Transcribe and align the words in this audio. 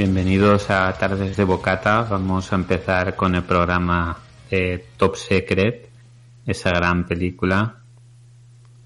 Bienvenidos 0.00 0.70
a 0.70 0.90
Tardes 0.94 1.36
de 1.36 1.44
Bocata. 1.44 2.06
Vamos 2.08 2.50
a 2.54 2.56
empezar 2.56 3.16
con 3.16 3.34
el 3.34 3.42
programa 3.42 4.16
eh, 4.50 4.86
Top 4.96 5.14
Secret, 5.14 5.90
esa 6.46 6.70
gran 6.70 7.04
película. 7.04 7.80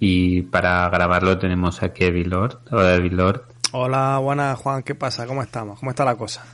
Y 0.01 0.43
para 0.43 0.89
grabarlo 0.89 1.39
tenemos 1.39 1.85
aquí 1.85 2.03
a 2.03 2.11
Vilord. 2.11 2.57
Hola, 2.73 2.99
Vilord. 2.99 3.43
Hola, 3.71 4.19
buenas 4.19 4.59
Juan, 4.59 4.83
¿qué 4.83 4.97
pasa? 4.97 5.25
¿Cómo 5.29 5.41
estamos? 5.41 5.79
¿Cómo 5.79 5.93
está 5.93 6.05
la 6.05 6.17
cosa? 6.17 6.45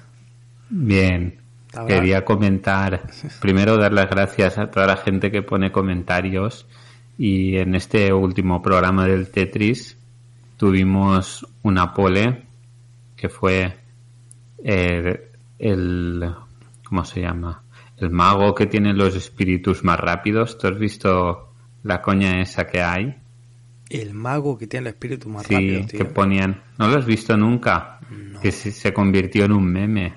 Bien. 0.68 1.40
Quería 1.86 2.26
comentar, 2.26 3.00
primero 3.40 3.78
dar 3.78 3.94
las 3.94 4.10
gracias 4.10 4.58
a 4.58 4.70
toda 4.70 4.86
la 4.86 4.98
gente 4.98 5.30
que 5.30 5.40
pone 5.40 5.72
comentarios. 5.72 6.66
Y 7.16 7.56
en 7.56 7.74
este 7.74 8.12
último 8.12 8.60
programa 8.60 9.06
del 9.06 9.30
Tetris 9.30 9.96
tuvimos 10.58 11.46
una 11.62 11.94
pole 11.94 12.42
que 13.16 13.30
fue 13.30 13.79
eh, 14.64 15.30
el 15.58 16.32
¿cómo 16.84 17.04
se 17.04 17.20
llama? 17.20 17.62
El 17.96 18.10
mago 18.10 18.54
que 18.54 18.66
tiene 18.66 18.92
los 18.94 19.14
espíritus 19.14 19.84
más 19.84 19.98
rápidos. 20.00 20.56
¿Tú 20.58 20.66
has 20.68 20.78
visto 20.78 21.52
la 21.82 22.00
coña 22.00 22.40
esa 22.40 22.66
que 22.66 22.80
hay? 22.82 23.16
El 23.90 24.14
mago 24.14 24.56
que 24.56 24.66
tiene 24.66 24.88
el 24.88 24.94
espíritu 24.94 25.28
más 25.28 25.46
Sí, 25.46 25.54
rápido, 25.54 25.80
que 25.88 26.04
tío. 26.04 26.12
ponían. 26.14 26.62
¿No 26.78 26.88
lo 26.88 26.96
has 26.98 27.04
visto 27.06 27.36
nunca? 27.36 27.98
Que 28.40 28.52
se, 28.52 28.70
se 28.72 28.92
convirtió 28.92 29.44
en 29.44 29.52
un 29.52 29.64
meme. 29.66 30.14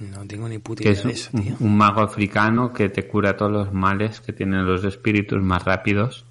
No 0.00 0.26
tengo 0.26 0.48
ni 0.48 0.58
puta 0.58 0.82
Que 0.82 0.90
idea 0.90 0.98
es 1.00 1.04
de 1.06 1.12
eso, 1.12 1.30
tío. 1.38 1.56
un 1.60 1.76
mago 1.76 2.00
africano 2.02 2.72
que 2.72 2.88
te 2.88 3.06
cura 3.06 3.36
todos 3.36 3.50
los 3.52 3.72
males 3.72 4.20
que 4.20 4.32
tienen 4.32 4.64
los 4.66 4.84
espíritus 4.84 5.42
más 5.42 5.64
rápidos. 5.64 6.24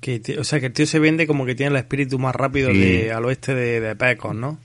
Que, 0.00 0.20
o 0.38 0.44
sea, 0.44 0.60
que 0.60 0.66
el 0.66 0.72
tío 0.72 0.86
se 0.86 0.98
vende 0.98 1.26
como 1.26 1.46
que 1.46 1.54
tiene 1.54 1.70
el 1.72 1.76
espíritu 1.78 2.18
más 2.18 2.34
rápido 2.34 2.70
Sí. 2.70 2.78
de, 2.78 3.12
al 3.12 3.24
oeste 3.24 3.54
de, 3.54 3.80
de 3.80 3.96
Pecos, 3.96 4.34
¿no? 4.34 4.58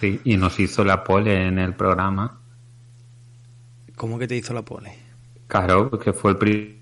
Sí, 0.00 0.20
y 0.24 0.36
nos 0.36 0.58
hizo 0.60 0.84
la 0.84 1.02
pole 1.04 1.46
en 1.46 1.58
el 1.58 1.74
programa. 1.74 2.38
¿Cómo 3.96 4.18
que 4.18 4.28
te 4.28 4.36
hizo 4.36 4.52
la 4.52 4.62
pole? 4.62 4.92
Claro, 5.46 5.88
porque 5.88 6.12
fue 6.12 6.32
el, 6.32 6.36
pri- 6.38 6.80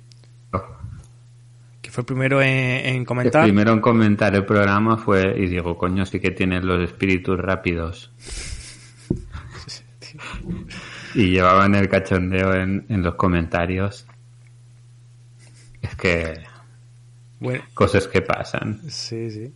Que 1.81 1.91
fue 1.91 2.03
el 2.03 2.07
primero 2.07 2.43
en, 2.43 2.49
en 2.49 2.97
el 2.97 3.07
comentar. 3.07 3.45
primero 3.45 3.73
en 3.73 3.81
comentar 3.81 4.35
el 4.35 4.45
programa 4.45 4.97
fue 4.97 5.35
y 5.39 5.47
digo, 5.47 5.79
coño, 5.79 6.05
sí 6.07 6.19
que 6.19 6.33
tienen 6.33 6.67
los 6.67 6.83
espíritus 6.83 7.39
rápidos. 7.39 8.11
y 11.15 11.31
llevaban 11.31 11.75
el 11.75 11.89
cachondeo 11.89 12.55
en, 12.55 12.87
en 12.89 13.03
los 13.03 13.15
comentarios. 13.15 14.07
Es 15.83 15.95
que 15.97 16.43
Bueno, 17.41 17.63
cosas 17.75 18.09
que 18.09 18.23
pasan. 18.23 18.81
sí, 18.89 19.31
sí. 19.31 19.53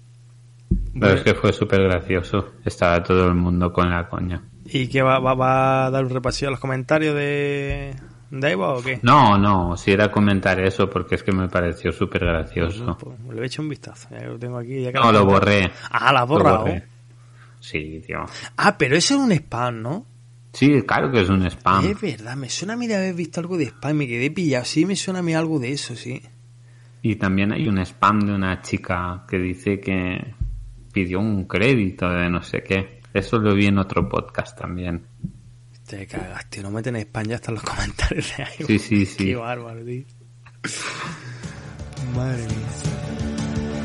Pero 0.99 1.15
es 1.15 1.23
que 1.23 1.35
fue 1.35 1.53
súper 1.53 1.83
gracioso. 1.83 2.55
Estaba 2.65 3.03
todo 3.03 3.27
el 3.29 3.35
mundo 3.35 3.73
con 3.73 3.91
la 3.91 4.09
coña. 4.09 4.43
¿Y 4.67 4.89
qué 4.89 5.03
va, 5.03 5.19
va, 5.19 5.35
va 5.35 5.87
a 5.87 5.91
dar 5.91 6.05
un 6.05 6.11
repasillo 6.11 6.49
a 6.49 6.51
los 6.53 6.61
comentarios 6.61 7.15
de, 7.15 7.95
de 8.31 8.51
Eva 8.51 8.75
o 8.75 8.83
qué? 8.83 8.99
No, 9.03 9.39
no, 9.39 9.77
si 9.77 9.93
era 9.93 10.11
comentar 10.11 10.61
eso 10.61 10.91
porque 10.91 11.15
es 11.15 11.23
que 11.23 11.33
me 11.33 11.49
pareció 11.49 11.93
súper 11.93 12.25
gracioso. 12.27 12.99
Pues 12.99 13.37
le 13.37 13.43
a 13.43 13.47
echar 13.47 13.65
un 13.65 13.71
vistazo. 13.71 14.09
Ya 14.11 14.27
lo 14.27 14.39
tengo 14.39 14.59
aquí. 14.59 14.83
Ya 14.83 14.93
que 14.93 14.99
No, 14.99 15.13
lo 15.13 15.25
borré. 15.25 15.71
Ah, 15.91 16.13
la 16.13 16.25
borré. 16.25 16.85
Sí, 17.61 18.03
tío. 18.07 18.25
Ah, 18.57 18.77
pero 18.77 18.97
eso 18.97 19.15
es 19.15 19.21
un 19.21 19.33
spam, 19.33 19.83
¿no? 19.83 20.07
Sí, 20.53 20.83
claro 20.83 21.11
que 21.11 21.21
es 21.21 21.29
un 21.29 21.45
spam. 21.47 21.85
Es 21.87 22.01
verdad, 22.01 22.37
me 22.37 22.49
suena 22.49 22.75
a 22.75 22.77
mí 22.77 22.87
de 22.87 22.97
haber 22.97 23.15
visto 23.15 23.41
algo 23.41 23.57
de 23.57 23.67
spam, 23.67 23.97
me 23.97 24.07
quedé 24.07 24.31
pillado. 24.31 24.65
Sí, 24.65 24.85
me 24.85 24.97
suena 24.97 25.21
a 25.21 25.23
mí 25.23 25.35
algo 25.35 25.59
de 25.59 25.73
eso, 25.73 25.95
sí. 25.95 26.21
Y 27.03 27.17
también 27.17 27.53
hay 27.53 27.69
un 27.69 27.79
spam 27.79 28.21
de 28.21 28.35
una 28.35 28.61
chica 28.61 29.25
que 29.29 29.39
dice 29.39 29.81
que 29.81 30.35
pidió 31.05 31.21
un 31.21 31.45
crédito 31.47 32.09
de 32.09 32.29
no 32.29 32.43
sé 32.43 32.63
qué. 32.65 33.01
Eso 33.15 33.39
lo 33.39 33.55
vi 33.55 33.67
en 33.67 33.79
otro 33.79 34.09
podcast 34.09 34.59
también. 34.59 35.07
Te 35.87 36.07
cagas, 36.09 36.51
tío. 36.51 36.65
No 36.65 36.71
meten 36.73 36.97
spam 36.97 37.25
ya 37.27 37.37
hasta 37.37 37.51
en 37.51 37.55
los 37.55 37.63
comentarios 37.73 38.33
de 38.37 38.43
ahí. 38.43 38.65
Sí, 38.67 38.79
sí, 38.81 39.07
sí. 39.07 39.27
Qué 39.27 39.37
bárbaro, 39.37 39.85
tío. 39.85 40.05
Madre 42.17 42.43
mía. 42.43 43.79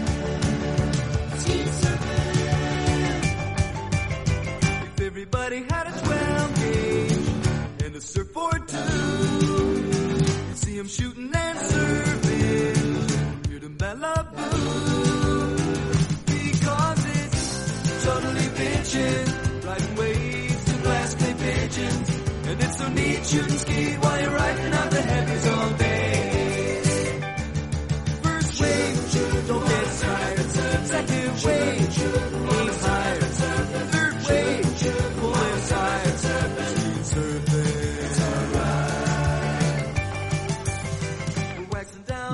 If 4.86 5.02
everybody 5.02 5.64
had 5.70 5.88
a 5.88 5.92
12 5.92 6.56
gauge 6.56 7.86
and 7.86 7.96
a 7.96 8.02
surfboard 8.02 8.68
too, 8.68 10.56
see 10.56 10.80
'em 10.80 10.88
shooting 10.88 11.33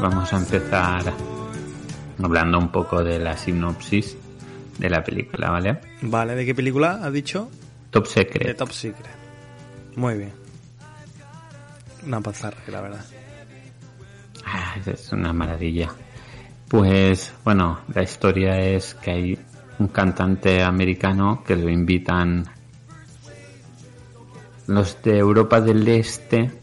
Vamos 0.02 0.32
a 0.32 0.38
empezar 0.38 1.14
hablando 2.24 2.58
un 2.58 2.72
poco 2.72 3.04
de 3.04 3.20
la 3.20 3.36
sinopsis 3.36 4.16
de 4.78 4.90
la 4.90 5.04
película, 5.04 5.50
¿vale? 5.50 5.80
Vale, 6.02 6.36
¿de 6.36 6.46
qué 6.46 6.56
película 6.56 7.02
has 7.04 7.12
dicho? 7.12 7.50
Top 7.90 8.06
De 8.06 8.10
Secret. 8.10 8.58
Top 8.58 8.72
Secret. 8.72 9.10
Muy 9.98 10.18
bien. 10.18 10.32
Una 12.06 12.22
pasarra, 12.22 12.58
la 12.68 12.82
verdad. 12.82 13.06
Ah, 14.46 14.76
es 14.86 15.12
una 15.12 15.34
maravilla. 15.34 15.90
Pues 16.70 17.34
bueno, 17.44 17.82
la 17.94 18.04
historia 18.04 18.58
es 18.58 18.94
que 18.96 19.12
hay 19.12 19.40
un 19.80 19.90
cantante 19.90 20.64
americano 20.64 21.44
que 21.46 21.58
lo 21.58 21.70
invitan 21.70 22.46
los 24.68 25.02
de 25.02 25.18
Europa 25.18 25.60
del 25.60 25.88
Este, 25.88 26.59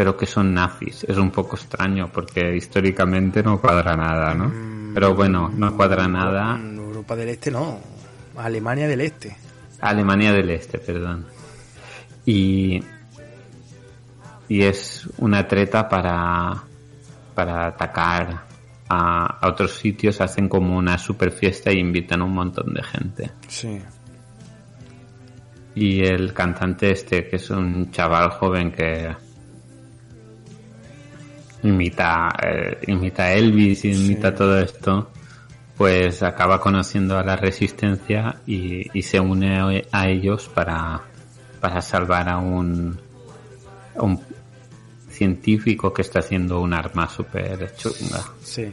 pero 0.00 0.16
que 0.16 0.24
son 0.24 0.54
nazis. 0.54 1.04
Es 1.04 1.18
un 1.18 1.30
poco 1.30 1.56
extraño 1.56 2.10
porque 2.10 2.56
históricamente 2.56 3.42
no 3.42 3.60
cuadra 3.60 3.94
nada, 3.94 4.32
¿no? 4.32 4.50
Pero 4.94 5.14
bueno, 5.14 5.50
no 5.54 5.76
cuadra 5.76 6.08
nada. 6.08 6.58
Europa 6.58 7.14
del 7.16 7.28
Este 7.28 7.50
no. 7.50 7.78
Alemania 8.34 8.88
del 8.88 9.02
Este. 9.02 9.36
Alemania 9.78 10.32
del 10.32 10.48
Este, 10.48 10.78
perdón. 10.78 11.26
Y, 12.24 12.82
y 14.48 14.62
es 14.62 15.06
una 15.18 15.46
treta 15.46 15.86
para, 15.86 16.62
para 17.34 17.66
atacar 17.66 18.44
a, 18.88 19.26
a 19.38 19.48
otros 19.50 19.72
sitios, 19.72 20.22
hacen 20.22 20.48
como 20.48 20.78
una 20.78 20.96
super 20.96 21.30
fiesta 21.30 21.70
y 21.70 21.78
invitan 21.78 22.22
a 22.22 22.24
un 22.24 22.32
montón 22.32 22.72
de 22.72 22.82
gente. 22.84 23.30
Sí. 23.48 23.78
Y 25.74 26.00
el 26.06 26.32
cantante 26.32 26.90
este, 26.90 27.28
que 27.28 27.36
es 27.36 27.50
un 27.50 27.90
chaval 27.90 28.30
joven 28.30 28.72
que 28.72 29.28
imita, 31.62 32.28
eh, 32.42 32.78
imita 32.86 33.32
Elvis, 33.32 33.84
imita 33.84 34.34
todo 34.34 34.58
esto, 34.58 35.10
pues 35.76 36.22
acaba 36.22 36.60
conociendo 36.60 37.18
a 37.18 37.22
la 37.22 37.36
resistencia 37.36 38.36
y, 38.46 38.86
y 38.96 39.02
se 39.02 39.20
une 39.20 39.84
a 39.90 40.08
ellos 40.08 40.50
para, 40.54 41.02
para 41.60 41.80
salvar 41.80 42.28
a 42.28 42.38
un, 42.38 42.98
a 43.96 44.02
un 44.02 44.20
científico 45.10 45.92
que 45.92 46.02
está 46.02 46.20
haciendo 46.20 46.60
un 46.60 46.74
arma 46.74 47.08
súper 47.08 47.74
chunga. 47.76 48.24
Sí. 48.42 48.72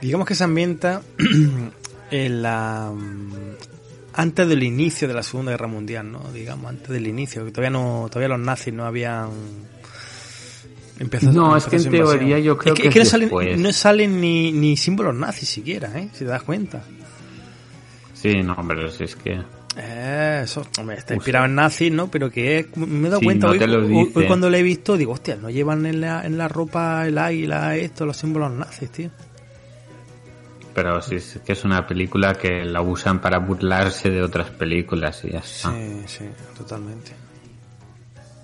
Digamos 0.00 0.26
que 0.26 0.34
se 0.34 0.44
ambienta 0.44 1.00
En 2.10 2.42
la, 2.42 2.92
mm, 2.94 3.32
antes 4.12 4.48
del 4.48 4.62
inicio 4.62 5.08
de 5.08 5.14
la 5.14 5.22
Segunda 5.22 5.50
Guerra 5.50 5.66
Mundial, 5.66 6.12
¿no? 6.12 6.20
Digamos, 6.32 6.70
antes 6.70 6.90
del 6.90 7.06
inicio, 7.06 7.44
que 7.44 7.50
todavía 7.50 7.70
no, 7.70 8.06
todavía 8.08 8.28
los 8.28 8.38
nazis 8.38 8.72
no 8.72 8.84
habían 8.84 9.30
empezado 10.98 11.32
No, 11.32 11.56
es 11.56 11.64
que 11.66 11.76
en 11.76 11.90
teoría 11.90 12.38
yo 12.38 12.56
creo 12.56 12.74
es 12.74 12.80
que 12.80 12.88
es 12.88 12.94
que 12.94 13.00
no 13.00 13.04
salen, 13.06 13.28
después. 13.28 13.58
no 13.58 13.72
salen 13.72 14.20
ni, 14.20 14.52
ni 14.52 14.76
símbolos 14.76 15.14
nazis 15.14 15.48
siquiera, 15.48 15.90
¿eh? 15.98 16.08
Si 16.12 16.20
te 16.20 16.24
das 16.26 16.42
cuenta. 16.42 16.82
Sí, 18.14 18.42
no, 18.42 18.56
pero 18.66 18.90
si 18.90 19.04
es 19.04 19.16
que... 19.16 19.40
Eh, 19.76 20.42
eso, 20.44 20.64
hombre, 20.78 20.96
está 20.98 21.14
inspirado 21.14 21.46
en 21.46 21.56
nazis, 21.56 21.90
¿no? 21.90 22.08
Pero 22.08 22.30
que 22.30 22.60
es- 22.60 22.76
me 22.76 23.08
he 23.08 23.10
dado 23.10 23.18
Sí, 23.18 23.24
cuenta 23.26 23.48
no 23.48 23.52
hoy 23.52 24.12
cuando 24.26 24.48
lo 24.48 24.56
he 24.56 24.62
visto, 24.62 24.96
digo, 24.96 25.12
hostia, 25.12 25.34
no 25.36 25.50
llevan 25.50 25.84
en 25.84 26.00
la, 26.00 26.24
en 26.24 26.38
la 26.38 26.46
ropa 26.46 27.06
el 27.08 27.18
águila, 27.18 27.74
esto, 27.76 28.06
los 28.06 28.16
símbolos 28.16 28.52
nazis, 28.52 28.90
tío. 28.90 29.10
Pero 30.74 31.00
sí, 31.02 31.16
es 31.16 31.40
que 31.44 31.52
es 31.52 31.64
una 31.64 31.86
película 31.86 32.34
que 32.34 32.64
la 32.64 32.82
usan 32.82 33.20
para 33.20 33.38
burlarse 33.38 34.10
de 34.10 34.22
otras 34.22 34.50
películas 34.50 35.20
y 35.24 35.30
ya 35.32 35.38
está. 35.40 35.72
Sí, 35.72 36.02
sí, 36.06 36.24
totalmente. 36.56 37.12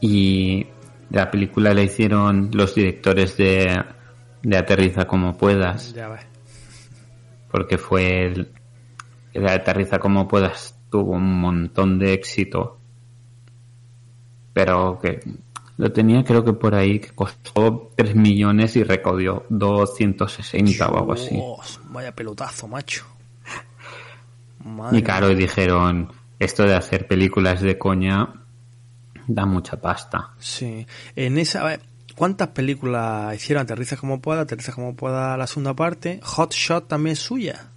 Y 0.00 0.67
la 1.11 1.31
película 1.31 1.75
la 1.75 1.83
hicieron 1.83 2.51
los 2.53 2.75
directores 2.75 3.37
de, 3.37 3.83
de 4.43 4.57
Aterriza 4.57 5.07
como 5.07 5.37
puedas, 5.37 5.93
Ya 5.93 6.09
ves. 6.09 6.23
porque 7.51 7.79
fue 7.79 8.27
el, 8.27 8.53
Aterriza 9.47 9.99
como 9.99 10.27
puedas 10.29 10.77
tuvo 10.91 11.12
un 11.12 11.41
montón 11.41 11.99
de 11.99 12.12
éxito, 12.15 12.79
pero 14.53 14.99
que 15.01 15.21
lo 15.77 15.93
tenía 15.93 16.25
creo 16.25 16.45
que 16.45 16.53
por 16.53 16.75
ahí 16.75 16.99
que 16.99 17.11
costó 17.11 17.93
3 17.97 18.15
millones 18.17 18.77
y 18.77 18.83
recaudó 18.83 19.47
260 19.49 20.89
o 20.89 20.99
algo 20.99 21.12
así. 21.12 21.37
Dios, 21.37 21.81
vaya 21.91 22.15
pelotazo, 22.15 22.69
macho. 22.69 23.05
Madre 24.65 24.99
Y 24.99 25.03
claro, 25.03 25.29
dijeron, 25.35 26.12
esto 26.39 26.65
de 26.65 26.75
hacer 26.75 27.07
películas 27.07 27.61
de 27.62 27.79
coña 27.79 28.39
da 29.35 29.47
mucha 29.47 29.81
pasta. 29.81 30.31
Sí. 30.38 30.87
En 31.17 31.38
esa, 31.38 31.79
¿cuántas 32.17 32.49
películas 32.49 33.35
hicieron? 33.35 33.62
Aterriza 33.62 33.97
como 33.97 34.21
pueda, 34.21 34.43
aterriza 34.43 34.73
como 34.73 34.94
pueda 34.94 35.37
la 35.37 35.47
segunda 35.47 35.75
parte. 35.75 36.21
Hot 36.23 36.53
Shot 36.53 36.88
también 36.88 37.12
es 37.15 37.21
suya. 37.21 37.69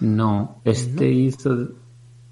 No, 0.00 0.60
este 0.64 1.08
hizo, 1.10 1.70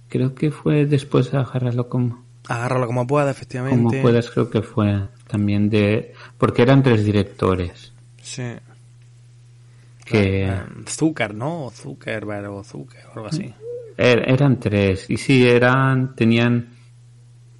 creo 0.08 0.34
que 0.34 0.50
fue 0.50 0.84
después 0.86 1.30
de 1.30 1.38
agarrarlo 1.38 1.88
como, 1.88 2.22
Agárralo 2.48 2.86
como 2.86 3.06
pueda, 3.06 3.30
efectivamente. 3.30 3.76
como 3.78 4.02
puedas, 4.02 4.30
creo 4.30 4.50
que 4.50 4.60
fue 4.62 5.08
también 5.26 5.70
de, 5.70 6.12
porque 6.36 6.60
eran 6.62 6.82
tres 6.82 7.02
directores 7.04 7.92
Sí. 8.20 8.42
que 10.04 10.44
Eh, 10.46 10.62
Zucker, 10.86 11.34
¿no? 11.34 11.64
O 11.66 11.70
Zuckerberg 11.70 12.50
o 12.50 12.62
Zucker 12.62 13.06
o 13.06 13.12
algo 13.14 13.26
así. 13.28 13.54
er- 13.96 14.24
eran 14.26 14.60
tres 14.60 15.08
y 15.08 15.16
sí 15.16 15.46
eran, 15.48 16.14
tenían, 16.14 16.68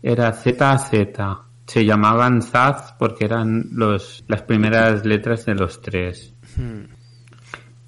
era 0.06 0.32
Z 0.32 0.70
a 0.70 0.78
Z, 0.78 1.40
se 1.66 1.84
llamaban 1.84 2.42
Zaz 2.42 2.94
porque 2.98 3.24
eran 3.24 3.68
los, 3.72 4.22
las 4.28 4.42
primeras 4.42 5.04
letras 5.06 5.46
de 5.46 5.54
los 5.54 5.80
tres. 5.80 6.34
Hmm. 6.56 6.82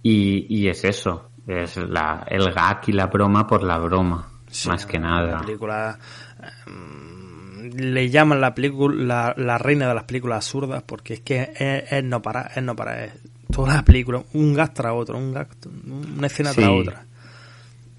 Y, 0.03 0.47
y 0.49 0.69
es 0.69 0.85
eso, 0.85 1.31
es 1.47 1.77
la, 1.77 2.25
el 2.31 2.53
gag 2.53 2.81
y 2.87 2.93
la 2.93 3.07
broma 3.09 3.47
por 3.47 3.63
la 3.63 3.79
broma, 3.79 4.29
Sí, 4.49 4.69
más 4.69 4.87
que 4.87 4.99
La 4.99 5.09
nada. 5.09 5.41
película. 5.41 5.99
eh, 6.43 7.71
le 7.75 8.09
llaman 8.11 8.41
la 8.41 8.55
película 8.55 8.95
la, 8.97 9.45
la 9.45 9.59
reina 9.59 9.89
de 9.89 9.95
las 9.95 10.05
películas 10.05 10.37
absurdas 10.39 10.83
porque 10.87 11.15
es 11.15 11.21
que 11.21 11.43
es, 11.59 11.93
es 11.93 12.05
no 12.05 12.23
para, 12.23 12.43
es 12.55 12.63
no 12.63 12.75
para. 12.77 13.05
Es 13.05 13.13
toda 13.53 13.75
la 13.75 13.85
película, 13.85 14.23
un 14.35 14.55
gas 14.55 14.73
tras 14.75 14.93
otro, 14.95 15.19
un 15.19 15.33
gag, 15.33 15.49
una 16.17 16.27
escena 16.29 16.51
Sí. 16.51 16.61
tras 16.61 16.71
otra. 16.71 17.05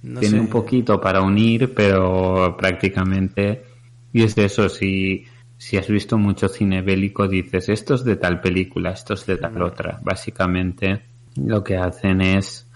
No 0.04 0.20
Tiene 0.22 0.36
sé. 0.38 0.42
un 0.42 0.48
poquito 0.48 1.02
para 1.02 1.22
unir, 1.22 1.74
pero 1.74 2.56
prácticamente... 2.58 3.64
Y 4.14 4.24
es 4.24 4.36
de 4.36 4.46
eso, 4.46 4.70
si, 4.70 5.26
si 5.58 5.78
has 5.78 5.88
visto 5.88 6.18
mucho 6.18 6.48
cine 6.48 6.82
bélico, 6.82 7.28
dices, 7.28 7.70
esto 7.70 7.96
es 7.96 8.04
de 8.04 8.16
tal 8.16 8.42
película, 8.42 8.92
esto 8.92 9.14
es 9.14 9.26
de 9.26 9.38
tal 9.38 9.62
otra. 9.62 10.00
Básicamente 10.02 11.04
lo 11.36 11.64
que 11.64 11.78
hacen 11.78 12.22
es 12.22 12.68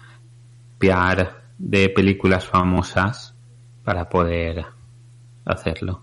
piar 0.78 1.42
de 1.58 1.88
películas 1.88 2.44
famosas 2.46 3.34
para 3.84 4.08
poder 4.08 4.64
hacerlo. 5.44 6.02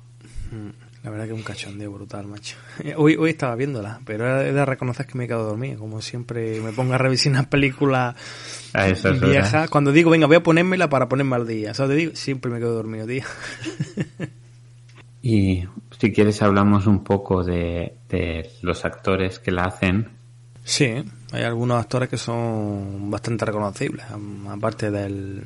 La 1.04 1.12
verdad 1.12 1.26
que 1.28 1.32
es 1.32 1.38
un 1.38 1.44
cachondeo 1.44 1.92
brutal, 1.92 2.28
macho. 2.28 2.58
Hoy, 2.98 3.16
hoy 3.16 3.30
estaba 3.30 3.56
viéndola, 3.56 4.02
pero 4.06 4.42
he 4.42 4.52
de 4.52 4.66
reconocer 4.66 5.06
que 5.06 5.18
me 5.18 5.24
he 5.24 5.28
quedado 5.28 5.46
dormido. 5.46 5.80
Como 5.80 6.02
siempre 6.02 6.60
me 6.60 6.74
pongo 6.74 6.94
a 6.94 6.98
revisar 6.98 7.48
películas 7.50 8.16
A 8.74 8.88
esas 8.88 9.18
horas. 9.18 9.30
viejas. 9.30 9.70
Cuando 9.70 9.94
digo, 9.94 10.10
venga, 10.12 10.28
voy 10.28 10.36
a 10.36 10.44
ponérmela 10.44 10.90
para 10.90 11.08
ponerme 11.08 11.38
al 11.38 11.48
día. 11.48 11.74
¿Sabes? 11.74 11.92
Te 11.92 11.96
digo, 11.96 12.16
siempre 12.16 12.52
me 12.52 12.60
quedo 12.60 12.74
dormido, 12.74 13.08
tío. 13.08 13.24
Y 15.22 15.64
si 16.00 16.12
quieres 16.14 16.42
hablamos 16.42 16.88
un 16.88 17.04
poco 17.04 17.44
de, 17.44 17.96
de 18.10 18.50
los 18.62 18.86
actores 18.86 19.40
que 19.40 19.52
la 19.52 19.64
hacen. 19.64 20.10
Sí, 20.64 20.86
hay 21.32 21.44
algunos 21.44 21.80
actores 21.82 22.10
que 22.10 22.18
son 22.18 23.10
bastante 23.12 23.44
reconocibles, 23.46 24.06
aparte 24.50 24.92
del, 24.92 25.42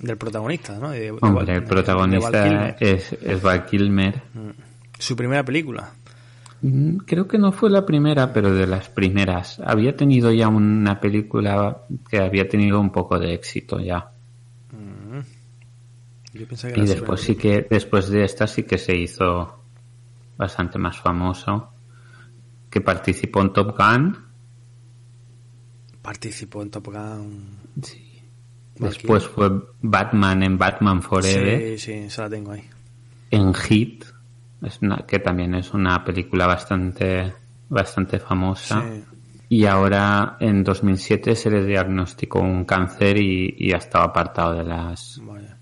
del 0.00 0.16
protagonista, 0.16 0.78
¿no? 0.78 0.90
De- 0.90 1.08
el 1.08 1.64
protagonista 1.64 2.44
de 2.44 2.48
Val 2.54 2.76
Kilmer. 2.76 2.76
es, 2.80 3.12
es 3.12 3.42
Val 3.42 3.66
Kilmer. 3.66 4.22
Su 4.98 5.14
primera 5.16 5.44
película. 5.44 5.90
Mm, 6.62 6.96
Creo 6.98 7.28
que 7.28 7.36
no 7.38 7.52
fue 7.52 7.68
la 7.68 7.84
primera, 7.84 8.32
pero 8.32 8.54
de 8.54 8.66
las 8.66 8.88
primeras. 8.88 9.60
Había 9.64 9.94
tenido 9.94 10.32
ya 10.32 10.48
una 10.48 11.00
película 11.00 11.82
que 12.08 12.18
había 12.18 12.48
tenido 12.48 12.80
un 12.80 12.90
poco 12.90 13.18
de 13.18 13.34
éxito 13.34 13.78
ya. 13.80 14.10
Yo 16.38 16.46
pensaba 16.46 16.72
que 16.74 16.80
Y 16.80 16.86
después 16.86 17.20
sí 17.20 17.34
que, 17.36 17.66
después 17.70 18.08
de 18.08 18.24
esta 18.24 18.46
sí 18.46 18.62
que 18.64 18.78
se 18.78 18.96
hizo 18.96 19.62
bastante 20.36 20.78
más 20.78 20.98
famoso. 20.98 21.70
Que 22.70 22.80
participó 22.80 23.40
en 23.42 23.52
Top 23.52 23.76
Gun. 23.76 24.16
Participó 26.02 26.62
en 26.62 26.70
Top 26.70 26.86
Gun. 26.86 27.56
Sí. 27.82 28.02
Después 28.76 29.26
fue 29.26 29.50
Batman 29.80 30.42
en 30.42 30.58
Batman 30.58 31.02
Forever. 31.02 31.78
Sí, 31.78 31.78
sí, 31.78 31.92
esa 31.92 32.22
la 32.24 32.30
tengo 32.30 32.52
ahí. 32.52 32.62
En 33.30 33.54
Hit, 33.54 34.04
es 34.62 34.78
una- 34.82 35.04
que 35.06 35.18
también 35.18 35.54
es 35.54 35.72
una 35.72 36.04
película 36.04 36.46
bastante, 36.46 37.32
bastante 37.68 38.18
famosa. 38.18 38.82
Sí. 38.82 39.04
Y 39.48 39.64
ahora 39.64 40.36
en 40.40 40.62
2007 40.62 41.34
se 41.36 41.50
le 41.50 41.64
diagnosticó 41.64 42.40
un 42.40 42.64
cáncer 42.64 43.16
y, 43.18 43.54
y 43.58 43.72
ha 43.72 43.76
estado 43.78 44.04
apartado 44.04 44.54
de 44.54 44.64
las, 44.64 45.20
Vaya. 45.24 45.55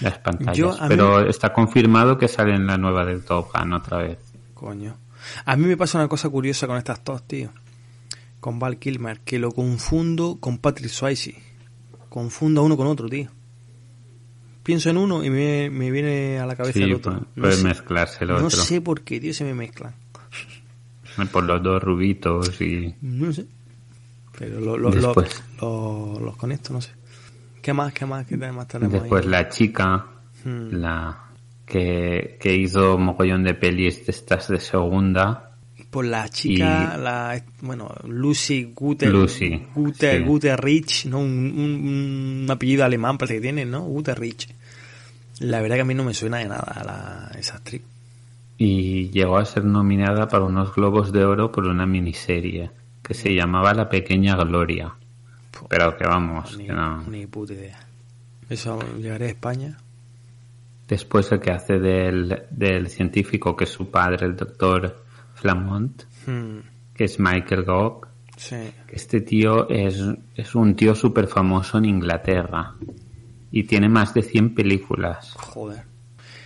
Las 0.00 0.18
pantallas. 0.18 0.56
Yo, 0.56 0.70
a 0.72 0.82
mí- 0.82 0.88
Pero 0.88 1.28
está 1.28 1.52
confirmado 1.52 2.18
que 2.18 2.28
sale 2.28 2.54
en 2.54 2.66
la 2.66 2.76
nueva 2.78 3.04
del 3.04 3.24
Top 3.24 3.48
Gun 3.54 3.72
otra 3.72 3.98
vez. 3.98 4.18
Coño. 4.54 4.96
A 5.44 5.56
mí 5.56 5.66
me 5.66 5.76
pasa 5.76 5.98
una 5.98 6.08
cosa 6.08 6.28
curiosa 6.28 6.66
con 6.66 6.76
estas 6.76 7.02
dos, 7.04 7.22
tío. 7.26 7.50
Con 8.40 8.58
Val 8.58 8.78
Kilmer, 8.78 9.20
que 9.20 9.38
lo 9.38 9.50
confundo 9.52 10.36
con 10.40 10.58
Patrick 10.58 10.90
Swayze. 10.90 11.34
Confundo 12.08 12.60
a 12.60 12.64
uno 12.64 12.76
con 12.76 12.86
otro, 12.86 13.08
tío. 13.08 13.28
Pienso 14.62 14.90
en 14.90 14.96
uno 14.98 15.24
y 15.24 15.30
me, 15.30 15.70
me 15.70 15.90
viene 15.90 16.38
a 16.38 16.46
la 16.46 16.54
cabeza 16.54 16.78
Sí, 16.78 16.82
el 16.84 16.94
otro. 16.94 17.12
puede, 17.12 17.24
No 17.36 17.42
puede 17.42 17.52
sé- 17.56 17.64
mezclarse 17.64 18.18
el 18.24 18.30
No 18.30 18.36
otro. 18.36 18.50
sé 18.50 18.80
por 18.80 19.00
qué, 19.02 19.18
tío, 19.20 19.32
se 19.34 19.44
me 19.44 19.54
mezclan. 19.54 19.94
Por 21.32 21.44
los 21.44 21.62
dos 21.62 21.82
rubitos 21.82 22.60
y... 22.60 22.94
No 23.00 23.32
sé. 23.32 23.46
Pero 24.38 24.60
lo, 24.60 24.76
lo- 24.78 24.90
lo- 24.90 24.94
Después. 24.94 25.42
lo- 25.60 26.20
los 26.20 26.36
conecto, 26.36 26.72
no 26.72 26.80
sé. 26.80 26.90
¿Qué 27.68 27.74
más, 27.74 27.92
qué 27.92 28.06
más, 28.06 28.24
qué 28.26 28.34
más 28.38 28.66
tenemos 28.66 28.94
Después 28.94 29.24
ahí? 29.26 29.30
la 29.30 29.48
chica, 29.50 30.06
Hmm. 30.42 30.68
la 30.72 31.18
que, 31.66 32.38
que 32.40 32.54
hizo 32.54 32.96
mogollón 32.96 33.42
de 33.44 33.52
pelis 33.52 34.06
de 34.06 34.12
estas 34.12 34.48
de 34.48 34.58
segunda. 34.58 35.50
Por 35.90 36.06
la 36.06 36.26
chica, 36.30 36.94
y- 36.96 37.00
la, 37.02 37.42
bueno, 37.60 37.94
Lucy 38.06 38.72
Guter, 38.74 39.10
Lucy, 39.12 39.66
Guter, 39.74 40.18
sí. 40.20 40.24
Guterrich, 40.24 41.04
¿no? 41.06 41.18
Un, 41.18 41.26
un- 41.58 42.42
un 42.44 42.50
apellido 42.50 42.86
alemán 42.86 43.18
parece 43.18 43.34
que 43.34 43.40
tiene, 43.42 43.66
¿no? 43.66 43.82
Guterrich. 43.82 44.48
La 45.40 45.60
verdad 45.60 45.76
que 45.76 45.82
a 45.82 45.84
mí 45.84 45.94
no 45.94 46.04
me 46.04 46.14
suena 46.14 46.38
de 46.38 46.48
nada 46.48 46.82
la, 47.32 47.38
esa 47.38 47.56
actriz. 47.56 47.82
y 48.56 49.10
llegó 49.10 49.36
a 49.36 49.44
ser 49.44 49.64
nominada 49.66 50.26
para 50.26 50.44
unos 50.44 50.74
Globos 50.74 51.12
de 51.12 51.22
Oro 51.26 51.52
por 51.52 51.66
una 51.66 51.84
miniserie 51.84 52.70
que 53.02 53.12
se 53.12 53.34
llamaba 53.34 53.74
La 53.74 53.90
Pequeña 53.90 54.36
Gloria. 54.36 54.94
Pero 55.68 55.96
que 55.96 56.04
vamos, 56.06 56.56
Ni, 56.58 56.66
que 56.66 56.72
no. 56.72 57.02
ni 57.08 57.26
puta 57.26 57.52
idea. 57.54 57.78
Eso 58.48 58.78
llegaré 58.98 59.26
a 59.26 59.28
España. 59.28 59.76
Después 60.86 61.30
el 61.32 61.40
que 61.40 61.50
hace 61.50 61.78
del, 61.78 62.44
del 62.50 62.88
científico, 62.88 63.54
que 63.56 63.64
es 63.64 63.70
su 63.70 63.90
padre, 63.90 64.26
el 64.26 64.36
doctor 64.36 65.04
Flamont, 65.34 66.02
Hmm, 66.26 66.58
que 66.94 67.04
es 67.04 67.18
Michael 67.20 67.64
Gogg. 67.64 68.06
sí. 68.36 68.56
Este 68.88 69.20
tío 69.20 69.68
es, 69.68 70.02
es 70.34 70.54
un 70.54 70.74
tío 70.74 70.94
súper 70.94 71.26
famoso 71.28 71.78
en 71.78 71.84
Inglaterra 71.86 72.74
y 73.50 73.64
tiene 73.64 73.88
más 73.88 74.12
de 74.14 74.22
100 74.22 74.54
películas. 74.54 75.34
Joder. 75.38 75.82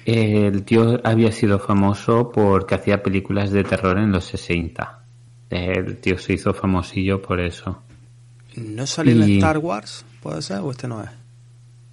El 0.05 0.65
tío 0.65 1.01
había 1.05 1.31
sido 1.31 1.59
famoso 1.61 2.31
porque 2.33 2.75
hacía 2.75 3.03
películas 3.03 3.51
de 3.53 3.63
terror 3.63 3.99
en 3.99 4.11
los 4.11 4.25
60. 4.25 5.05
El 5.51 5.99
tío 5.99 6.19
se 6.19 6.33
hizo 6.35 6.53
famosillo 6.53 7.23
por 7.23 7.41
eso. 7.41 7.83
¿No 8.57 8.87
sale 8.87 9.13
en 9.13 9.29
Y- 9.29 9.37
Star 9.37 9.59
Wars? 9.59 10.05
¿Puede 10.23 10.43
ser? 10.43 10.59
¿O 10.61 10.71
este 10.71 10.89
no 10.89 11.03
es? 11.03 11.11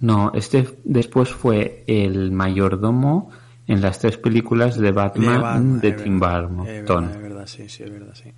No, 0.00 0.32
este 0.34 0.66
después 0.84 1.28
fue 1.30 1.84
el 1.86 2.32
mayordomo 2.32 3.30
en 3.66 3.80
las 3.82 3.98
tres 3.98 4.16
películas 4.16 4.78
de 4.78 4.92
Batman 4.92 5.80
de, 5.80 5.90
Batman, 5.90 6.04
Tim. 6.04 6.18
Burton. 6.20 6.60
Es 6.66 6.86
verdad, 6.86 7.10
es 7.16 7.22
verdad, 7.22 7.46
sí, 7.46 7.68
sí, 7.68 7.82
es 7.82 7.90
verdad, 7.90 8.14
sí. 8.14 8.32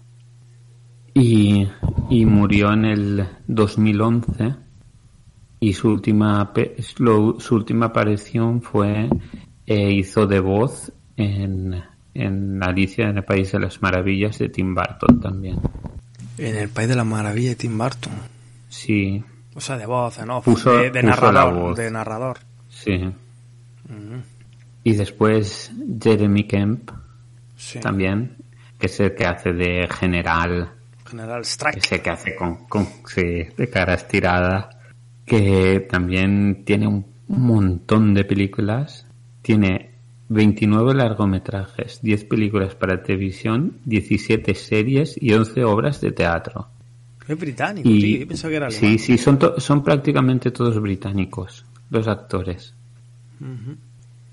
Y, 1.14 1.68
y 2.10 2.26
murió 2.26 2.72
en 2.72 2.84
el 2.86 3.26
2011 3.46 4.54
y 5.60 5.72
su 5.74 5.88
última 5.90 6.52
su 7.38 7.54
última 7.54 7.86
aparición 7.86 8.62
fue 8.62 9.08
eh, 9.66 9.92
hizo 9.92 10.26
de 10.26 10.40
voz 10.40 10.92
en, 11.16 11.80
en 12.14 12.62
Alicia 12.62 13.08
en 13.08 13.18
el 13.18 13.24
País 13.24 13.52
de 13.52 13.60
las 13.60 13.80
Maravillas 13.82 14.38
de 14.38 14.48
Tim 14.48 14.74
Burton 14.74 15.20
también. 15.20 15.58
En 16.38 16.56
el 16.56 16.68
País 16.68 16.88
de 16.88 16.96
las 16.96 17.06
Maravillas 17.06 17.50
de 17.52 17.56
Tim 17.56 17.76
Burton. 17.78 18.12
Sí, 18.68 19.22
O 19.54 19.60
sea, 19.60 19.76
de 19.76 19.84
voz, 19.86 20.18
en 20.18 20.30
off, 20.30 20.46
Puso- 20.46 20.72
de, 20.72 20.90
la 20.90 21.02
narrador. 21.10 21.54
voz. 21.54 21.76
De 21.78 21.90
narrador. 21.90 22.38
sí. 22.68 23.12
Y 24.84 24.94
después 24.94 25.70
Jeremy 26.02 26.44
Kemp 26.46 26.90
Sí. 27.56 27.78
también, 27.78 28.36
que 28.78 28.86
es 28.86 28.98
el 28.98 29.14
que 29.14 29.26
hace 29.26 29.52
de 29.52 29.86
general 29.88 30.72
General 31.08 31.42
Strike. 31.42 31.76
ese 31.76 32.00
que 32.02 32.10
hace 32.10 32.34
con, 32.34 32.66
con 32.66 32.88
sí, 33.06 33.22
de 33.56 33.70
cara 33.70 33.94
estirada, 33.94 34.70
que 35.24 35.86
también 35.88 36.64
tiene 36.64 36.88
un 36.88 37.04
montón 37.28 38.14
de 38.14 38.24
películas, 38.24 39.06
tiene 39.42 39.91
29 40.32 40.94
largometrajes, 40.94 42.00
10 42.02 42.24
películas 42.24 42.74
para 42.74 43.02
televisión, 43.02 43.78
17 43.84 44.54
series 44.54 45.16
y 45.20 45.32
11 45.32 45.64
obras 45.64 46.00
de 46.00 46.12
teatro. 46.12 46.68
Es 47.28 47.38
británico, 47.38 47.88
Y, 47.88 48.00
tío. 48.00 48.20
Yo 48.20 48.28
pensaba 48.28 48.50
que 48.50 48.56
era 48.56 48.70
sí, 48.70 48.78
alemán. 48.86 48.98
sí, 48.98 49.18
son, 49.18 49.38
to- 49.38 49.60
son 49.60 49.82
prácticamente 49.84 50.50
todos 50.50 50.80
británicos, 50.80 51.64
los 51.90 52.08
actores. 52.08 52.74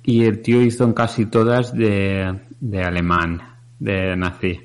Y 0.03 0.23
el 0.25 0.41
tío 0.41 0.61
hizo 0.61 0.93
casi 0.93 1.25
todas 1.27 1.73
de, 1.73 2.39
de 2.59 2.81
alemán, 2.83 3.41
de 3.79 4.15
nazi. 4.15 4.59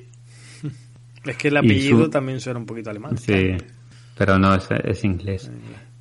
Es 1.24 1.36
que 1.38 1.48
el 1.48 1.56
apellido 1.56 2.04
su- 2.04 2.10
también 2.10 2.38
suena 2.40 2.58
un 2.60 2.66
poquito 2.66 2.90
alemán. 2.90 3.16
Sí, 3.16 3.56
pero 4.16 4.38
no, 4.38 4.54
es, 4.54 4.68
es 4.70 5.04
inglés. 5.04 5.50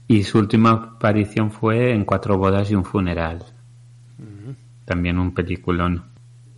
Y 0.08 0.24
su 0.24 0.38
última 0.38 0.72
aparición 0.72 1.50
fue 1.50 1.94
en 1.94 2.04
Cuatro 2.04 2.38
bodas 2.38 2.70
y 2.70 2.75
un 2.75 2.84
funeral. 2.84 3.42
También 4.86 5.20
un 5.20 5.34
peliculón. 5.34 6.06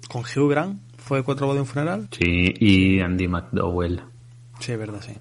Con 0.10 0.22
Hugh 0.24 0.50
Grant 0.50 0.82
fue 0.98 1.24
cuatro 1.24 1.48
bodas 1.48 1.58
de 1.58 1.62
un 1.62 1.68
funeral. 1.68 2.08
Sí, 2.12 2.54
y 2.60 3.00
Andy 3.00 3.28
McDowell. 3.28 4.02
Sí, 4.60 4.72
es 4.72 4.80
verdad, 4.80 5.02
sí. 5.02 5.14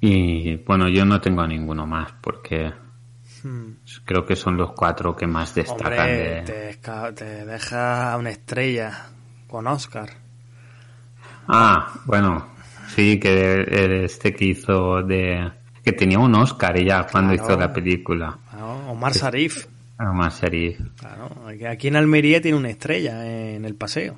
Y 0.00 0.56
bueno, 0.56 0.88
yo 0.88 1.04
no 1.04 1.20
tengo 1.20 1.42
a 1.42 1.46
ninguno 1.46 1.86
más 1.86 2.12
porque 2.20 2.72
Hmm. 3.42 3.74
creo 4.04 4.24
que 4.24 4.34
son 4.34 4.56
los 4.56 4.72
cuatro 4.72 5.14
que 5.14 5.26
más 5.26 5.54
destacan 5.54 5.86
Hombre, 5.92 6.42
de... 6.44 6.78
te, 7.14 7.44
deja 7.44 8.16
una 8.16 8.30
estrella 8.30 9.06
con 9.46 9.66
Oscar. 9.68 10.08
Ah, 11.48 11.92
bueno, 12.06 12.48
sí, 12.94 13.20
que 13.20 14.04
este 14.04 14.34
que 14.34 14.46
hizo 14.46 15.02
de... 15.02 15.52
que 15.84 15.92
tenía 15.92 16.18
un 16.18 16.34
Oscar 16.34 16.76
ya 16.82 17.06
cuando 17.06 17.34
Claro. 17.34 17.52
hizo 17.52 17.60
la 17.60 17.72
película. 17.72 18.38
Omar 18.88 19.14
Sarif. 19.14 19.66
Además, 19.98 20.34
sería... 20.36 20.76
Claro, 20.98 21.30
aquí- 21.70 21.88
en 21.88 21.96
Almería 21.96 22.40
tiene 22.40 22.56
una 22.58 22.68
estrella 22.70 23.26
en 23.26 23.64
el 23.64 23.74
paseo. 23.74 24.16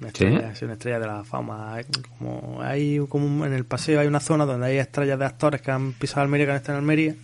Una 0.00 0.08
estrella, 0.08 0.54
sí, 0.54 0.64
una 0.64 0.74
estrella 0.74 0.98
de 0.98 1.06
la 1.06 1.24
fama. 1.24 1.76
Como 2.18 2.60
hay 2.62 2.98
como 3.08 3.46
en 3.46 3.52
el 3.52 3.64
paseo 3.64 4.00
hay 4.00 4.06
una 4.08 4.18
zona 4.20 4.44
donde 4.46 4.66
hay 4.66 4.78
estrellas 4.78 5.18
de 5.18 5.24
actores 5.26 5.60
que 5.62 5.70
han 5.70 5.92
pisado 5.92 6.22
Almería, 6.22 6.46
que 6.46 6.50
han 6.52 6.56
estado 6.56 6.78
en 6.78 6.82
Almería. 6.84 7.14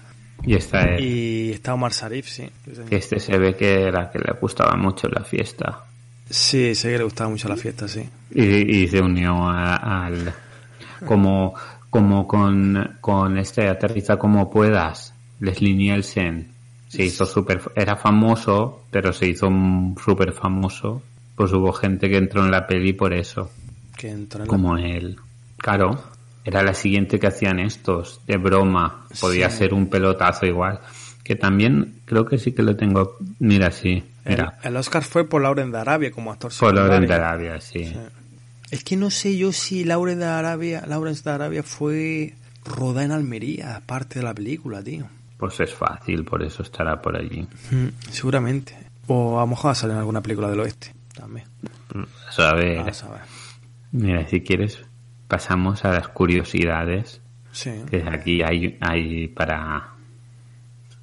Y 0.44 0.54
esta 0.54 0.82
es... 0.82 1.00
Y 1.00 1.50
está 1.52 1.74
Omar 1.74 1.92
Sarif, 1.92 2.28
sí. 2.28 2.48
Este 2.90 3.18
se 3.18 3.36
ve 3.38 3.56
que 3.56 3.82
era 3.82 4.10
que 4.10 4.18
le 4.20 4.32
gustaba 4.40 4.76
mucho 4.76 5.08
la 5.08 5.24
fiesta. 5.24 5.84
Sí, 6.30 6.74
sé 6.76 6.92
que 6.92 6.98
le 6.98 7.04
gustaba 7.04 7.30
mucho 7.30 7.48
la 7.48 7.56
fiesta, 7.56 7.88
sí. 7.88 8.08
y, 8.32 8.82
y 8.82 8.86
se 8.88 9.00
unió 9.00 9.48
al 9.48 10.32
como 11.06 11.54
como 11.90 12.26
con, 12.28 12.98
con 13.00 13.38
este 13.38 13.66
aterriza 13.66 14.18
como 14.18 14.50
puedas 14.50 15.14
Leslie 15.40 15.74
Nielsen 15.74 16.52
se 16.88 17.04
hizo 17.04 17.26
súper 17.26 17.60
era 17.76 17.96
famoso 17.96 18.84
pero 18.90 19.12
se 19.12 19.26
hizo 19.26 19.48
súper 20.02 20.32
famoso 20.32 21.02
pues 21.36 21.52
hubo 21.52 21.72
gente 21.72 22.08
que 22.08 22.16
entró 22.16 22.44
en 22.44 22.50
la 22.50 22.66
peli 22.66 22.92
por 22.92 23.12
eso 23.12 23.50
Que 23.96 24.10
entró 24.10 24.40
en 24.42 24.46
la- 24.46 24.50
como 24.50 24.76
él 24.76 25.16
claro 25.58 26.02
era 26.44 26.62
la 26.62 26.72
siguiente 26.74 27.18
que 27.20 27.26
hacían 27.26 27.58
estos 27.60 28.20
de 28.26 28.36
broma 28.38 29.04
podía 29.20 29.50
Sí. 29.50 29.58
ser 29.58 29.74
un 29.74 29.88
pelotazo 29.88 30.46
igual 30.46 30.80
que 31.22 31.36
también 31.36 31.94
creo 32.06 32.24
que 32.24 32.38
sí 32.38 32.52
que 32.52 32.62
lo 32.62 32.74
tengo 32.76 33.16
mira 33.38 33.70
sí 33.70 34.02
el, 34.24 34.30
mira 34.30 34.58
el 34.62 34.76
Oscar 34.76 35.02
fue 35.04 35.28
por 35.28 35.42
Lauren 35.42 35.70
de 35.70 35.78
Arabia 35.78 36.10
como 36.10 36.32
actor 36.32 36.50
por 36.58 36.76
orden 36.78 37.06
de. 37.06 37.14
Arabia 37.14 37.60
sí. 37.60 37.84
Sí. 37.84 37.96
Es 38.70 38.84
que 38.84 38.96
no 38.96 39.10
sé 39.10 39.36
yo 39.36 39.50
si 39.52 39.84
Lauren 39.84 40.18
de 40.18 40.26
Arabia, 40.26 40.84
Lawrence 40.86 41.22
de 41.24 41.30
Arabia 41.30 41.62
fue 41.62 42.34
rodada 42.66 43.04
en 43.06 43.12
Almería, 43.12 43.76
aparte 43.76 44.18
de 44.18 44.24
la 44.26 44.34
película, 44.34 44.82
tío. 44.82 45.06
Pues 45.38 45.58
es 45.60 45.72
fácil, 45.72 46.24
por 46.24 46.42
eso 46.42 46.62
estará 46.62 47.00
por 47.00 47.16
allí. 47.16 47.46
Mm, 47.70 47.86
seguramente. 48.10 48.76
O 49.06 49.38
a 49.38 49.42
lo 49.42 49.46
mejor 49.46 49.74
sale 49.74 49.94
en 49.94 50.00
alguna 50.00 50.20
película 50.20 50.50
del 50.50 50.60
oeste 50.60 50.92
también. 51.14 51.46
Eso, 52.28 52.42
a 52.42 52.52
Vamos 52.54 53.04
a 53.04 53.10
ver. 53.10 53.20
mira, 53.92 54.26
si 54.28 54.42
quieres, 54.42 54.84
pasamos 55.28 55.84
a 55.84 55.92
las 55.92 56.08
curiosidades, 56.08 57.22
Sí. 57.52 57.70
que 57.90 58.04
aquí 58.08 58.42
hay, 58.42 58.76
hay 58.80 59.28
para... 59.28 59.94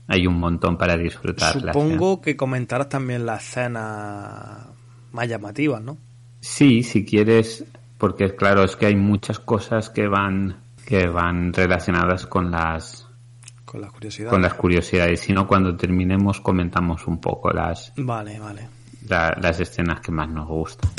Hay 0.08 0.28
un 0.28 0.40
montón 0.40 0.78
para 0.78 0.96
disfrutarlas. 0.98 1.74
Supongo 1.74 2.22
que 2.22 2.38
comentarás 2.38 2.90
también 2.90 3.26
las 3.26 3.44
escenas 3.50 4.68
más 5.12 5.28
llamativas, 5.28 5.82
¿no? 5.82 5.98
Sí, 6.42 6.84
si 6.84 7.04
quieres, 7.04 7.66
porque 7.98 8.36
claro, 8.36 8.64
es 8.64 8.76
que 8.76 8.86
hay 8.86 8.96
muchas 8.96 9.40
cosas 9.40 9.90
que 9.90 10.08
van 10.08 10.58
que 10.86 11.08
van 11.08 11.52
relacionadas 11.54 12.28
con 12.28 12.52
las 12.52 13.05
Con 13.76 13.82
las 13.82 13.92
curiosidades. 13.92 14.32
con 14.32 14.42
las 14.42 14.54
curiosidades. 14.54 15.20
Si 15.20 15.34
no, 15.34 15.48
cuando 15.48 15.76
terminemos 15.76 16.40
comentamos 16.42 17.06
un 17.08 17.20
poco 17.20 17.52
las 17.52 17.92
Vale, 17.98 18.40
vale. 18.40 18.68
la- 19.08 19.38
las 19.42 19.60
escenas 19.60 20.00
que 20.02 20.12
más 20.12 20.30
nos 20.30 20.48
gustan. 20.48 20.90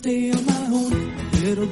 Day 0.00 0.30
on 0.32 0.46
my 0.46 0.52
own. 0.72 1.12
Little 1.44 1.66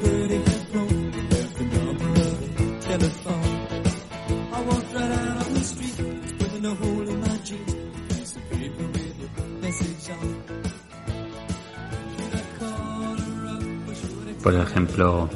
Por 14.43 14.55
ejemplo, 14.55 15.31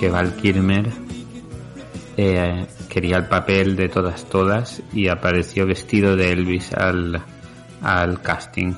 que 0.00 0.08
Val 0.08 0.34
Kilmer 0.36 0.90
eh, 2.16 2.66
quería 2.88 3.16
el 3.18 3.28
papel 3.28 3.76
de 3.76 3.88
todas 3.88 4.24
todas 4.24 4.82
y 4.92 5.08
apareció 5.08 5.66
vestido 5.66 6.16
de 6.16 6.32
Elvis 6.32 6.72
al, 6.72 7.22
al 7.82 8.20
casting. 8.22 8.74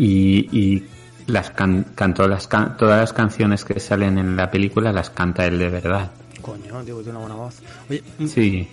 Y, 0.00 0.48
y 0.56 0.86
las 1.26 1.50
can- 1.50 1.84
cantó 1.96 2.28
las 2.28 2.46
can- 2.46 2.76
todas 2.76 3.00
las 3.00 3.12
canciones 3.12 3.64
que 3.64 3.80
salen 3.80 4.16
en 4.16 4.36
la 4.36 4.48
película 4.50 4.92
las 4.92 5.10
canta 5.10 5.44
él 5.44 5.58
de 5.58 5.68
verdad. 5.70 6.12
Coño, 6.40 6.82
tío, 6.84 7.02
tiene 7.02 7.18
una 7.18 7.18
buena 7.20 7.34
voz. 7.34 7.56
Oye, 7.90 8.02
Sí, 8.28 8.68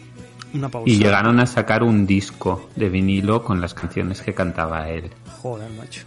una 0.54 0.70
pausa. 0.70 0.88
Y 0.90 0.98
llegaron 1.00 1.40
a 1.40 1.48
sacar 1.48 1.82
un 1.82 2.06
disco 2.06 2.70
de 2.76 2.90
vinilo 2.90 3.44
con 3.44 3.60
las 3.60 3.74
canciones 3.74 4.22
que 4.22 4.36
cantaba 4.36 4.88
él. 4.90 5.10
Joder, 5.42 5.70
macho. 5.72 6.04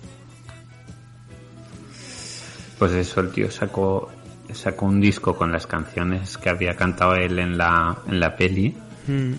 Pues 2.79 2.93
eso, 2.93 3.21
el 3.21 3.31
tío 3.33 3.51
sacó, 3.51 4.09
sacó 4.53 4.87
un 4.87 5.01
disco 5.01 5.35
con 5.37 5.51
las 5.51 5.67
canciones 5.67 6.39
que 6.39 6.49
había 6.49 6.77
cantado 6.77 7.15
él 7.17 7.39
en 7.41 7.59
la, 7.59 7.99
en 8.07 8.21
la 8.21 8.37
peli. 8.37 8.77
Mm, 9.09 9.33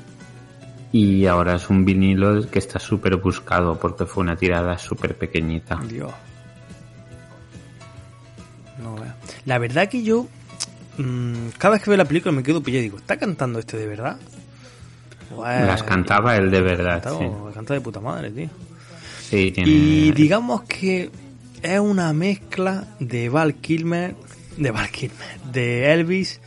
Y 0.92 1.26
ahora 1.28 1.56
es 1.56 1.70
un 1.70 1.86
vinilo 1.86 2.50
que 2.50 2.58
está 2.60 2.80
súper 2.80 3.16
buscado 3.18 3.80
porque 3.80 4.06
fue 4.06 4.24
una 4.24 4.36
tirada 4.36 4.78
súper 4.78 5.16
pequeñita. 5.18 5.80
Dios. 5.88 6.12
No. 8.82 8.96
La 9.46 9.58
verdad 9.58 9.88
que 9.90 10.04
yo. 10.04 10.28
mm, 10.98 11.50
cada 11.58 11.74
vez 11.74 11.84
que 11.84 11.90
veo 11.90 11.98
la 11.98 12.06
película 12.06 12.32
me 12.32 12.44
quedo 12.44 12.62
pillado 12.64 12.80
y 12.82 12.84
digo, 12.86 12.98
¿está 12.98 13.18
cantando 13.18 13.60
este 13.60 13.78
de 13.78 13.88
verdad? 13.88 14.18
Las 15.38 15.84
cantaba 15.84 16.36
él 16.38 16.50
de 16.50 16.62
verdad, 16.62 17.04
cantaba- 17.04 17.20
sí. 17.20 17.54
Canta 17.54 17.74
de 17.76 17.82
puta 17.82 18.00
madre, 18.00 18.32
tío. 18.32 18.50
Sí, 19.30 19.52
tiene... 19.52 19.70
Y 19.70 20.12
digamos 20.12 20.64
que 20.64 21.12
es 21.62 21.80
una 21.80 22.12
mezcla 22.14 22.88
de 23.00 23.30
Val 23.30 23.54
Kilmer, 23.56 24.16
de 24.58 24.72
Val 24.72 24.90
Kilmer, 24.90 25.40
de 25.52 25.94
Elvis, 25.94 26.42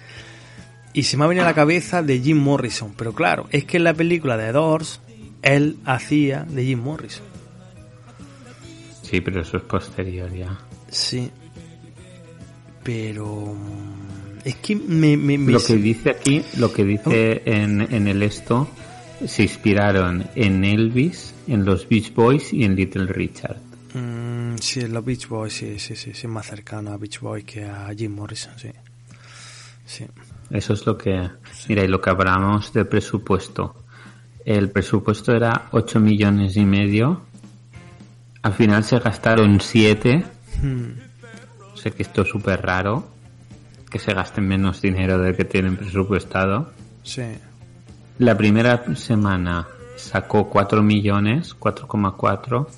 y 0.92 1.02
se 1.04 1.16
me 1.16 1.24
ha 1.24 1.26
venido 1.28 1.44
a 1.44 1.48
la 1.48 1.54
cabeza 1.54 2.02
de 2.02 2.20
Jim 2.20 2.38
Morrison. 2.38 2.92
Pero 2.96 3.12
claro, 3.14 3.46
es 3.50 3.64
que 3.64 3.76
en 3.78 3.84
la 3.84 3.94
película 3.94 4.36
de 4.36 4.52
Doors, 4.52 5.00
él 5.42 5.76
hacía 5.84 6.44
de 6.44 6.64
Jim 6.64 6.80
Morrison. 6.80 7.24
Sí, 9.02 9.20
pero 9.20 9.40
eso 9.42 9.56
es 9.58 9.62
posterior 9.64 10.32
ya. 10.34 10.58
Sí. 10.90 11.30
Pero... 12.82 13.54
mm, 13.54 14.38
Es 14.44 14.56
que 14.56 14.76
me... 14.76 15.16
me, 15.16 15.38
me- 15.38 15.52
Lo 15.52 15.62
que 15.62 15.76
dice 15.76 16.10
aquí, 16.10 16.42
lo 16.56 16.72
que 16.72 16.84
dice 16.84 17.42
en, 17.44 17.80
en 17.94 18.08
el 18.08 18.22
esto, 18.22 18.68
se 19.26 19.42
inspiraron 19.44 20.26
en 20.34 20.64
Elvis, 20.64 21.34
en 21.46 21.64
los 21.64 21.88
Beach 21.88 22.12
Boys 22.14 22.52
y 22.52 22.64
en 22.64 22.74
Little 22.74 23.06
Richard. 23.06 23.58
Mm, 23.94 24.56
sí, 24.60 24.80
los 24.88 25.04
Beach 25.04 25.28
Boys, 25.28 25.52
sí, 25.52 25.78
sí, 25.78 25.94
sí, 25.94 26.12
sí, 26.14 26.26
más 26.26 26.46
cercano 26.46 26.92
a 26.92 26.96
Beach 26.96 27.20
Boys 27.20 27.44
que 27.44 27.64
a 27.64 27.90
Jim 27.96 28.12
Morrison, 28.14 28.52
sí. 28.58 28.70
Sí. 29.86 30.06
Eso 30.52 30.74
es 30.74 30.86
lo 30.86 30.96
que... 30.98 31.30
Mira, 31.68 31.82
y 31.82 31.88
lo 31.88 32.00
que 32.00 32.10
hablamos 32.10 32.72
del 32.72 32.86
presupuesto. 32.86 33.74
El 34.44 34.70
presupuesto 34.70 35.32
era 35.32 35.68
8 35.72 35.98
millones 36.00 36.56
y 36.56 36.64
medio. 36.66 37.22
Al 38.42 38.52
final 38.52 38.84
se 38.84 38.98
gastaron 38.98 39.60
7. 39.60 40.24
Hmm, 40.62 40.82
Sé 41.74 41.92
que 41.92 42.02
esto 42.02 42.22
es 42.22 42.28
súper 42.28 42.60
raro. 42.62 43.08
Que 43.90 43.98
se 43.98 44.12
gasten 44.14 44.46
menos 44.46 44.80
dinero 44.82 45.18
del 45.18 45.36
que 45.36 45.44
tienen 45.44 45.76
presupuestado. 45.76 46.70
sí. 47.02 47.22
La 48.18 48.36
primera 48.36 48.94
semana 48.94 49.66
sacó 49.96 50.48
4 50.48 50.82
millones, 50.82 51.56
4,4. 51.58 52.60
Ujú. 52.60 52.68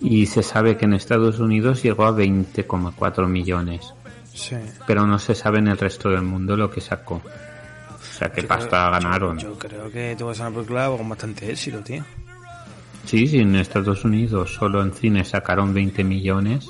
Y 0.00 0.26
se 0.26 0.42
sabe 0.44 0.76
que 0.76 0.84
en 0.86 0.94
Estados 0.94 1.40
Unidos 1.40 1.82
llegó 1.82 2.06
a 2.06 2.12
20,4 2.16 3.26
millones. 3.28 3.92
Sí. 4.34 4.56
Pero 4.86 5.06
no 5.06 5.18
se 5.18 5.34
sabe 5.34 5.58
en 5.60 5.68
el 5.68 5.78
resto 5.78 6.10
del 6.10 6.22
mundo 6.22 6.56
lo 6.56 6.70
que 6.70 6.80
sacó. 6.80 7.16
O 7.24 8.16
sea, 8.18 8.30
qué 8.30 8.42
Yo 8.42 8.48
pasta 8.48 8.68
creo- 8.68 8.90
ganaron. 8.90 9.38
Yo, 9.38 9.52
yo 9.52 9.58
creo 9.58 9.90
que 9.90 10.14
tuvo 10.18 10.32
una 10.32 10.50
película 10.50 10.88
con 10.88 11.08
bastante 11.08 11.50
éxito, 11.50 11.78
tío. 11.80 12.04
Sí, 13.06 13.26
sí, 13.26 13.38
en 13.38 13.54
Estados 13.56 14.04
Unidos 14.04 14.54
solo 14.54 14.82
en 14.82 14.92
cine 14.92 15.24
sacaron 15.24 15.72
20 15.74 16.02
millones. 16.04 16.68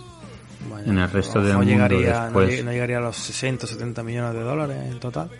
Vaya, 0.70 0.90
En 0.90 0.98
el 0.98 1.10
resto 1.10 1.40
del 1.40 1.56
mejor 1.58 1.64
mundo 1.66 1.72
llegaría, 1.88 2.14
no 2.18 2.22
después. 2.24 2.50
lleg- 2.60 2.64
No, 2.64 2.72
llegaría 2.72 2.98
a 2.98 3.00
los 3.02 3.16
60, 3.16 3.66
70 3.66 4.02
millones 4.02 4.34
de 4.34 4.40
dólares 4.40 4.78
en 4.90 4.98
total. 5.00 5.30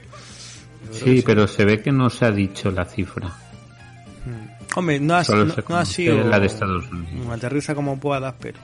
Sí, 0.93 1.23
pero 1.25 1.47
se 1.49 1.65
ve 1.65 1.81
que 1.83 1.91
no 1.93 2.11
se 2.11 2.27
ha 2.27 2.31
dicho 2.31 2.71
la 2.71 2.85
cifra. 2.85 3.33
Hombre, 4.77 4.99
no 5.01 5.15
ha, 5.15 5.23
no- 5.23 5.45
no 5.69 5.77
ha 5.77 5.85
sido 5.85 6.25
la 6.25 6.41
de 6.41 6.47
Estados 6.47 6.91
Unidos. 6.91 7.29
aterriza 7.33 7.75
como 7.75 7.99
puedas, 8.01 8.35
pero 8.41 8.59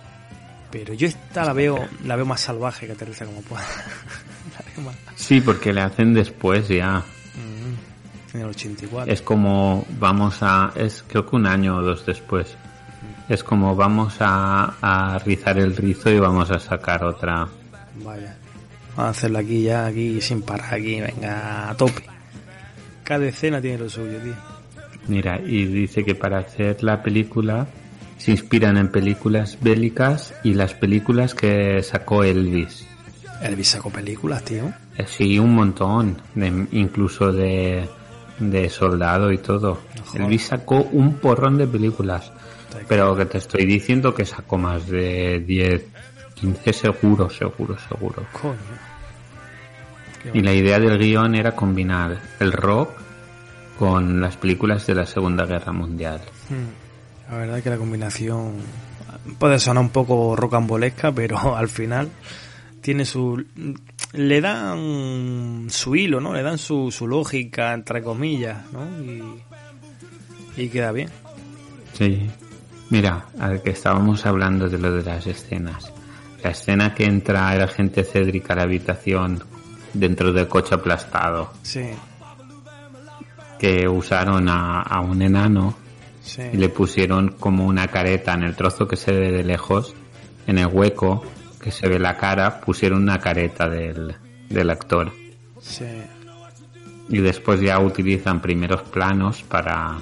pero 0.70 0.94
yo 0.94 1.06
esta 1.06 1.44
la 1.44 1.52
veo 1.52 1.88
la 2.04 2.16
veo 2.16 2.26
más 2.26 2.40
salvaje 2.40 2.86
que 2.86 2.92
aterriza 2.92 3.24
como 3.26 3.42
pueda. 3.42 3.62
más 4.84 4.94
Sí, 5.16 5.40
porque 5.40 5.72
le 5.72 5.82
hacen 5.82 6.14
después 6.14 6.68
ya. 6.68 7.02
en 8.32 8.40
el 8.40 8.46
84. 8.48 9.12
Es 9.12 9.22
como 9.22 9.84
vamos 9.98 10.38
a... 10.42 10.72
Es 10.74 11.04
creo 11.06 11.26
que 11.26 11.36
un 11.36 11.46
año 11.46 11.76
o 11.76 11.82
dos 11.82 12.06
después. 12.06 12.56
Es 13.28 13.44
como 13.44 13.76
vamos 13.76 14.16
a, 14.20 14.74
a 14.80 15.18
rizar 15.18 15.58
el 15.58 15.76
rizo 15.76 16.10
y 16.10 16.18
vamos 16.18 16.50
a 16.50 16.58
sacar 16.58 17.04
otra. 17.04 17.46
Vaya. 18.04 18.36
Vamos 18.96 19.06
a 19.06 19.10
hacerlo 19.10 19.38
aquí 19.38 19.62
ya, 19.62 19.86
aquí 19.86 20.20
sin 20.20 20.42
parar, 20.42 20.74
aquí, 20.74 21.00
venga, 21.00 21.70
a 21.70 21.76
tope. 21.76 22.02
Cada 23.04 23.26
escena 23.26 23.60
tiene 23.60 23.78
lo 23.78 23.88
suyo, 23.88 24.18
tío. 24.18 24.34
Mira, 25.08 25.40
y 25.40 25.66
dice 25.66 26.04
que 26.04 26.14
para 26.14 26.38
hacer 26.38 26.82
la 26.82 27.02
película 27.02 27.66
se 28.20 28.30
inspiran 28.32 28.76
en 28.76 28.90
películas 28.92 29.56
bélicas 29.60 30.34
y 30.44 30.52
las 30.54 30.74
películas 30.74 31.34
que 31.34 31.82
sacó 31.82 32.22
Elvis. 32.22 32.86
Elvis 33.42 33.68
sacó 33.68 33.90
películas, 33.90 34.44
tío. 34.44 34.70
Eh, 34.98 35.06
Sí, 35.08 35.38
un 35.38 35.54
montón, 35.54 36.20
de- 36.34 36.66
incluso 36.72 37.32
de, 37.32 37.88
de 38.38 38.68
soldado 38.68 39.32
y 39.32 39.38
todo. 39.38 39.80
Elvis 40.14 40.44
sacó 40.48 40.82
un 40.92 41.14
porrón 41.14 41.56
de 41.56 41.66
películas, 41.66 42.30
pero 42.86 43.16
que 43.16 43.24
te 43.24 43.38
estoy 43.38 43.64
diciendo 43.64 44.14
que 44.14 44.26
sacó 44.26 44.58
más 44.58 44.86
de 44.86 45.40
10, 45.46 45.84
15 46.34 46.72
seguro, 46.74 47.30
seguro, 47.30 47.76
seguro. 47.88 48.26
Coño. 48.32 48.54
Y 50.34 50.42
la 50.42 50.52
idea 50.52 50.78
del 50.78 50.98
guion 50.98 51.34
era 51.34 51.56
combinar 51.56 52.18
el 52.40 52.52
rock 52.52 52.90
con 53.78 54.20
las 54.20 54.36
películas 54.36 54.86
de 54.86 54.94
la 54.94 55.06
Segunda 55.06 55.46
Guerra 55.46 55.72
Mundial. 55.72 56.20
Hmm. 56.50 56.79
La 57.30 57.36
verdad 57.36 57.58
es 57.58 57.64
que 57.64 57.70
la 57.70 57.78
combinación 57.78 58.54
puede 59.38 59.60
sonar 59.60 59.84
un 59.84 59.90
poco 59.90 60.34
rocambolesca, 60.34 61.12
pero 61.12 61.56
al 61.56 61.68
final 61.68 62.10
tiene 62.80 63.04
su... 63.04 63.44
Le 64.12 64.40
dan 64.40 65.68
su 65.70 65.94
hilo, 65.94 66.20
¿no? 66.20 66.34
Le 66.34 66.42
dan 66.42 66.58
su, 66.58 66.90
su 66.90 67.06
lógica, 67.06 67.72
entre 67.72 68.02
comillas, 68.02 68.58
¿no? 68.72 68.84
Y, 69.04 69.22
y 70.56 70.68
queda 70.68 70.90
bien. 70.90 71.08
Sí. 71.92 72.28
Mira, 72.88 73.26
al 73.38 73.62
que 73.62 73.70
estábamos 73.70 74.26
hablando 74.26 74.68
de 74.68 74.78
lo 74.78 74.90
de 74.92 75.04
las 75.04 75.24
escenas. 75.28 75.92
La 76.42 76.50
escena 76.50 76.92
que 76.92 77.04
entra 77.04 77.54
el 77.54 77.62
agente 77.62 78.02
Cédric 78.02 78.50
a 78.50 78.56
la 78.56 78.62
habitación 78.62 79.44
dentro 79.92 80.32
del 80.32 80.48
coche 80.48 80.74
aplastado, 80.74 81.52
Sí, 81.62 81.84
que 83.58 83.86
usaron 83.86 84.48
a, 84.48 84.80
a 84.80 85.00
un 85.00 85.22
enano 85.22 85.76
sí. 86.34 86.42
y 86.52 86.56
le 86.56 86.68
pusieron 86.68 87.30
como 87.38 87.66
una 87.66 87.88
careta 87.88 88.34
en 88.34 88.42
el 88.44 88.56
trozo 88.56 88.86
que 88.86 88.96
se 88.96 89.12
ve 89.12 89.30
de 89.32 89.44
lejos, 89.44 89.94
en 90.46 90.58
el 90.58 90.66
hueco 90.66 91.24
que 91.60 91.70
se 91.70 91.88
ve 91.88 91.98
la 91.98 92.16
cara, 92.16 92.60
pusieron 92.60 93.02
una 93.02 93.18
careta 93.18 93.68
del, 93.68 94.16
del 94.48 94.70
actor. 94.70 95.12
sí. 95.60 95.84
Y 97.12 97.18
después 97.18 97.60
ya 97.60 97.80
utilizan 97.80 98.40
primeros 98.40 98.82
planos 98.82 99.42
para, 99.42 99.98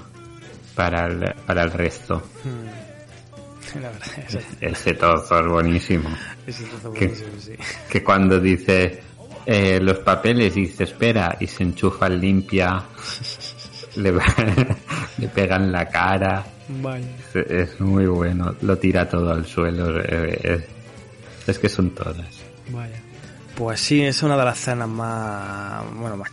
para, 0.75 1.07
el, 1.07 1.35
para 1.47 1.63
el 1.63 1.71
resto. 1.71 2.23
La 3.81 3.91
verdad, 3.91 4.09
ese, 4.27 4.41
Ese 4.61 4.95
trozo 4.95 5.41
es 5.41 5.47
buenísimo. 5.47 6.11
ese 6.47 6.65
trozo 6.65 6.91
buenísimo, 6.91 7.31
sí. 7.39 7.53
que 7.91 8.03
cuando 8.05 8.39
dice 8.41 9.03
eh, 9.47 9.79
los 9.81 9.99
papeles 10.01 10.55
dice 10.55 10.85
espera 10.85 11.37
y 11.41 11.47
se 11.47 11.63
enchufa 11.63 12.09
limpia 12.09 12.83
le, 13.99 14.13
le 15.19 15.29
pegan 15.29 15.71
la 15.73 15.89
cara 15.89 16.45
es, 17.35 17.51
es 17.51 17.81
muy 17.81 18.07
bueno 18.07 18.55
lo 18.63 18.77
tira 18.79 19.09
todo 19.09 19.31
al 19.33 19.47
suelo 19.47 20.01
eh, 20.01 20.39
es, 20.43 21.49
es 21.49 21.59
que 21.59 21.69
son 21.69 21.91
todas 21.91 22.17
Vaya. 22.71 23.01
Pues 23.57 23.81
sí, 23.81 24.03
es 24.03 24.23
una 24.23 24.37
de 24.37 24.45
las 24.45 24.59
escenas 24.61 24.89
más. 24.89 25.83
Bueno, 25.99 26.17
más. 26.19 26.29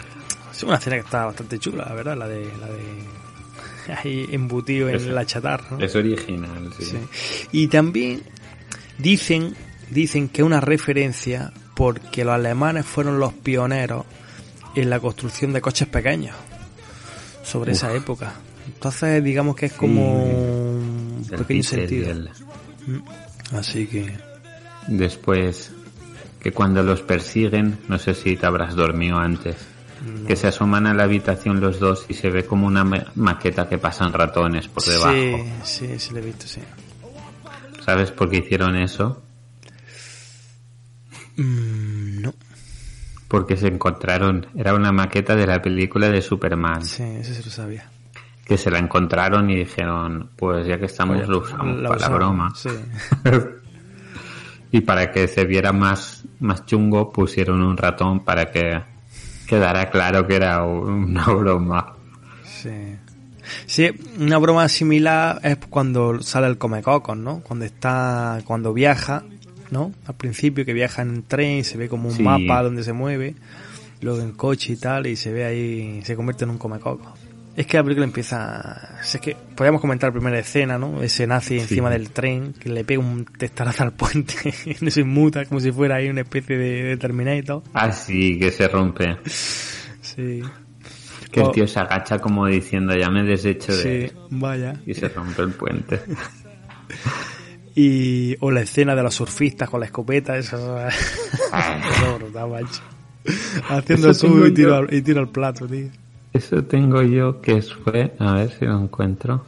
Es 0.51 0.61
una 0.63 0.75
escena 0.75 0.97
que 0.97 1.01
está 1.03 1.25
bastante 1.25 1.57
chula, 1.57 1.85
la 1.87 1.93
verdad, 1.95 2.17
la 2.17 2.27
de. 2.27 2.45
La 2.59 2.67
de 2.67 3.93
ahí 4.03 4.27
embutido 4.31 4.89
en 4.89 4.95
Es- 4.95 5.05
la 5.07 5.25
chatarra. 5.25 5.65
¿no? 5.71 5.79
es 5.79 5.95
original 5.95 6.71
sí. 6.77 6.85
Sí. 6.85 6.97
Y 7.53 7.67
también 7.69 8.21
dicen, 8.97 9.55
dicen 9.89 10.27
que 10.29 10.41
es 10.41 10.45
una 10.45 10.59
referencia 10.59 11.51
porque 11.73 12.25
los 12.25 12.35
alemanes 12.35 12.85
fueron 12.85 13.17
los 13.17 13.33
pioneros 13.33 14.05
en 14.75 14.89
la 14.89 14.99
construcción 14.99 15.53
de 15.53 15.61
coches 15.61 15.87
pequeños 15.87 16.35
sobre 17.45 17.71
esa 17.73 17.93
época. 17.93 18.33
Entonces, 18.67 19.23
digamos 19.23 19.55
que 19.55 19.67
es 19.67 19.73
como 19.73 20.23
un 20.25 21.25
El 21.31 21.37
pequeño 21.39 21.63
sentido. 21.63 22.09
el- 22.11 22.29
Así 23.53 23.85
que. 23.87 24.11
después 24.87 25.71
que 26.39 26.51
cuando 26.51 26.83
los 26.83 27.01
persiguen 27.01 27.77
no 27.87 27.97
sé 27.99 28.13
si 28.13 28.35
te 28.35 28.45
habrás 28.45 28.75
dormido 28.75 29.17
antes 29.17 29.55
que 30.27 30.35
se 30.35 30.47
asoman 30.47 30.85
a 30.85 30.93
la 30.93 31.03
habitación 31.03 31.59
los 31.59 31.79
dos 31.79 32.05
y 32.09 32.13
se 32.13 32.29
ve 32.29 32.45
como 32.45 32.67
una 32.67 32.83
ma- 32.83 33.05
maqueta 33.15 33.67
que 33.67 33.77
pasan 33.79 34.13
ratones 34.13 34.67
por 34.67 34.83
debajo 34.83 35.11
Sí, 35.63 35.87
sí, 35.87 35.99
sí, 35.99 36.13
lo 36.13 36.19
he 36.19 36.21
visto, 36.21 36.45
sí. 36.47 36.61
¿Sabes 37.83 38.11
por 38.11 38.29
qué 38.29 38.37
hicieron 38.37 38.75
eso? 38.75 39.23
Mm. 41.37 41.84
Porque 43.27 43.57
se 43.57 43.67
encontraron, 43.67 44.47
era 44.55 44.73
una 44.73 44.91
maqueta 44.91 45.35
de 45.35 45.47
la 45.47 45.61
película 45.61 46.09
de 46.09 46.21
Superman, 46.21 46.83
Sí, 46.83 47.03
eso 47.03 47.33
sí 47.33 47.41
lo 47.43 47.51
sabía. 47.51 47.89
que 48.45 48.57
se 48.57 48.69
la 48.69 48.79
encontraron 48.79 49.49
y 49.49 49.55
dijeron, 49.57 50.29
pues 50.35 50.67
ya 50.67 50.77
que 50.79 50.85
estamos 50.85 51.27
lo 51.27 51.39
usamos 51.39 51.77
La 51.81 51.89
para 51.89 52.01
la 52.01 52.09
broma. 52.09 52.53
Sí. 52.55 52.69
y 54.71 54.81
para 54.81 55.11
que 55.11 55.27
se 55.27 55.45
viera 55.45 55.71
más, 55.71 56.25
más 56.39 56.65
chungo 56.65 57.11
pusieron 57.11 57.61
un 57.61 57.77
ratón 57.77 58.23
para 58.23 58.51
que 58.51 58.81
quedara 59.47 59.89
claro 59.89 60.27
que 60.27 60.35
era 60.35 60.63
una 60.63 61.25
broma. 61.33 61.93
Sí. 62.43 62.97
Sí, 63.67 63.91
una 64.19 64.39
broma 64.39 64.67
similar 64.67 65.39
es 65.43 65.57
cuando 65.69 66.19
sale 66.21 66.47
el 66.47 66.57
comecocos, 66.57 67.15
¿no? 67.15 67.41
Cuando 67.41 67.63
está, 67.65 68.39
cuando 68.43 68.73
viaja, 68.73 69.23
¿no? 69.71 69.91
Al 70.05 70.15
principio 70.15 70.65
que 70.65 70.73
viaja 70.73 71.01
en 71.01 71.23
tren, 71.23 71.63
se 71.63 71.77
ve 71.77 71.89
como 71.89 72.09
un 72.09 72.15
Sí. 72.15 72.23
mapa 72.23 72.61
donde 72.63 72.83
se 72.83 72.93
mueve, 72.93 73.35
luego 74.01 74.21
en 74.21 74.31
coche 74.33 74.73
y 74.73 74.75
tal, 74.77 75.07
y 75.07 75.15
se 75.15 75.31
ve 75.31 75.45
ahí, 75.45 76.01
se 76.03 76.15
convierte 76.15 76.43
en 76.43 76.51
un 76.51 76.57
comecocos. 76.57 77.07
Es 77.55 77.65
que 77.67 77.77
la 77.77 77.83
película 77.83 78.05
empieza, 78.05 78.97
es 79.01 79.17
que 79.21 79.33
podríamos 79.55 79.79
comentar 79.79 80.09
la 80.09 80.13
primera 80.13 80.37
escena, 80.37 80.77
¿no? 80.77 81.01
Ese 81.01 81.25
nazi 81.25 81.57
encima 81.57 81.89
del 81.89 82.09
tren, 82.09 82.51
que 82.51 82.67
le 82.67 82.83
pega 82.83 82.99
un 82.99 83.23
testarazo 83.23 83.83
al 83.83 83.93
puente, 83.93 84.35
no 84.81 84.91
se 84.91 84.99
inmuta, 85.01 85.45
como 85.45 85.61
si 85.61 85.71
fuera 85.71 85.95
ahí 85.95 86.09
una 86.09 86.21
especie 86.21 86.57
de, 86.57 86.83
de 86.83 86.97
Terminator. 86.97 87.63
Así 87.73 88.37
que 88.39 88.51
se 88.51 88.67
rompe. 88.67 89.15
Sí. 90.01 90.41
Que 91.31 91.39
el 91.39 91.45
Oh. 91.47 91.51
tío 91.51 91.65
se 91.67 91.79
agacha 91.79 92.19
como 92.19 92.45
diciendo 92.45 92.93
ya 92.95 93.09
me 93.09 93.23
deshecho 93.23 93.75
de 93.75 93.81
Sí, 93.83 93.89
él", 93.89 94.11
vaya. 94.31 94.75
y 94.85 94.93
se 94.93 95.07
rompe 95.09 95.41
el 95.41 95.51
puente. 95.51 95.99
Y, 97.75 98.37
o 98.39 98.51
la 98.51 98.61
escena 98.61 98.95
de 98.95 99.03
los 99.03 99.15
surfistas 99.15 99.69
con 99.69 99.81
la 99.81 99.87
escopeta, 99.87 100.37
eso, 100.37 100.55
eso 100.87 102.17
brutal, 102.19 102.49
macho. 102.49 102.81
Haciendo 103.69 104.11
Eso 104.11 104.27
sub 104.27 104.45
y 104.45 104.53
tiro, 104.53 104.75
al, 104.75 104.93
y 104.93 105.01
tiro 105.01 105.19
al 105.19 105.29
plato, 105.29 105.67
tío. 105.67 105.89
Eso 106.31 106.63
tengo 106.63 107.01
yo 107.01 107.41
que 107.41 107.61
fue, 107.61 108.13
a 108.19 108.33
ver 108.33 108.51
si 108.51 108.65
lo 108.65 108.79
encuentro, 108.79 109.45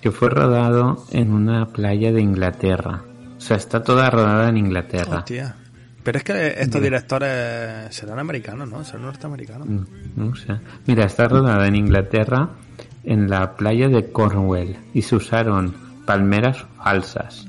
que 0.00 0.10
fue 0.10 0.28
rodado 0.30 1.04
en 1.10 1.32
una 1.32 1.66
playa 1.68 2.12
de 2.12 2.20
Inglaterra. 2.20 3.02
O 3.36 3.40
sea, 3.40 3.56
está 3.56 3.82
toda 3.82 4.10
rodada 4.10 4.48
en 4.48 4.56
Inglaterra. 4.58 5.18
Hostia. 5.18 5.56
Pero 6.02 6.18
es 6.18 6.24
que 6.24 6.54
estos 6.58 6.82
directores 6.82 7.94
serán 7.94 8.18
americanos, 8.18 8.68
¿no? 8.68 8.84
Serán 8.84 9.02
norteamericanos. 9.02 9.66
Mm, 9.68 9.84
No 10.16 10.34
sé. 10.36 10.54
Mira, 10.86 11.04
está 11.06 11.28
rodada 11.28 11.66
en 11.66 11.76
Inglaterra 11.76 12.50
en 13.04 13.30
la 13.30 13.54
playa 13.56 13.88
de 13.88 14.10
Cornwall 14.10 14.76
y 14.92 15.00
se 15.02 15.16
usaron 15.16 15.74
palmeras 16.04 16.64
falsas. 16.82 17.46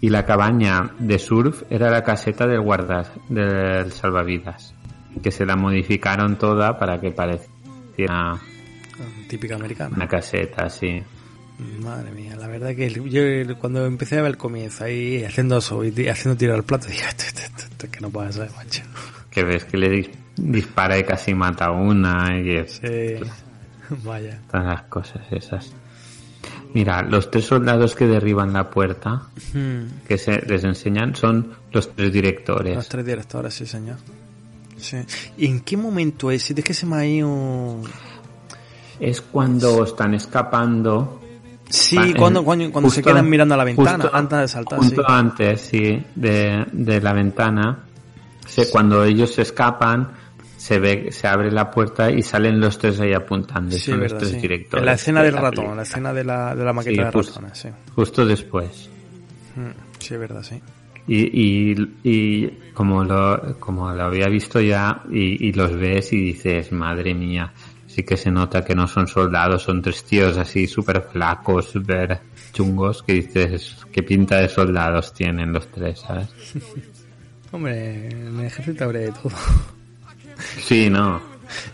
Y 0.00 0.10
la 0.10 0.24
cabaña 0.26 0.90
de 0.98 1.18
surf 1.18 1.62
era 1.70 1.90
la 1.90 2.02
caseta 2.04 2.46
del 2.46 2.60
guarda 2.60 3.10
del 3.28 3.90
salvavidas, 3.92 4.74
que 5.22 5.30
se 5.30 5.46
la 5.46 5.56
modificaron 5.56 6.36
toda 6.36 6.78
para 6.78 7.00
que 7.00 7.10
pareciera 7.10 8.36
Típica 9.28 9.54
americana. 9.56 9.94
una 9.96 10.06
caseta 10.08 10.64
así. 10.66 11.02
Madre 11.80 12.10
mía, 12.10 12.34
la 12.36 12.48
verdad 12.48 12.74
que 12.74 12.90
yo 12.90 13.56
cuando 13.58 13.86
empecé 13.86 14.18
a 14.18 14.22
ver 14.22 14.32
el 14.32 14.36
comienzo 14.36 14.84
ahí 14.84 15.22
haciendo 15.24 15.58
eso 15.58 15.82
y 15.84 16.08
haciendo 16.08 16.36
tiro 16.36 16.54
al 16.54 16.64
plato, 16.64 16.86
dije, 16.88 17.04
esto, 17.08 17.88
que 17.90 18.00
no 18.00 18.10
puede 18.10 18.32
ser, 18.32 18.50
macho. 18.56 18.82
Que 19.30 19.42
ves 19.44 19.64
que 19.64 19.76
le 19.78 19.88
dis- 19.90 20.10
dispara 20.36 20.98
y 20.98 21.04
casi 21.04 21.32
mata 21.34 21.66
a 21.66 21.70
una 21.70 22.36
y 22.40 22.56
es- 22.56 22.80
Sí. 22.84 23.24
Vaya. 24.04 24.40
todas 24.50 24.66
las 24.66 24.82
cosas 24.84 25.20
esas. 25.30 25.72
Mira, 26.74 27.02
los 27.02 27.30
tres 27.30 27.46
soldados 27.46 27.94
que 27.94 28.06
derriban 28.06 28.52
la 28.52 28.68
puerta, 28.68 29.22
Hmm. 29.52 30.02
que 30.06 30.18
se 30.18 30.40
les 30.42 30.64
enseñan, 30.64 31.14
son 31.14 31.54
los 31.72 31.94
tres 31.94 32.12
directores. 32.12 32.76
Los 32.76 32.88
tres 32.88 33.06
directores, 33.06 33.54
sí, 33.54 33.64
señor. 33.66 33.96
Sí. 34.76 34.98
¿Y 35.38 35.46
en 35.46 35.60
qué 35.60 35.76
momento 35.76 36.30
es? 36.30 36.50
Es 36.50 36.64
que 36.64 36.74
se 36.74 36.84
me 36.84 36.96
ha 36.96 37.06
ido... 37.06 37.80
Es 39.00 39.20
cuando 39.20 39.84
están 39.84 40.14
escapando. 40.14 41.20
Sí, 41.68 41.96
en- 41.96 42.12
cuando, 42.14 42.44
cuando, 42.44 42.70
cuando 42.70 42.90
se 42.90 43.02
quedan 43.02 43.28
mirando 43.30 43.54
a 43.54 43.56
la 43.56 43.64
ventana 43.64 44.10
antes 44.12 44.38
de 44.40 44.48
saltar, 44.48 44.80
sí. 44.80 44.86
Justo 44.88 45.08
antes, 45.08 45.60
sí, 45.60 46.04
de, 46.14 46.66
de 46.72 47.00
la 47.00 47.12
ventana. 47.12 47.78
Cuando 48.70 49.02
ellos 49.04 49.32
se 49.34 49.42
escapan, 49.42 50.10
se 50.64 50.78
ve, 50.78 51.12
se 51.12 51.26
abre 51.28 51.50
la 51.52 51.70
puerta 51.70 52.10
y 52.10 52.22
salen 52.22 52.58
los 52.58 52.78
tres 52.78 52.98
ahí 52.98 53.12
apuntando. 53.12 53.70
Sí, 53.76 53.90
son 53.90 54.00
verdad, 54.00 54.14
los 54.18 54.22
tres 54.30 54.40
sí. 54.40 54.48
directores. 54.48 54.80
En 54.82 54.86
la 54.86 54.92
escena 54.94 55.20
de 55.20 55.26
del 55.26 55.34
la 55.34 55.40
ratón, 55.42 55.54
película. 55.56 55.76
la 55.76 55.82
escena 55.82 56.12
de 56.14 56.24
la, 56.24 56.54
de 56.54 56.64
la 56.64 56.72
maqueta 56.72 56.96
Sí, 56.96 57.04
de 57.04 57.12
justo. 57.12 57.32
ratones, 57.34 57.58
sí. 57.58 57.68
Justo 57.94 58.24
después. 58.26 58.88
Mm, 59.56 59.68
Sí, 59.98 60.14
es 60.14 60.20
verdad, 60.20 60.42
sí. 60.42 60.60
Y, 61.06 61.72
y, 61.72 61.92
y 62.02 62.48
como 62.72 63.04
lo, 63.04 63.58
como 63.60 63.92
lo 63.92 64.04
había 64.04 64.26
visto 64.28 64.58
ya, 64.58 65.02
y, 65.10 65.48
y 65.48 65.52
los 65.52 65.76
ves 65.76 66.12
y 66.14 66.16
dices, 66.32 66.72
madre 66.72 67.12
mía, 67.14 67.52
sí 67.86 68.02
que 68.02 68.16
se 68.16 68.30
nota 68.30 68.64
que 68.64 68.74
no 68.74 68.86
son 68.86 69.06
soldados, 69.06 69.62
son 69.64 69.82
tres 69.82 70.02
tíos 70.04 70.38
así 70.38 70.66
súper 70.66 71.02
flacos, 71.02 71.66
súper 71.72 72.20
chungos, 72.54 73.02
que 73.02 73.12
dices, 73.14 73.76
qué 73.92 74.02
pinta 74.02 74.38
de 74.38 74.48
soldados 74.48 75.12
tienen 75.12 75.52
los 75.52 75.68
tres, 75.70 76.00
¿sabes? 76.00 76.28
Hombre, 77.52 78.08
en 78.08 78.38
el 78.40 78.46
ejército 78.46 78.84
habrá 78.84 79.00
de 79.00 79.12
todo. 79.12 79.30
Sí, 80.60 80.90
no. 80.90 81.20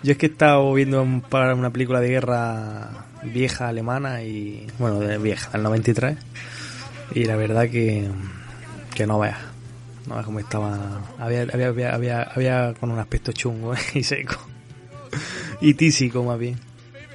Yo 0.02 0.12
es 0.12 0.18
que 0.18 0.26
he 0.26 0.30
estado 0.30 0.72
viendo 0.74 1.02
un- 1.02 1.20
para 1.20 1.54
una 1.54 1.70
película 1.70 2.00
de 2.00 2.08
guerra 2.08 2.88
vieja 3.22 3.68
alemana 3.68 4.22
y, 4.22 4.66
bueno, 4.78 4.98
de 5.00 5.18
vieja, 5.18 5.50
del 5.52 5.62
93. 5.62 6.16
Y 7.14 7.24
la 7.24 7.36
verdad 7.36 7.68
que, 7.68 8.08
que 8.94 9.06
no 9.06 9.18
veas. 9.18 9.38
No 10.06 10.14
veas 10.14 10.26
cómo 10.26 10.38
estaba. 10.40 11.02
Había, 11.18 11.42
había, 11.52 11.68
había, 11.68 11.94
había, 11.94 12.22
había 12.22 12.74
con 12.74 12.90
un 12.90 12.98
aspecto 12.98 13.32
chungo 13.32 13.74
¿eh? 13.74 13.78
y 13.94 14.02
seco. 14.02 14.36
Y 15.60 15.74
tísico 15.74 16.24
más 16.24 16.38
bien. 16.38 16.58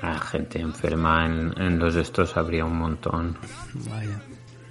La 0.02 0.20
gente 0.20 0.60
enferma 0.60 1.26
en, 1.26 1.54
en 1.60 1.80
los 1.80 1.96
estos 1.96 2.36
habría 2.38 2.66
un 2.66 2.78
montón. 2.78 3.38
Vaya. 3.90 4.20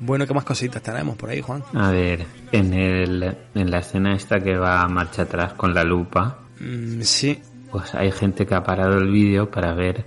Bueno, 0.00 0.26
¿qué 0.26 0.34
más 0.34 0.44
cositas 0.44 0.82
tenemos 0.82 1.16
por 1.16 1.30
ahí, 1.30 1.40
Juan? 1.40 1.64
A 1.74 1.90
ver, 1.90 2.26
en 2.52 2.74
el, 2.74 3.36
en 3.54 3.70
la 3.70 3.78
escena 3.78 4.14
esta 4.14 4.38
que 4.40 4.56
va 4.56 4.82
a 4.82 4.88
marcha 4.88 5.22
atrás 5.22 5.54
con 5.54 5.72
la 5.74 5.82
lupa, 5.82 6.38
Mm, 6.60 7.00
sí, 7.02 7.40
pues 7.70 7.94
hay 7.94 8.10
gente 8.12 8.46
que 8.46 8.54
ha 8.54 8.62
parado 8.62 8.98
el 8.98 9.10
vídeo 9.10 9.50
para 9.50 9.74
ver 9.74 10.04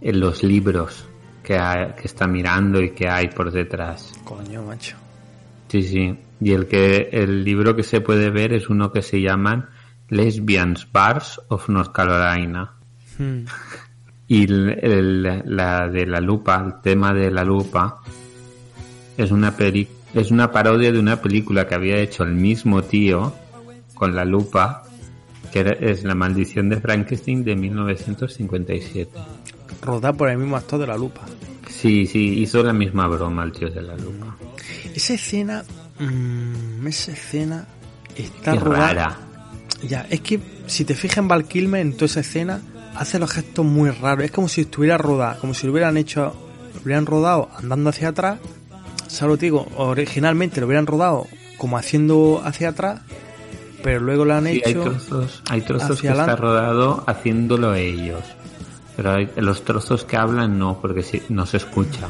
en 0.00 0.20
los 0.20 0.42
libros 0.42 1.06
que, 1.42 1.56
está 2.04 2.26
mirando 2.26 2.80
y 2.80 2.90
que 2.90 3.08
hay 3.08 3.28
por 3.28 3.50
detrás. 3.50 4.12
coño, 4.24 4.62
macho. 4.62 4.96
Sí, 5.68 5.82
sí. 5.82 6.18
Y 6.40 6.52
el 6.52 6.66
que 6.66 7.08
el 7.12 7.44
libro 7.44 7.76
que 7.76 7.82
se 7.82 8.00
puede 8.00 8.30
ver 8.30 8.52
es 8.52 8.68
uno 8.70 8.92
que 8.92 9.02
se 9.02 9.20
llaman 9.20 9.68
Lesbians 10.08 10.90
Bars 10.90 11.40
of 11.48 11.68
North 11.68 11.92
Carolina. 11.92 12.72
Mm, 13.18 13.44
Y 14.28 14.44
el- 14.44 14.78
el- 14.80 15.42
la 15.44 15.88
de 15.88 16.06
la 16.06 16.20
lupa, 16.20 16.62
el 16.64 16.80
tema 16.80 17.12
de 17.12 17.32
la 17.32 17.42
lupa, 17.42 17.98
es 19.16 19.32
una 19.32 19.52
es 20.14 20.30
una 20.30 20.52
parodia 20.52 20.92
de 20.92 21.00
una 21.00 21.20
película 21.20 21.66
que 21.66 21.74
había 21.74 21.96
hecho 21.96 22.22
el 22.22 22.34
mismo 22.34 22.82
tío 22.82 23.34
con 23.94 24.14
la 24.14 24.24
lupa, 24.24 24.84
que 25.52 25.76
es 25.80 26.04
La 26.04 26.14
maldición 26.14 26.68
de 26.68 26.80
Frankenstein 26.80 27.44
de 27.44 27.56
1957. 27.56 29.10
rodar 29.82 30.16
por 30.16 30.28
el 30.28 30.38
mismo 30.38 30.56
actor 30.56 30.78
de 30.80 30.86
la 30.86 30.96
lupa. 30.96 31.22
Sí, 31.68 32.06
sí, 32.06 32.40
hizo 32.40 32.62
la 32.62 32.72
misma 32.72 33.06
broma 33.08 33.44
el 33.44 33.52
tío 33.52 33.70
de 33.70 33.82
la 33.82 33.96
lupa. 33.96 34.36
Esa 34.94 35.14
escena. 35.14 35.64
mm, 35.98 36.86
esa 36.86 37.12
escena 37.12 37.66
está 38.16 38.54
rodada. 38.54 38.86
rara. 38.86 39.18
Ya, 39.82 40.06
es 40.10 40.20
que 40.20 40.40
si 40.66 40.84
te 40.84 40.94
fijas 40.94 41.18
en 41.18 41.28
Val 41.28 41.46
Kilmer 41.46 41.80
en 41.80 41.94
toda 41.94 42.06
esa 42.06 42.20
escena, 42.20 42.60
hace 42.94 43.18
los 43.18 43.30
gestos 43.30 43.64
muy 43.64 43.90
raros. 43.90 44.24
Es 44.24 44.30
como 44.30 44.48
si 44.48 44.62
estuviera 44.62 44.98
rodada, 44.98 45.38
como 45.38 45.54
si 45.54 45.66
lo 45.66 45.72
hubieran 45.72 45.96
hecho, 45.96 46.34
lo 46.74 46.80
hubieran 46.82 47.06
rodado 47.06 47.48
andando 47.56 47.90
hacia 47.90 48.08
atrás. 48.08 48.38
Solo 49.06 49.36
te 49.36 49.46
digo, 49.46 49.66
originalmente 49.76 50.60
lo 50.60 50.66
hubieran 50.66 50.86
rodado 50.86 51.26
como 51.56 51.76
haciendo 51.76 52.40
hacia 52.44 52.70
atrás, 52.70 53.00
pero 53.82 54.00
luego 54.00 54.24
lo 54.24 54.34
han 54.34 54.44
Sí, 54.46 54.62
hay 54.64 54.72
hecho. 54.72 54.82
trozos, 54.84 55.42
hay 55.48 55.60
trozos 55.62 56.00
que 56.00 56.08
hacia 56.08 56.20
está 56.22 56.36
rodado 56.36 57.04
haciéndolo 57.06 57.74
ellos. 57.74 58.22
Pero 58.96 59.12
hay- 59.12 59.30
los 59.36 59.64
trozos 59.64 60.04
que 60.04 60.16
hablan 60.16 60.58
no, 60.58 60.78
porque 60.80 61.02
si, 61.02 61.22
no 61.28 61.46
se 61.46 61.56
escucha. 61.58 62.08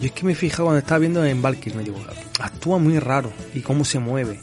Yo 0.00 0.06
es 0.06 0.12
que 0.12 0.24
me 0.26 0.32
he 0.32 0.34
fijado 0.34 0.64
cuando 0.64 0.78
estaba 0.80 0.98
viendo 0.98 1.24
en 1.24 1.40
Val 1.40 1.56
Kilmer, 1.56 1.84
digo, 1.84 1.98
actúa 2.40 2.78
muy 2.78 2.98
raro 2.98 3.32
y 3.54 3.60
cómo 3.60 3.84
se 3.84 3.98
mueve. 3.98 4.40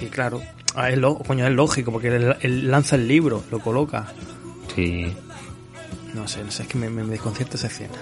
Y 0.00 0.06
claro, 0.06 0.40
ah, 0.74 0.90
es, 0.90 0.98
lo- 0.98 1.18
coño, 1.18 1.46
es 1.46 1.52
lógico, 1.52 1.90
porque 1.92 2.08
él, 2.08 2.36
él 2.40 2.70
lanza 2.70 2.96
el 2.96 3.08
libro, 3.08 3.42
lo 3.50 3.58
coloca. 3.60 4.06
Sí. 4.74 5.12
No 6.14 6.28
sé, 6.28 6.44
no 6.44 6.50
sé, 6.50 6.62
es 6.62 6.68
que 6.68 6.78
me, 6.78 6.88
me, 6.90 7.02
me 7.02 7.10
desconcierta 7.12 7.56
esa 7.56 7.66
escena. 7.66 7.94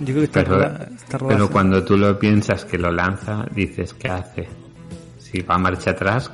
Yo 0.00 0.06
creo 0.06 0.16
que 0.18 0.24
está 0.24 0.42
Pero, 0.44 0.54
rodada- 0.56 0.88
está 0.96 1.18
rodada 1.18 1.36
pero 1.38 1.50
cuando 1.50 1.84
tú 1.84 1.96
lo 1.96 2.18
piensas 2.18 2.64
que 2.64 2.78
lo 2.78 2.92
lanza, 2.92 3.46
dices, 3.54 3.94
¿qué 3.94 4.08
hace? 4.08 4.48
Si 5.30 5.42
va 5.42 5.56
a 5.56 5.58
marcha 5.58 5.90
atrás, 5.90 6.30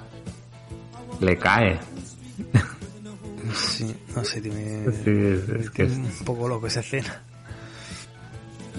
le 1.21 1.37
cae. 1.37 1.79
Sí, 3.55 3.95
no 4.15 4.25
sé, 4.25 4.41
Sí, 4.43 4.51
es, 4.51 5.49
es 5.49 5.71
que 5.71 5.85
es- 5.85 5.97
un 5.97 6.25
poco 6.25 6.49
loco 6.49 6.67
esa 6.67 6.81
escena. 6.81 7.23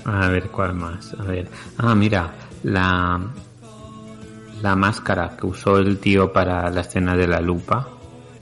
A 0.06 0.28
ver, 0.30 0.50
¿cuál 0.50 0.74
más? 0.76 1.14
A 1.18 1.24
ver. 1.24 1.50
Ah, 1.78 1.96
mira, 1.96 2.34
la, 2.64 3.20
la 4.62 4.76
máscara 4.76 5.36
que 5.38 5.46
usó 5.48 5.78
el 5.78 6.00
tío 6.00 6.32
para 6.32 6.70
la 6.70 6.82
escena 6.82 7.16
de 7.16 7.28
la 7.28 7.40
lupa, 7.42 7.88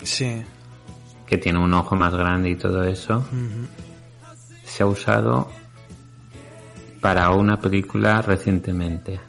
Sí. 0.03 0.43
que 1.25 1.37
tiene 1.37 1.59
un 1.59 1.73
ojo 1.73 1.95
más 1.95 2.13
grande 2.13 2.49
y 2.49 2.55
todo 2.55 2.83
eso, 2.83 3.25
se 4.65 4.83
ha 4.83 4.85
usado 4.85 5.49
para 7.01 7.29
una 7.31 7.59
película 7.59 8.21
recientemente. 8.21 9.19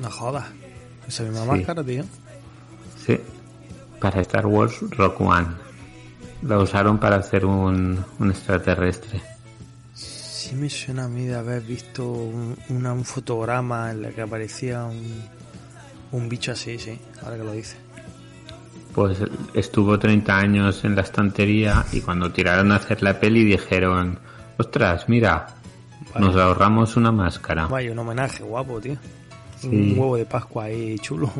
No 0.00 0.10
jodas. 0.10 0.46
Esa 1.08 1.22
misma 1.24 1.42
Sí. 1.42 1.48
máscara, 1.48 1.84
tío. 1.84 2.04
Sí, 3.04 3.18
para 4.00 4.20
Star 4.20 4.46
Wars 4.46 4.76
Rock 4.96 5.20
One. 5.20 5.46
La 6.42 6.58
usaron 6.58 6.98
para 6.98 7.16
hacer 7.16 7.44
un, 7.44 8.04
un 8.18 8.30
extraterrestre. 8.30 9.20
Sí 9.94 10.54
me 10.56 10.68
suena 10.68 11.04
a 11.04 11.08
mí 11.08 11.26
de 11.26 11.34
haber 11.36 11.62
visto 11.62 12.10
un, 12.10 12.56
una- 12.68 12.92
un 12.92 13.04
fotograma 13.04 13.90
en 13.92 14.04
el 14.04 14.12
que 14.14 14.22
aparecía 14.22 14.84
un, 14.84 15.22
un 16.12 16.28
bicho 16.28 16.52
así, 16.52 16.78
sí, 16.78 16.98
ahora 17.22 17.36
que 17.36 17.44
lo 17.44 17.52
dice. 17.52 17.76
Pues 18.94 19.18
estuvo 19.54 19.98
30 19.98 20.36
años 20.36 20.84
en 20.84 20.94
la 20.96 21.02
estantería 21.02 21.84
y 21.92 22.00
cuando 22.00 22.30
tiraron 22.32 22.72
a 22.72 22.76
hacer 22.76 23.02
la 23.02 23.18
peli 23.18 23.44
dijeron, 23.44 24.18
ostras, 24.58 25.08
mira, 25.08 25.46
nos 26.18 26.36
ahorramos 26.36 26.96
una 26.96 27.10
máscara. 27.12 27.66
Vaya, 27.68 27.90
un 27.92 27.98
homenaje 28.00 28.42
guapo, 28.42 28.80
tío. 28.80 28.96
Sí. 29.62 29.68
Un 29.92 29.98
huevo 29.98 30.16
de 30.16 30.26
Pascua 30.26 30.64
ahí 30.64 30.98
chulo. 30.98 31.30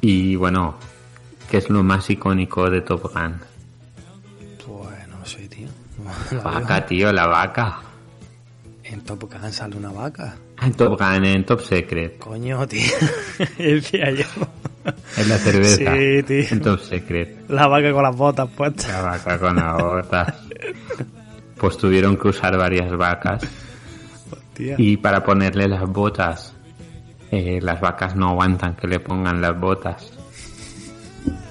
Y 0.00 0.36
bueno, 0.36 0.76
¿qué 1.50 1.58
es 1.58 1.68
lo 1.68 1.82
más 1.82 2.08
icónico 2.08 2.70
de 2.70 2.80
Top 2.80 3.02
Gun? 3.12 3.38
Pues 4.66 5.08
no 5.08 5.18
lo 5.18 5.26
sé, 5.26 5.48
tío. 5.48 5.68
La 6.32 6.42
vaca, 6.42 6.78
veo. 6.78 6.86
tío, 6.86 7.12
la 7.12 7.26
vaca. 7.26 7.80
En 8.84 9.02
Top 9.02 9.30
Gun 9.30 9.52
sale 9.52 9.76
una 9.76 9.90
vaca. 9.92 10.36
En 10.62 10.72
Top 10.72 10.98
Gun, 10.98 11.24
en 11.24 11.44
Top 11.44 11.60
Secret. 11.60 12.18
Coño, 12.18 12.66
tío. 12.66 12.80
Decía 13.58 14.10
yo. 14.12 14.24
En 15.18 15.28
la 15.28 15.36
cerveza. 15.36 15.94
Sí, 15.94 16.22
tío. 16.22 16.44
En 16.50 16.60
Top 16.62 16.80
Secret. 16.80 17.50
La 17.50 17.66
vaca 17.66 17.92
con 17.92 18.02
las 18.02 18.16
botas 18.16 18.48
puestas. 18.48 18.88
La 18.88 19.02
vaca 19.02 19.38
con 19.38 19.56
la 19.56 19.74
botas. 19.74 20.34
Pues 21.58 21.76
tuvieron 21.76 22.16
que 22.16 22.28
usar 22.28 22.56
varias 22.56 22.90
vacas. 22.96 23.42
Tía. 24.54 24.74
Y 24.78 24.96
para 24.96 25.22
ponerle 25.22 25.68
las 25.68 25.86
botas, 25.88 26.54
eh, 27.30 27.58
las 27.62 27.80
vacas 27.80 28.16
no 28.16 28.30
aguantan 28.30 28.74
que 28.76 28.86
le 28.86 29.00
pongan 29.00 29.40
las 29.40 29.58
botas. 29.58 30.10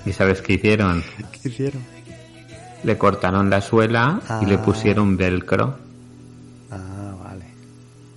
¿Y 0.05 0.13
sabes 0.13 0.41
qué 0.41 0.53
hicieron? 0.53 1.03
¿Qué 1.31 1.49
hicieron? 1.49 1.81
Le 2.83 2.97
cortaron 2.97 3.49
la 3.49 3.61
suela 3.61 4.19
y 4.41 4.45
le 4.45 4.55
Ah. 4.55 4.61
pusieron 4.61 5.17
velcro. 5.17 5.77
Ah, 6.71 7.15
vale. 7.23 7.45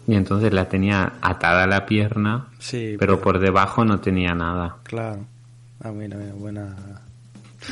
Y 0.06 0.14
entonces 0.14 0.52
la 0.52 0.68
tenía 0.68 1.14
atada 1.20 1.64
a 1.64 1.66
la 1.66 1.86
pierna, 1.86 2.46
Sí, 2.58 2.96
pero 2.98 3.20
por 3.20 3.38
debajo 3.40 3.84
no 3.84 4.00
tenía 4.00 4.34
nada. 4.34 4.76
Claro. 4.84 5.24
Ah, 5.82 5.90
mira, 5.90 6.16
mira, 6.18 6.34
buena. 6.34 6.76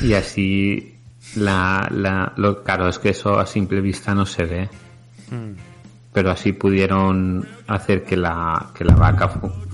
Y 0.01 0.13
así, 0.13 0.95
la, 1.35 1.87
la, 1.91 2.33
lo 2.37 2.63
claro 2.63 2.89
es 2.89 2.99
que 2.99 3.09
eso 3.09 3.39
a 3.39 3.45
simple 3.45 3.81
vista 3.81 4.13
no 4.15 4.25
se 4.25 4.45
ve. 4.45 4.69
Mm. 5.31 5.53
Pero 6.11 6.31
así 6.31 6.53
pudieron 6.53 7.47
hacer 7.67 8.03
que 8.03 8.17
la, 8.17 8.71
que 8.73 8.83
la 8.83 8.95
vaca 8.95 9.29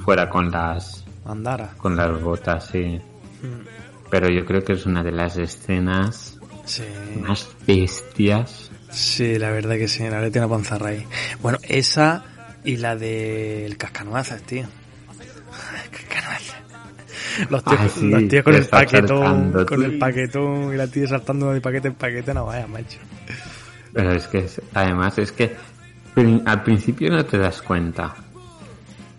fuera 0.05 0.29
con 0.29 0.51
las, 0.51 1.03
Andara. 1.25 1.71
con 1.77 1.95
las 1.97 2.21
botas, 2.21 2.67
sí. 2.71 2.99
Mm. 3.41 4.09
Pero 4.09 4.29
yo 4.29 4.45
creo 4.45 4.63
que 4.63 4.73
es 4.73 4.85
una 4.85 5.03
de 5.03 5.11
las 5.11 5.35
escenas 5.37 6.37
Sí. 6.65 6.83
más 7.19 7.49
bestias. 7.67 8.71
Sí, 8.91 9.37
la 9.37 9.49
verdad 9.51 9.75
que 9.75 9.87
sí, 9.87 10.03
la 10.03 10.11
verdad 10.11 10.31
tiene 10.31 10.47
una 10.47 10.55
panza 10.55 10.77
raíz. 10.77 11.03
Bueno, 11.41 11.57
esa 11.63 12.23
y 12.63 12.77
la 12.77 12.95
del 12.95 13.75
cascanueces, 13.77 14.41
tío. 14.43 14.65
Los 17.49 17.63
tíos, 17.65 17.79
Ah, 17.81 17.89
sí, 17.89 18.07
los 18.09 18.27
tíos 18.29 18.43
con 18.45 18.55
el 18.55 18.65
paquetón, 18.65 19.07
saltando, 19.19 19.65
con 19.65 19.83
el 19.83 19.97
paquetón 19.99 20.73
y 20.73 20.77
la 20.77 20.87
tía 20.87 21.05
saltando 21.07 21.51
de 21.51 21.59
paquete 21.59 21.89
en 21.89 21.95
paquete, 21.95 22.33
no 22.33 22.45
vaya, 22.45 22.65
macho. 22.67 22.97
Pero 23.91 24.13
es 24.13 24.27
que, 24.27 24.37
es- 24.39 24.61
además, 24.73 25.17
es 25.17 25.33
que 25.33 25.53
al 26.45 26.63
principio 26.63 27.11
no 27.11 27.25
te 27.25 27.37
das 27.37 27.61
cuenta. 27.61 28.15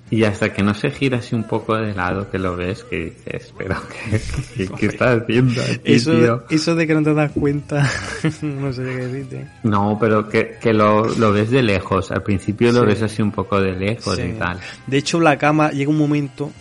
Y 0.09 0.23
hasta 0.23 0.53
que 0.53 0.63
no 0.63 0.73
se 0.73 0.93
gira 0.93 1.19
así 1.19 1.35
un 1.35 1.43
poco 1.45 1.75
de 1.77 1.93
lado 1.93 2.31
que 2.31 2.39
lo 2.39 2.57
ves, 2.57 2.85
que 2.85 3.07
dices, 3.07 3.53
pero 3.59 3.75
¿qué, 4.09 4.21
qué, 4.57 4.69
qué 4.79 4.87
estás 4.87 5.23
haciendo 5.23 5.61
aquí, 5.61 5.81
Eso, 5.83 6.13
tío? 6.17 6.45
eso 6.49 6.75
de 6.77 6.87
que 6.87 6.95
no 6.95 7.03
te 7.03 7.13
das 7.13 7.33
cuenta, 7.33 7.91
no 8.43 8.73
sé 8.73 8.83
qué 8.85 8.97
decirte. 9.09 9.49
No, 9.65 9.99
pero 10.01 10.29
que, 10.29 10.59
que 10.61 10.73
lo, 10.73 11.07
lo 11.17 11.33
ves 11.33 11.51
de 11.51 11.61
lejos. 11.65 12.13
Al 12.13 12.23
principio 12.23 12.71
lo 12.71 12.87
ves 12.87 13.03
así 13.03 13.21
un 13.21 13.33
poco 13.33 13.61
de 13.61 13.73
lejos 13.73 14.15
Sí. 14.15 14.23
y 14.23 14.33
tal. 14.39 14.61
De 14.87 14.97
hecho, 14.99 15.19
la 15.19 15.37
cámara, 15.39 15.73
llega 15.73 15.91
un 15.91 15.99
momento 15.99 16.53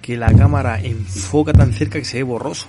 que 0.00 0.16
la 0.16 0.32
cámara 0.32 0.80
enfoca 0.80 1.52
tan 1.52 1.74
cerca 1.74 1.98
que 1.98 2.04
se 2.06 2.16
ve 2.16 2.22
borroso. 2.22 2.66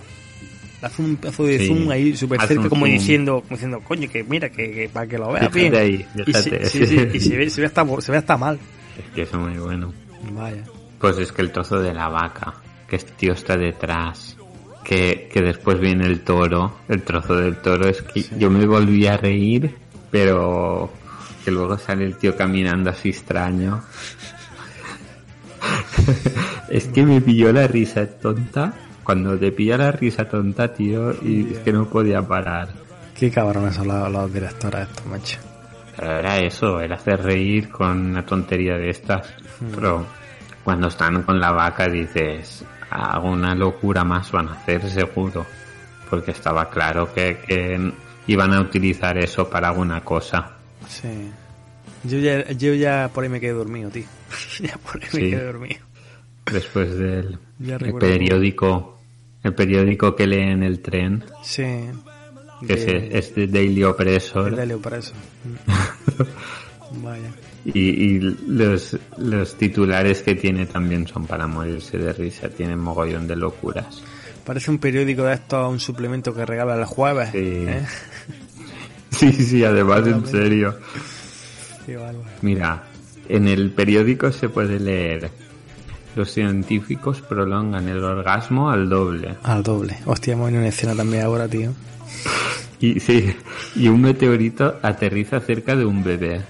Le 0.81 0.87
Hace 0.87 1.01
un 1.03 1.15
pedazo 1.15 1.45
de 1.45 1.57
Sí. 1.59 1.67
zoom 1.67 1.89
ahí 1.89 2.17
súper 2.17 2.41
cerca, 2.41 2.67
como 2.67 2.85
zoom. 2.85 2.91
diciendo, 2.97 3.35
como 3.47 3.51
diciendo, 3.51 3.79
coño, 3.79 4.09
que 4.11 4.25
mira, 4.25 4.49
que, 4.49 4.71
que 4.71 4.89
para 4.91 5.07
que 5.07 5.17
lo 5.17 5.31
veas 5.31 5.53
bien. 5.53 5.73
ahí, 5.73 6.05
y 6.27 6.33
se, 6.33 6.49
y 7.13 7.19
se 7.21 7.37
ve, 7.37 7.49
se 7.49 7.61
ve 7.61 7.67
hasta, 7.67 7.85
se 8.01 8.11
ve 8.11 8.17
hasta 8.17 8.35
mal. 8.35 8.59
Es 8.97 9.15
que 9.15 9.21
es 9.21 9.33
muy 9.33 9.57
bueno. 9.57 9.93
Vaya. 10.31 10.63
Pues 10.99 11.17
es 11.17 11.31
que 11.31 11.41
el 11.41 11.51
trozo 11.51 11.79
de 11.79 11.93
la 11.93 12.09
vaca, 12.09 12.53
que 12.87 12.95
este 12.97 13.11
tío 13.13 13.33
está 13.33 13.57
detrás, 13.57 14.37
que, 14.83 15.29
que 15.31 15.41
después 15.41 15.79
viene 15.79 16.05
el 16.05 16.21
toro, 16.21 16.77
el 16.87 17.01
trozo 17.03 17.35
del 17.35 17.57
toro, 17.57 17.87
es 17.87 18.01
que 18.01 18.23
yo 18.37 18.49
me 18.49 18.65
volví 18.65 19.07
a 19.07 19.17
reír, 19.17 19.75
pero 20.09 20.91
que 21.43 21.51
luego 21.51 21.77
sale 21.77 22.05
el 22.05 22.17
tío 22.17 22.35
caminando 22.35 22.89
así 22.89 23.09
extraño. 23.09 23.81
es 26.69 26.87
que 26.87 27.05
me 27.05 27.21
pilló 27.21 27.51
la 27.51 27.67
risa 27.67 28.05
tonta, 28.07 28.73
cuando 29.03 29.37
te 29.37 29.51
pilla 29.51 29.77
la 29.77 29.91
risa 29.91 30.27
tonta, 30.27 30.73
tío, 30.73 31.13
y 31.23 31.53
es 31.53 31.59
que 31.59 31.73
no 31.73 31.89
podía 31.89 32.21
parar. 32.21 32.69
Qué 33.17 33.31
cabrones 33.31 33.75
son 33.75 33.87
los, 33.87 34.11
los 34.11 34.33
directores 34.33 34.87
estos, 34.87 35.05
macho. 35.05 35.50
Pero 35.95 36.19
era 36.19 36.37
eso, 36.39 36.79
era 36.79 36.95
hacer 36.95 37.21
reír 37.21 37.69
con 37.69 38.11
una 38.11 38.25
tontería 38.25 38.75
de 38.77 38.89
estas. 38.89 39.33
Pero 39.75 40.05
cuando 40.63 40.87
están 40.87 41.23
con 41.23 41.39
la 41.39 41.51
vaca 41.51 41.87
dices, 41.87 42.63
alguna 42.89 43.53
locura 43.55 44.03
más 44.03 44.31
van 44.31 44.49
a 44.49 44.53
hacer 44.53 44.89
seguro. 44.89 45.45
Porque 46.09 46.31
estaba 46.31 46.69
claro 46.69 47.13
que, 47.13 47.37
que 47.45 47.93
iban 48.27 48.53
a 48.53 48.61
utilizar 48.61 49.17
eso 49.17 49.49
para 49.49 49.69
alguna 49.69 50.01
cosa. 50.01 50.57
Sí. 50.87 51.31
Yo 52.03 52.17
ya, 52.17 52.49
yo 52.51 52.73
ya 52.73 53.09
por 53.13 53.23
ahí 53.23 53.29
me 53.29 53.39
quedé 53.39 53.53
dormido, 53.53 53.89
tío. 53.89 54.05
ya 54.59 54.77
por 54.77 55.01
ahí 55.01 55.09
me 55.13 55.19
quedé 55.29 55.45
dormido. 55.45 55.79
Después 56.51 56.97
del 56.97 57.37
el 57.65 57.93
periódico, 57.93 58.99
el 59.43 59.53
periódico 59.53 60.15
que 60.15 60.27
lee 60.27 60.51
en 60.51 60.63
el 60.63 60.81
tren, 60.81 61.23
Sí. 61.43 61.63
Que 62.67 62.75
De- 62.75 63.17
es, 63.17 63.29
es 63.29 63.35
de 63.35 63.47
Daily 63.47 63.83
Oppressor. 63.83 64.53
eso. 64.93 65.13
Mm. 65.43 67.03
Vaya. 67.03 67.31
Y, 67.63 67.79
y 67.79 68.19
los, 68.47 68.97
los 69.17 69.55
titulares 69.55 70.21
que 70.23 70.35
tiene 70.35 70.65
también 70.65 71.07
son 71.07 71.25
para 71.27 71.47
morirse 71.47 71.97
de 71.97 72.11
risa, 72.13 72.49
tienen 72.49 72.79
mogollón 72.79 73.27
de 73.27 73.35
locuras. 73.35 74.01
Parece 74.45 74.71
un 74.71 74.79
periódico 74.79 75.23
de 75.23 75.35
estos, 75.35 75.71
un 75.71 75.79
suplemento 75.79 76.33
que 76.33 76.45
regala 76.45 76.75
el 76.75 76.85
jueves. 76.85 77.29
Sí. 77.31 77.37
¿eh? 77.41 77.85
Sí, 79.11 79.31
sí, 79.33 79.63
además 79.63 80.07
en 80.07 80.25
serio. 80.25 80.77
Qué. 81.85 81.99
Mira, 82.41 82.83
en 83.27 83.47
el 83.47 83.69
periódico 83.71 84.31
se 84.31 84.47
puede 84.49 84.79
leer 84.79 85.29
los 86.15 86.31
científicos 86.31 87.21
prolongan 87.21 87.87
el 87.89 88.03
orgasmo 88.03 88.71
al 88.71 88.89
doble. 88.89 89.35
Al 89.43 89.61
doble. 89.63 89.97
Hostia, 90.05 90.33
hemos 90.33 90.45
venido 90.45 90.61
una 90.61 90.69
escena 90.69 90.95
también 90.95 91.23
ahora, 91.23 91.47
tío. 91.47 91.71
Y 92.79 92.99
sí, 92.99 93.35
y 93.75 93.87
un 93.87 94.01
meteorito 94.01 94.79
aterriza 94.81 95.39
cerca 95.39 95.75
de 95.75 95.85
un 95.85 96.03
bebé. 96.03 96.41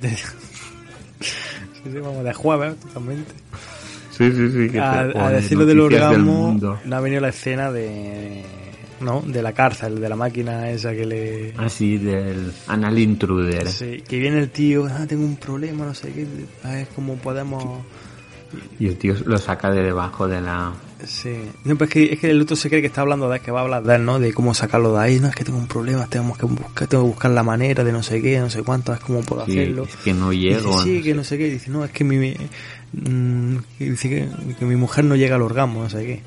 Sí, 0.00 1.90
sí, 1.92 1.98
vamos 1.98 2.24
de 2.24 2.32
jueves, 2.32 2.76
totalmente. 2.80 3.32
Sí, 4.10 4.32
sí, 4.32 4.50
sí. 4.50 4.70
Que 4.70 4.80
A, 4.80 5.12
te 5.12 5.18
a 5.18 5.30
decirlo 5.30 5.66
del 5.66 5.80
orgasmo, 5.80 6.58
no 6.84 6.96
ha 6.96 7.00
venido 7.00 7.20
la 7.20 7.28
escena 7.28 7.70
de. 7.70 8.42
¿No? 9.00 9.20
De 9.20 9.42
la 9.42 9.52
cárcel, 9.52 10.00
de 10.00 10.08
la 10.08 10.16
máquina 10.16 10.70
esa 10.70 10.92
que 10.92 11.04
le. 11.04 11.52
Así 11.58 11.98
del 11.98 12.52
anal 12.68 12.98
intruder. 12.98 13.68
Sí, 13.68 14.02
que 14.06 14.18
viene 14.18 14.38
el 14.38 14.50
tío, 14.50 14.86
ah, 14.86 15.04
tengo 15.06 15.24
un 15.24 15.36
problema, 15.36 15.84
no 15.84 15.94
sé 15.94 16.12
qué, 16.12 16.26
a 16.62 16.70
ver 16.70 16.88
cómo 16.94 17.16
podemos... 17.16 17.62
Y 18.78 18.86
el 18.86 18.96
tío 18.96 19.14
lo 19.26 19.36
saca 19.36 19.70
de 19.70 19.82
debajo 19.82 20.28
de 20.28 20.40
la... 20.40 20.72
Sí. 21.06 21.34
No, 21.64 21.76
pues 21.76 21.88
es 21.90 21.94
que, 21.94 22.12
es 22.14 22.18
que 22.20 22.30
el 22.30 22.40
otro 22.42 22.56
se 22.56 22.68
cree 22.68 22.80
que 22.80 22.86
está 22.86 23.00
hablando 23.02 23.28
de 23.28 23.40
que 23.40 23.50
va 23.50 23.60
a 23.60 23.62
hablar 23.64 23.82
de 23.82 23.96
él, 23.96 24.04
¿no? 24.04 24.18
De 24.18 24.32
cómo 24.32 24.54
sacarlo 24.54 24.94
de 24.94 25.00
ahí, 25.02 25.20
no, 25.20 25.28
es 25.28 25.34
que 25.34 25.44
tengo 25.44 25.58
un 25.58 25.66
problema, 25.68 26.06
tenemos 26.06 26.36
que 26.38 26.46
buscar, 26.46 26.88
tengo 26.88 27.04
que 27.04 27.08
buscar 27.10 27.30
la 27.30 27.42
manera 27.42 27.84
de 27.84 27.92
no 27.92 28.02
sé 28.02 28.20
qué, 28.22 28.38
no 28.40 28.50
sé 28.50 28.62
cuánto, 28.62 28.92
es 28.92 29.00
cómo 29.00 29.20
puedo 29.22 29.44
Sí, 29.46 29.52
hacerlo. 29.58 29.84
es 29.84 29.96
que 29.96 30.14
no 30.14 30.32
Y 30.32 30.48
dice, 30.48 30.60
llego. 30.60 30.82
sí, 30.82 30.96
no 30.98 31.02
que 31.02 31.10
sé. 31.10 31.14
no 31.16 31.24
sé 31.24 31.38
qué, 31.38 31.50
dice, 31.50 31.70
no, 31.70 31.84
es 31.84 31.90
que 31.90 32.04
mi, 32.04 32.34
mm, 32.92 33.56
que 33.78 33.90
dice 33.90 34.08
que, 34.08 34.28
que 34.58 34.64
mi 34.64 34.76
mujer 34.76 35.04
no 35.04 35.16
llega 35.16 35.36
al 35.36 35.42
orgasmo, 35.42 35.82
no 35.82 35.90
sé 35.90 36.04
qué. 36.06 36.22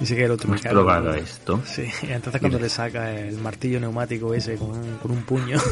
Dice 0.00 0.16
que 0.16 0.24
el 0.24 0.32
otro 0.32 0.48
¿No 0.48 0.54
me 0.54 0.60
has 0.60 0.66
probado 0.66 1.14
esto? 1.14 1.62
Sí, 1.64 1.84
y 2.02 2.10
entonces 2.10 2.40
cuando 2.40 2.58
le 2.58 2.68
saca 2.68 3.14
el 3.16 3.36
martillo 3.38 3.78
neumático 3.78 4.34
ese 4.34 4.56
con 4.56 4.70
un, 4.70 4.96
con 5.00 5.10
un 5.12 5.22
puño. 5.22 5.58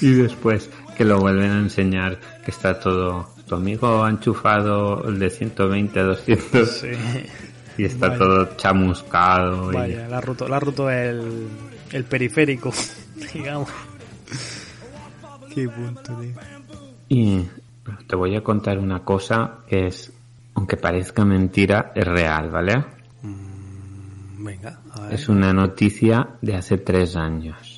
Y 0.00 0.12
después 0.12 0.68
que 0.96 1.04
lo 1.04 1.18
vuelven 1.20 1.50
a 1.50 1.58
enseñar 1.58 2.18
que 2.44 2.50
está 2.50 2.78
todo 2.78 3.30
tu 3.48 3.54
amigo 3.54 4.04
ha 4.04 4.10
enchufado 4.10 5.06
el 5.08 5.18
de 5.18 5.30
120 5.30 6.00
a 6.00 6.02
200 6.04 6.68
Sí. 6.68 6.88
y 7.78 7.84
está 7.84 8.08
Vaya. 8.08 8.18
todo 8.18 8.56
chamuscado. 8.56 9.70
y- 9.72 9.74
Vaya, 9.74 10.08
le 10.08 10.14
ha 10.14 10.20
roto, 10.20 10.48
le 10.48 10.54
ha 10.54 10.60
roto 10.60 10.90
el, 10.90 11.46
el 11.92 12.04
periférico, 12.04 12.72
digamos. 13.34 13.68
Qué 15.54 15.68
punto, 15.68 16.16
tío. 16.18 16.32
Y 17.08 17.46
te 18.08 18.16
voy 18.16 18.36
a 18.36 18.42
contar 18.42 18.78
una 18.78 19.04
cosa 19.04 19.58
que 19.68 19.86
es, 19.86 20.12
aunque 20.54 20.76
parezca 20.76 21.24
mentira, 21.24 21.92
es 21.94 22.04
real, 22.06 22.50
¿vale? 22.50 22.84
Venga, 24.38 24.80
a 24.92 25.00
ver. 25.02 25.14
Es 25.14 25.28
una 25.28 25.52
noticia 25.52 26.28
de 26.42 26.56
hace 26.56 26.78
tres 26.78 27.16
años. 27.16 27.75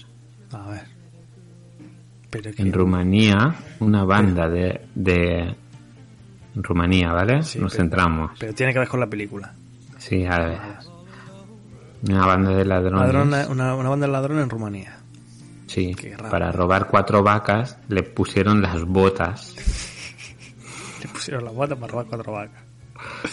Pero 2.30 2.52
que... 2.52 2.62
En 2.62 2.72
Rumanía, 2.72 3.54
una 3.80 4.04
banda 4.04 4.48
de... 4.48 4.82
de 4.94 5.54
en 6.54 6.62
Rumanía, 6.64 7.12
¿vale? 7.12 7.42
Sí, 7.42 7.58
Nos 7.58 7.72
pero- 7.72 7.82
centramos. 7.84 8.30
Pero 8.38 8.52
tiene 8.54 8.72
que 8.72 8.78
ver 8.80 8.88
con 8.88 9.00
la 9.00 9.06
película. 9.06 9.54
Sí, 9.98 10.24
a 10.26 10.38
ver. 10.38 10.58
Una 12.08 12.26
banda 12.26 12.50
de 12.52 12.64
ladrones. 12.64 13.00
Ladrona- 13.12 13.46
una, 13.48 13.74
una 13.74 13.88
banda 13.90 14.06
de 14.06 14.12
ladrones 14.12 14.44
en 14.44 14.50
Rumanía. 14.50 14.94
Sí, 15.66 15.94
para 16.30 16.50
robar 16.50 16.88
cuatro 16.88 17.22
vacas 17.22 17.76
le 17.88 18.02
pusieron 18.02 18.62
las 18.62 18.84
botas 18.84 19.54
Le 21.02 21.08
pusieron 21.08 21.44
la 21.44 21.50
bota 21.50 21.76
para 21.76 21.92
robar 21.92 22.06
cuatro 22.06 22.32
vacas. 22.32 22.62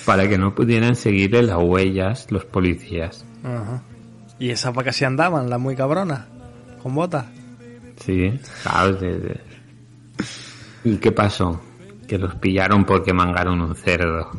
para 0.05 0.27
que 0.27 0.37
no 0.37 0.53
pudieran 0.53 0.95
seguirle 0.95 1.43
las 1.43 1.57
huellas 1.61 2.29
los 2.31 2.43
policías. 2.45 3.25
Ajá. 3.43 3.81
Y 4.37 4.49
esas 4.49 4.73
vacas 4.73 4.95
se 4.97 5.05
andaban, 5.05 5.49
las 5.49 5.59
muy 5.61 5.75
cabronas, 5.77 6.25
con 6.83 6.93
botas. 6.93 7.25
Sí, 7.97 8.39
claro. 8.63 8.93
de- 8.93 9.19
de- 9.19 9.41
¿Y 10.83 10.97
qué 10.97 11.11
pasó? 11.11 11.61
Que 12.07 12.17
los 12.17 12.35
pillaron 12.35 12.85
porque 12.85 13.13
mangaron 13.13 13.61
un 13.61 13.75
cerdo. 13.75 14.31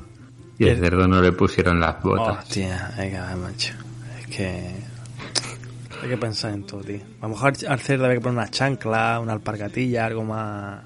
Y 0.59 0.65
el 0.65 0.71
El- 0.71 0.79
cerdo 0.79 1.09
no 1.09 1.21
le 1.21 1.33
pusieron 1.33 1.81
las 1.81 2.01
botas. 2.03 2.45
Hostia, 2.45 2.93
ver, 2.97 3.37
macho. 3.37 3.75
Es 4.21 4.27
que. 4.29 4.75
Hay 6.03 6.09
que 6.11 6.17
pensar 6.17 6.53
en 6.55 6.65
todo, 6.65 6.83
tío. 6.83 7.01
A 7.21 7.23
lo 7.25 7.31
mejor 7.31 7.55
al 7.69 7.81
cerdo 7.81 8.05
había 8.05 8.17
que 8.19 8.21
poner 8.23 8.39
una 8.39 8.49
chancla, 8.51 9.19
una 9.21 9.33
alpargatilla, 9.33 10.07
algo 10.07 10.25
más. 10.25 10.83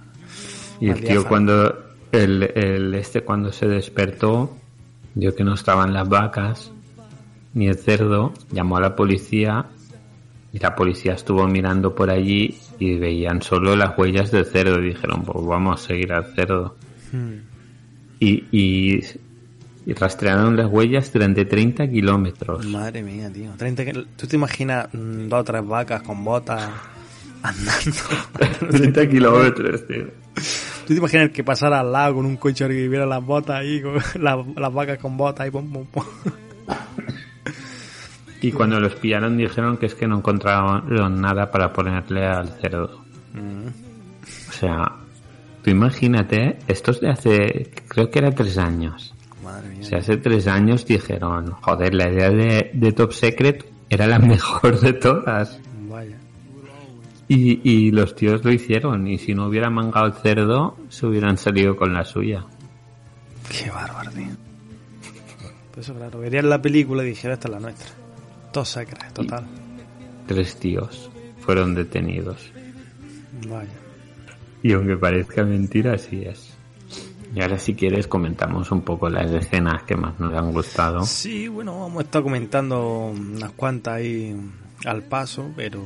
y 0.80 0.88
el 0.88 0.94
tío 0.96 1.08
diáfano. 1.08 1.28
cuando... 1.28 1.86
El, 2.12 2.42
el 2.56 2.94
este 2.96 3.20
cuando 3.22 3.52
se 3.52 3.68
despertó, 3.68 4.56
vio 5.14 5.32
que 5.36 5.44
no 5.44 5.54
estaban 5.54 5.92
las 5.92 6.08
vacas 6.08 6.72
ni 7.54 7.68
el 7.68 7.76
cerdo, 7.76 8.32
llamó 8.50 8.78
a 8.78 8.80
la 8.80 8.96
policía 8.96 9.66
y 10.52 10.58
la 10.58 10.74
policía 10.74 11.12
estuvo 11.14 11.46
mirando 11.46 11.94
por 11.94 12.10
allí 12.10 12.58
y 12.78 12.98
veían 12.98 13.40
solo 13.42 13.76
las 13.76 13.96
huellas 13.96 14.30
del 14.30 14.44
cerdo 14.46 14.80
y 14.80 14.88
dijeron, 14.88 15.22
pues 15.22 15.46
vamos 15.46 15.80
a 15.82 15.86
seguir 15.86 16.12
al 16.12 16.34
cerdo. 16.34 16.76
Hmm. 17.12 17.34
Y, 18.18 18.44
y, 18.50 19.00
y 19.86 19.92
rastrearon 19.94 20.56
las 20.56 20.66
huellas 20.66 21.12
durante 21.12 21.44
30 21.44 21.88
kilómetros. 21.88 22.66
Madre 22.66 23.02
mía, 23.02 23.30
tío. 23.32 23.50
30 23.56 23.84
que- 23.84 24.04
¿Tú 24.16 24.26
te 24.26 24.36
imaginas 24.36 24.88
mm, 24.92 25.28
dos 25.28 25.40
o 25.40 25.44
tres 25.44 25.66
vacas 25.66 26.02
con 26.02 26.24
botas 26.24 26.68
andando? 27.42 28.70
30 28.76 29.08
kilómetros, 29.08 29.86
tío. 29.86 30.06
¿Tú 30.86 30.94
te 30.94 30.94
imaginas 30.94 31.30
que 31.30 31.44
pasara 31.44 31.80
al 31.80 31.92
lado 31.92 32.16
con 32.16 32.26
un 32.26 32.36
coche 32.36 32.66
que 32.66 32.88
viera 32.88 33.06
las 33.06 33.24
botas 33.24 33.56
ahí, 33.60 33.80
con 33.80 33.94
las, 34.22 34.46
las 34.56 34.72
vacas 34.74 34.98
con 34.98 35.16
botas 35.16 35.44
ahí, 35.44 35.50
pum, 35.50 35.70
pum, 35.72 35.86
pum? 35.86 36.04
Y 38.42 38.52
cuando 38.52 38.80
los 38.80 38.94
pillaron 38.94 39.36
dijeron 39.36 39.76
que 39.76 39.86
es 39.86 39.94
que 39.94 40.06
no 40.06 40.18
encontraron 40.18 41.20
nada 41.20 41.50
para 41.50 41.72
ponerle 41.72 42.26
al 42.26 42.48
cerdo. 42.60 43.02
O 44.48 44.52
sea, 44.52 44.96
tú 45.62 45.70
imagínate, 45.70 46.58
esto 46.66 46.90
es 46.92 47.00
de 47.00 47.10
hace, 47.10 47.70
creo 47.88 48.10
que 48.10 48.18
era 48.18 48.30
tres 48.32 48.56
años. 48.58 49.14
Madre 49.44 49.68
mía. 49.68 49.80
O 49.80 49.84
sea, 49.84 49.98
hace 49.98 50.16
tres 50.16 50.46
años 50.46 50.86
dijeron, 50.86 51.50
joder, 51.52 51.94
la 51.94 52.10
idea 52.10 52.30
de, 52.30 52.70
de 52.72 52.92
Top 52.92 53.12
Secret 53.12 53.70
era 53.88 54.06
la 54.06 54.18
mejor 54.20 54.80
de 54.80 54.92
todas. 54.94 55.60
Vaya. 55.88 56.16
Y, 57.28 57.60
y 57.62 57.90
los 57.92 58.16
tíos 58.16 58.44
lo 58.44 58.52
hicieron, 58.52 59.06
y 59.06 59.18
si 59.18 59.34
no 59.34 59.46
hubiera 59.46 59.70
mangado 59.70 60.06
el 60.06 60.14
cerdo, 60.14 60.76
se 60.88 61.06
hubieran 61.06 61.36
salido 61.36 61.76
con 61.76 61.94
la 61.94 62.04
suya. 62.04 62.44
Qué 63.48 63.70
bárbaro, 63.70 64.10
tío. 64.10 64.26
Por 65.70 65.78
eso, 65.78 65.94
claro, 65.94 66.18
verían 66.18 66.50
la 66.50 66.60
película 66.60 67.04
y 67.04 67.10
dijera, 67.10 67.34
esta 67.34 67.46
es 67.46 67.54
la 67.54 67.60
nuestra. 67.60 67.99
Sacra, 68.64 69.08
total. 69.12 69.44
Tres 70.26 70.56
tíos 70.56 71.10
fueron 71.40 71.74
detenidos. 71.74 72.50
Vaya. 73.48 73.70
Y 74.62 74.72
aunque 74.72 74.96
parezca 74.96 75.42
mentira, 75.44 75.94
así 75.94 76.22
es. 76.22 76.54
Y 77.34 77.40
ahora 77.40 77.58
si 77.58 77.74
quieres 77.74 78.06
comentamos 78.08 78.70
un 78.72 78.82
poco 78.82 79.08
las 79.08 79.30
escenas 79.30 79.84
que 79.84 79.96
más 79.96 80.18
nos 80.18 80.34
han 80.34 80.52
gustado. 80.52 81.04
Sí, 81.04 81.48
bueno, 81.48 81.86
hemos 81.86 82.04
estado 82.04 82.24
comentando 82.24 83.12
unas 83.14 83.52
cuantas 83.52 83.94
ahí 83.94 84.36
al 84.84 85.02
paso, 85.04 85.50
pero 85.56 85.80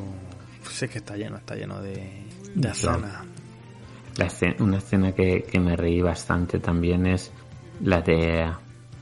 sé 0.70 0.88
que 0.88 0.98
está 0.98 1.16
lleno, 1.16 1.36
está 1.36 1.54
lleno 1.54 1.80
de, 1.82 2.24
escenas. 2.56 3.24
La 4.16 4.26
escena- 4.26 4.56
una 4.60 4.78
escena 4.78 5.12
que, 5.12 5.42
que 5.42 5.60
me 5.60 5.76
reí 5.76 6.00
bastante 6.00 6.58
también 6.60 7.06
es 7.06 7.30
la 7.82 8.00
de 8.00 8.50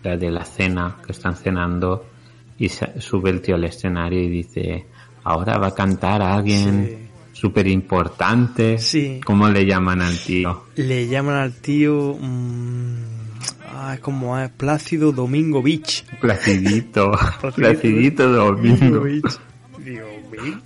la 0.02 0.16
de 0.16 0.30
la 0.32 0.44
cena, 0.44 0.96
que 1.06 1.12
están 1.12 1.36
cenando 1.36 2.06
y 2.58 2.68
sube 2.68 3.30
el 3.30 3.40
tío 3.40 3.54
al 3.56 3.64
escenario 3.64 4.20
y 4.20 4.28
dice, 4.28 4.86
ahora 5.24 5.58
va 5.58 5.68
a 5.68 5.74
cantar 5.74 6.22
a 6.22 6.34
alguien 6.34 7.08
súper 7.32 7.66
importante. 7.66 8.78
Sí. 8.78 9.20
¿Cómo 9.24 9.48
le 9.48 9.64
llaman 9.66 10.00
al 10.02 10.16
tío? 10.18 10.64
Le 10.76 11.08
llaman 11.08 11.34
al 11.36 11.52
tío... 11.54 12.16
mm, 12.20 12.94
ah, 13.74 13.94
es 13.94 14.00
como 14.00 14.38
es 14.38 14.50
Plácido 14.50 15.10
Domingo 15.12 15.60
Beach. 15.62 16.04
Placidito, 16.20 17.10
Placidito 17.56 18.30
Domingo. 18.30 19.00
Beach. 19.00 19.38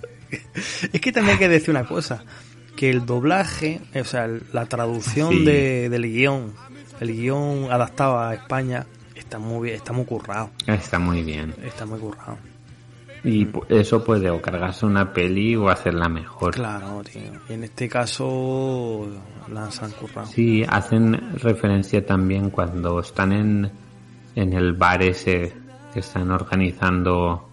Es 0.91 1.01
que 1.01 1.11
también 1.11 1.35
hay 1.35 1.39
que 1.39 1.49
decir 1.49 1.69
una 1.69 1.85
cosa, 1.85 2.23
que 2.75 2.89
el 2.89 3.05
doblaje, 3.05 3.79
o 3.99 4.03
sea, 4.03 4.27
la 4.53 4.65
traducción 4.65 5.31
Sí. 5.31 5.45
de, 5.45 5.89
del 5.89 6.03
guion, 6.11 6.53
el 6.99 7.13
guion 7.15 7.71
adaptado 7.71 8.19
a 8.19 8.33
España, 8.33 8.85
está 9.27 9.39
muy 9.39 9.63
bien, 9.67 9.75
está 9.75 9.91
muy 9.93 10.05
currado, 10.05 10.49
Está 10.65 10.99
muy 10.99 11.21
bien. 11.23 11.53
está 11.63 11.85
muy 11.85 11.99
currado. 11.99 12.37
Y 13.23 13.45
pu- 13.45 13.65
eso 13.67 14.03
puede 14.03 14.29
o 14.29 14.41
cargarse 14.41 14.85
una 14.85 15.11
peli 15.11 15.53
o 15.55 15.67
hacerla 15.69 16.07
mejor. 16.07 16.53
Claro, 16.53 17.01
tío. 17.03 17.21
Y 17.49 17.53
en 17.53 17.63
este 17.65 17.89
caso 17.89 19.05
la 19.51 19.65
han 19.65 19.91
currado. 19.91 20.27
Sí, 20.27 20.63
hacen 20.67 21.37
referencia 21.39 22.05
también 22.05 22.49
cuando 22.51 22.99
están 23.01 23.33
en, 23.33 23.69
en 24.35 24.53
el 24.53 24.73
bar 24.73 25.01
ese 25.03 25.51
que 25.93 25.99
están 25.99 26.31
organizando 26.31 27.49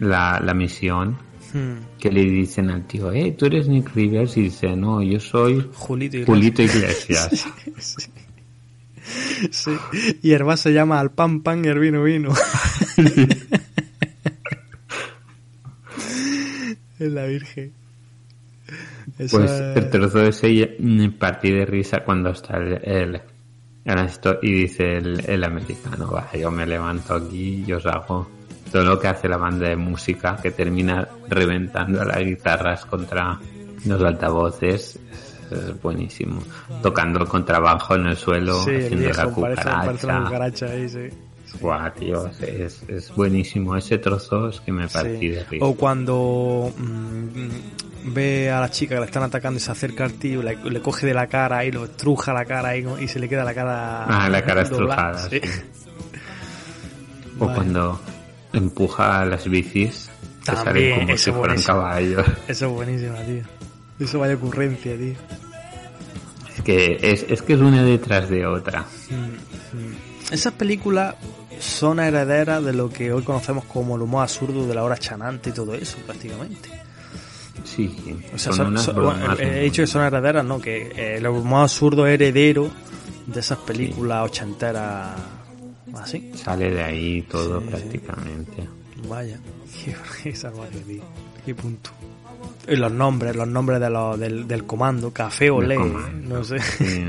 la, 0.00 0.38
la 0.40 0.54
misión, 0.54 1.16
Hmm. 1.52 1.98
que 1.98 2.10
le 2.10 2.22
dicen 2.24 2.70
al 2.70 2.86
tío, 2.86 3.12
eh, 3.12 3.32
tú 3.32 3.44
eres 3.44 3.68
Nick 3.68 3.94
Rivers, 3.94 4.38
y 4.38 4.42
dice, 4.44 4.74
no, 4.74 5.02
yo 5.02 5.20
soy 5.20 5.68
Julito 5.74 6.62
Iglesias. 6.62 7.46
Sí. 7.78 8.04
Y 10.22 10.32
el 10.32 10.44
bar 10.44 10.56
se 10.58 10.72
llama 10.72 11.00
al 11.00 11.10
pan 11.10 11.42
pan 11.42 11.64
y 11.64 11.68
el 11.68 11.78
vino 11.78 12.02
vino. 12.04 12.32
es 16.98 17.12
la 17.12 17.24
Virgen. 17.26 17.72
Pues 19.16 19.34
es- 19.34 19.76
el 19.76 19.90
trozo 19.90 20.22
ese 20.22 20.54
ya- 20.54 20.68
me 20.78 21.10
partí 21.10 21.50
de 21.50 21.66
risa 21.66 22.00
cuando 22.04 22.30
está 22.30 22.56
el, 22.56 22.80
el- 22.84 23.20
el 23.84 23.98
esto 23.98 24.38
y 24.40 24.52
dice 24.52 24.96
el, 24.98 25.24
el 25.28 25.44
americano, 25.44 26.10
va, 26.10 26.30
yo 26.32 26.50
me 26.50 26.64
levanto 26.66 27.14
aquí 27.14 27.64
y 27.66 27.72
os 27.72 27.84
hago 27.86 28.30
todo 28.70 28.84
lo 28.84 28.98
que 29.00 29.08
hace 29.08 29.28
la 29.28 29.36
banda 29.36 29.68
de 29.68 29.76
música 29.76 30.38
que 30.40 30.52
termina 30.52 31.06
reventando 31.28 32.04
las 32.04 32.18
guitarras 32.20 32.86
contra 32.86 33.38
los 33.84 34.00
altavoces. 34.02 34.98
Es 35.52 35.82
buenísimo. 35.82 36.42
Tocando 36.82 37.20
el 37.20 37.28
contrabajo 37.28 37.94
en 37.96 38.06
el 38.06 38.16
suelo, 38.16 38.62
sí, 38.64 38.70
el 38.70 38.84
haciendo 38.84 39.08
la 39.10 39.24
viejo 39.24 39.40
parece, 39.40 39.62
parece 39.64 40.00
cucaracha. 40.06 40.24
cucaracha 40.24 40.66
ahí, 40.66 40.88
sí. 40.88 41.08
Guau, 41.60 41.90
tío, 41.92 42.30
es, 42.40 42.82
es 42.88 43.14
buenísimo. 43.14 43.76
Ese 43.76 43.98
trozo 43.98 44.48
es 44.48 44.60
que 44.60 44.72
me 44.72 44.88
partí 44.88 45.18
Sí. 45.18 45.28
de 45.28 45.44
risa. 45.44 45.64
O 45.66 45.74
cuando 45.74 46.72
mm, 46.78 48.12
ve 48.14 48.50
a 48.50 48.60
la 48.60 48.70
chica 48.70 48.94
que 48.94 49.00
le 49.00 49.06
están 49.06 49.24
atacando 49.24 49.58
y 49.58 49.60
se 49.60 49.70
acerca 49.70 50.04
al 50.04 50.14
tío, 50.14 50.42
le, 50.42 50.56
le 50.56 50.80
coge 50.80 51.06
de 51.06 51.12
la 51.14 51.26
cara 51.26 51.62
y 51.66 51.70
lo 51.70 51.84
estruja 51.84 52.32
la 52.32 52.44
cara 52.46 52.74
y, 52.76 52.86
y 53.00 53.06
se 53.08 53.18
le 53.20 53.28
queda 53.28 53.44
la 53.44 53.52
cara. 53.54 54.04
Ah, 54.06 54.28
la 54.30 54.42
cara 54.42 54.64
doblada, 54.64 55.12
estrujada, 55.12 55.28
sí. 55.28 55.40
sí. 55.42 55.60
O 57.38 57.46
Vale. 57.46 57.56
cuando 57.56 58.00
empuja 58.52 59.20
a 59.20 59.24
las 59.24 59.48
bicis 59.48 60.10
que 60.44 60.52
También, 60.52 60.64
salen 60.94 61.06
como 61.06 61.16
si 61.18 61.30
fueran 61.30 61.40
buenísimo. 61.48 61.76
caballos. 61.76 62.26
Eso 62.48 62.66
es 62.66 62.72
buenísimo, 62.72 63.14
tío. 63.26 63.42
Eso 64.04 64.18
vaya 64.18 64.34
ocurrencia, 64.34 64.96
tío. 64.96 65.14
Es 66.56 66.62
que 66.62 66.98
es, 67.02 67.24
es 67.28 67.42
que 67.42 67.54
es 67.54 67.60
una 67.60 67.82
detrás 67.82 68.28
de 68.28 68.46
otra. 68.46 68.84
Esas 70.30 70.52
películas 70.54 71.14
son 71.60 72.00
herederas 72.00 72.64
de 72.64 72.72
lo 72.72 72.88
que 72.90 73.12
hoy 73.12 73.22
conocemos 73.22 73.64
como 73.64 73.96
el 73.96 74.02
humor 74.02 74.22
absurdo 74.22 74.66
de 74.66 74.74
la 74.74 74.82
hora 74.84 74.96
chanante 74.96 75.50
y 75.50 75.52
todo 75.52 75.74
eso, 75.74 75.96
prácticamente. 76.06 76.68
Sí, 77.64 77.94
O 78.34 78.38
sea, 78.38 78.52
son, 78.52 78.76
son- 78.78 78.94
bueno, 78.96 79.34
he 79.38 79.60
dicho 79.64 79.82
que 79.82 79.86
son 79.86 80.02
herederas, 80.02 80.44
¿no? 80.44 80.60
Que 80.60 80.92
eh, 80.96 81.20
lo 81.20 81.32
más 81.44 81.72
absurdo 81.72 82.06
heredero 82.06 82.70
de 83.26 83.40
esas 83.40 83.58
películas 83.58 84.24
ochenteras 84.24 85.10
así. 85.94 86.32
Sale 86.34 86.70
de 86.70 86.82
ahí 86.82 87.22
todo 87.22 87.60
Sí, 87.60 87.64
sí. 87.66 87.70
prácticamente. 87.70 88.68
Vaya, 89.08 89.38
qué, 89.84 89.94
qué 90.22 90.34
salvaje, 90.36 90.78
tío. 90.86 91.02
Qué 91.46 91.54
punto. 91.54 91.90
Y 92.68 92.76
los 92.76 92.92
nombres, 92.92 93.34
los 93.34 93.48
nombres 93.48 93.80
de 93.80 93.90
los, 93.90 94.18
del, 94.18 94.46
del 94.46 94.64
comando, 94.64 95.12
café 95.12 95.50
o 95.50 95.60
ley, 95.60 95.78
no 96.28 96.44
sé. 96.44 96.58
Sí. 96.60 97.04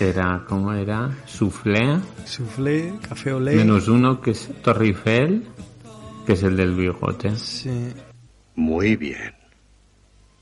Era, 0.00 0.44
¿cómo 0.48 0.72
era? 0.72 1.10
Soufflé, 1.26 1.98
Soufflé, 2.24 2.92
café 3.08 3.32
o 3.32 3.40
ley. 3.40 3.56
menos 3.56 3.88
uno 3.88 4.20
que 4.20 4.32
es 4.32 4.50
Torrifel, 4.62 5.46
que 6.26 6.32
es 6.34 6.42
el 6.42 6.56
del 6.56 6.74
bigote. 6.74 7.34
Sí. 7.36 7.92
Muy 8.56 8.96
bien. 8.96 9.34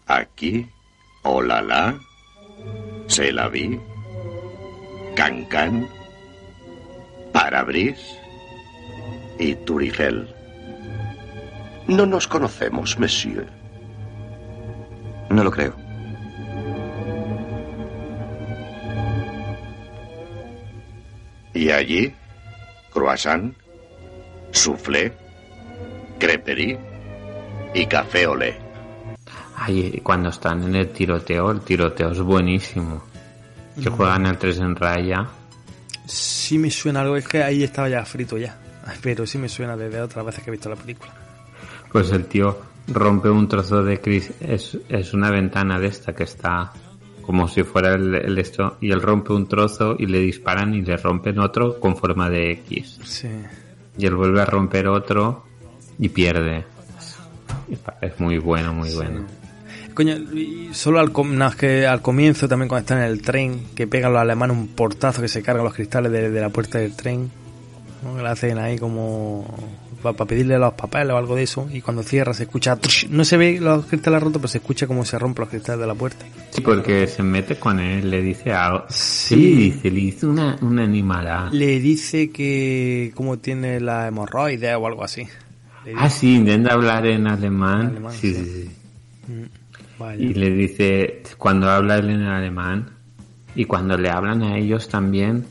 Aquí, 0.06 0.66
Olala, 1.22 1.94
Se 3.06 3.30
la 3.32 3.48
vi, 3.48 3.78
Cancan, 5.14 5.86
Parabris 7.32 7.98
y 9.38 9.54
Turifel. 9.54 10.28
No 11.86 12.06
nos 12.06 12.26
conocemos, 12.26 12.98
monsieur. 12.98 13.46
No 15.32 15.42
lo 15.42 15.50
creo. 15.50 15.74
Y 21.54 21.70
allí, 21.70 22.14
croissant, 22.92 23.54
soufflé, 24.50 25.12
creperie 26.18 26.78
y 27.74 27.86
café 27.86 28.26
olé. 28.26 28.58
Ay, 29.56 30.00
cuando 30.02 30.28
están 30.28 30.64
en 30.64 30.74
el 30.74 30.88
tiroteo, 30.90 31.50
el 31.50 31.60
tiroteo 31.60 32.10
es 32.12 32.20
buenísimo. 32.20 33.02
Que 33.82 33.88
juegan 33.88 34.26
el 34.26 34.36
3 34.36 34.58
en 34.58 34.76
raya. 34.76 35.28
Sí 36.04 36.58
me 36.58 36.70
suena 36.70 37.00
algo, 37.00 37.16
es 37.16 37.26
que 37.26 37.42
ahí 37.42 37.62
estaba 37.62 37.88
ya 37.88 38.04
frito 38.04 38.36
ya. 38.36 38.58
Pero 39.02 39.26
sí 39.26 39.38
me 39.38 39.48
suena 39.48 39.78
desde 39.78 40.02
otras 40.02 40.26
veces 40.26 40.44
que 40.44 40.50
he 40.50 40.52
visto 40.52 40.68
la 40.68 40.76
película. 40.76 41.14
Pues 41.90 42.10
el 42.12 42.26
tío 42.26 42.71
rompe 42.88 43.30
un 43.30 43.48
trozo 43.48 43.82
de 43.82 44.00
cris. 44.00 44.30
Es, 44.40 44.78
es 44.88 45.14
una 45.14 45.30
ventana 45.30 45.78
de 45.78 45.86
esta 45.88 46.12
que 46.14 46.24
está 46.24 46.72
como 47.22 47.46
si 47.48 47.62
fuera 47.62 47.94
el, 47.94 48.14
el 48.14 48.38
esto. 48.38 48.76
Y 48.80 48.90
él 48.90 49.00
rompe 49.00 49.32
un 49.32 49.46
trozo 49.48 49.96
y 49.98 50.06
le 50.06 50.18
disparan 50.20 50.74
y 50.74 50.82
le 50.82 50.96
rompen 50.96 51.38
otro 51.38 51.78
con 51.78 51.96
forma 51.96 52.28
de 52.28 52.52
X. 52.52 52.98
Sí. 53.04 53.28
Y 53.98 54.06
él 54.06 54.14
vuelve 54.16 54.40
a 54.40 54.46
romper 54.46 54.88
otro 54.88 55.44
y 55.98 56.08
pierde. 56.08 56.64
Es 58.00 58.18
muy 58.18 58.38
bueno, 58.38 58.72
muy 58.74 58.92
bueno. 58.94 59.24
Coño, 59.94 60.16
solo 60.72 61.00
al, 61.00 61.12
com- 61.12 61.36
no, 61.36 61.46
es 61.48 61.54
que 61.54 61.86
al 61.86 62.00
comienzo 62.00 62.48
también 62.48 62.68
cuando 62.68 62.80
están 62.80 62.98
en 62.98 63.04
el 63.04 63.20
tren, 63.20 63.62
que 63.74 63.86
pegan 63.86 64.12
los 64.14 64.22
alemanes 64.22 64.56
un 64.56 64.68
portazo 64.68 65.20
que 65.20 65.28
se 65.28 65.42
cargan 65.42 65.64
los 65.64 65.74
cristales 65.74 66.10
de, 66.10 66.30
de 66.30 66.40
la 66.40 66.48
puerta 66.48 66.78
del 66.78 66.96
tren, 66.96 67.30
¿no? 68.02 68.16
que 68.16 68.22
le 68.22 68.28
hacen 68.28 68.56
ahí 68.58 68.78
como 68.78 69.44
para 70.02 70.26
pedirle 70.26 70.58
los 70.58 70.74
papeles 70.74 71.12
o 71.12 71.16
algo 71.16 71.34
de 71.34 71.44
eso, 71.44 71.68
y 71.72 71.80
cuando 71.80 72.02
cierra 72.02 72.34
se 72.34 72.44
escucha, 72.44 72.76
trush, 72.76 73.08
no 73.08 73.24
se 73.24 73.36
ve 73.36 73.60
los 73.60 73.86
cristales 73.86 74.22
rotos, 74.22 74.40
pero 74.40 74.48
se 74.48 74.58
escucha 74.58 74.86
como 74.86 75.04
se 75.04 75.18
rompen 75.18 75.42
los 75.42 75.50
cristales 75.50 75.80
de 75.80 75.86
la 75.86 75.94
puerta. 75.94 76.26
Sí, 76.50 76.60
porque 76.60 77.06
se 77.06 77.22
mete 77.22 77.56
con 77.56 77.80
él, 77.80 78.10
le 78.10 78.22
dice 78.22 78.52
algo. 78.52 78.84
Sí. 78.88 79.34
¿Qué 79.34 79.40
le 79.40 79.50
dice? 79.50 79.90
Le 79.90 80.00
dice 80.00 80.26
una, 80.26 80.58
una 80.60 80.82
animalada. 80.84 81.50
Le 81.50 81.80
dice 81.80 82.30
que 82.30 83.12
como 83.14 83.38
tiene 83.38 83.80
la 83.80 84.08
hemorroide 84.08 84.74
o 84.74 84.86
algo 84.86 85.04
así. 85.04 85.26
Ah, 85.96 86.10
sí, 86.10 86.34
intenta 86.36 86.74
hablar 86.74 87.06
en 87.06 87.26
alemán. 87.26 87.88
Alemán, 87.88 88.12
sí, 88.12 88.34
sí. 88.34 88.44
sí, 88.44 88.70
sí. 89.26 89.48
Vaya. 89.98 90.22
Y 90.22 90.34
le 90.34 90.50
dice, 90.50 91.22
cuando 91.38 91.70
habla 91.70 91.96
él 91.96 92.10
en 92.10 92.22
alemán, 92.22 92.90
y 93.54 93.64
cuando 93.64 93.96
le 93.96 94.10
hablan 94.10 94.42
a 94.42 94.56
ellos 94.56 94.88
también, 94.88 95.44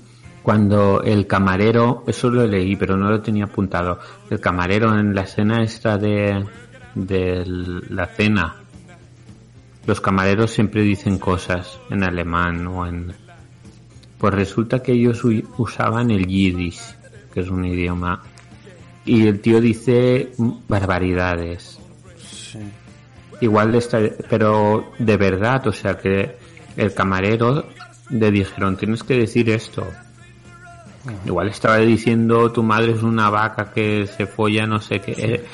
cuando 0.44 1.02
el 1.04 1.28
camarero, 1.28 2.04
eso 2.08 2.30
lo 2.30 2.46
leí, 2.48 2.76
pero 2.76 2.98
no 2.98 3.10
lo 3.10 3.22
tenía 3.22 3.46
apuntado, 3.46 4.00
el 4.30 4.39
camarero 4.39 4.98
en 4.98 5.14
la 5.14 5.22
escena 5.22 5.64
esta 5.64 5.98
de, 5.98 6.46
de 6.96 7.44
la 7.89 8.08
cena, 8.08 8.56
los 9.86 10.02
camareros 10.02 10.52
siempre 10.52 10.82
dicen 10.82 11.18
cosas 11.18 11.80
en 11.89 12.04
alemán 12.04 12.68
o 12.68 12.86
en... 12.86 13.14
Pues 14.18 14.34
resulta 14.34 14.84
que 14.84 14.92
ellos 14.92 15.24
usaban 15.58 16.12
el 16.12 16.28
yiddish, 16.28 16.80
que 17.34 17.39
es 17.39 17.50
un 17.50 17.66
idioma, 17.66 18.22
y 19.04 19.26
el 19.26 19.42
tío 19.42 19.60
dice 19.60 20.32
barbaridades. 20.68 21.80
Sí. 22.18 22.60
Igual 23.42 23.72
de 23.72 23.78
esta, 23.80 24.00
pero 24.30 24.92
de 25.00 25.18
verdad, 25.18 25.66
o 25.66 25.72
sea 25.72 25.98
que 25.98 26.38
el 26.78 26.94
camarero 26.94 27.66
le 28.12 28.30
dijeron, 28.30 28.78
tienes 28.78 29.02
que 29.02 29.16
decir 29.16 29.50
esto. 29.50 29.88
Igual 31.26 31.49
estaba 31.49 31.78
diciendo, 31.78 32.52
tu 32.52 32.62
madre 32.64 32.91
es 32.91 33.02
una 33.04 33.30
vaca 33.30 33.72
que 33.74 34.06
se 34.08 34.28
folla, 34.28 34.66
no 34.68 34.80
sé 34.80 34.99
qué. 34.99 35.14
Eh, 35.18 35.45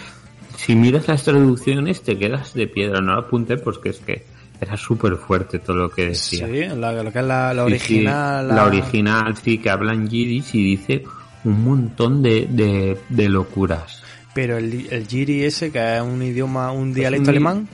si 0.57 0.75
miras 0.75 1.07
las 1.07 1.23
traducciones 1.23 2.01
te 2.01 2.17
quedas 2.17 2.53
de 2.53 2.67
piedra, 2.67 2.99
no 2.99 3.13
lo 3.13 3.21
apunté 3.21 3.57
porque 3.57 3.89
es 3.89 3.99
que 3.99 4.25
era 4.59 4.75
súper 4.75 5.15
fuerte 5.15 5.59
todo 5.59 5.77
lo 5.77 5.89
que 5.89 6.13
Sí, 6.15 6.39
decía. 6.41 6.75
la- 6.75 6.91
lo 7.03 7.11
que 7.11 7.19
es 7.19 7.25
la, 7.25 7.53
la 7.53 7.63
Sí, 7.67 7.79
sí, 7.79 7.93
original. 7.95 8.47
la 8.47 8.65
original, 8.65 9.37
sí, 9.37 9.57
que 9.59 9.69
hablan 9.69 10.09
yiddish 10.09 10.55
y 10.55 10.63
dice 10.63 11.03
un 11.43 11.63
montón 11.63 12.21
de, 12.21 12.47
de, 12.49 12.97
de 13.07 13.29
locuras. 13.29 14.01
Pero 14.33 14.57
el, 14.57 14.87
el 14.91 15.07
ese, 15.43 15.71
que 15.71 15.95
es 15.97 16.01
un 16.01 16.21
idioma, 16.21 16.71
un 16.71 16.93
dialecto 16.93 17.29
alemán, 17.29 17.67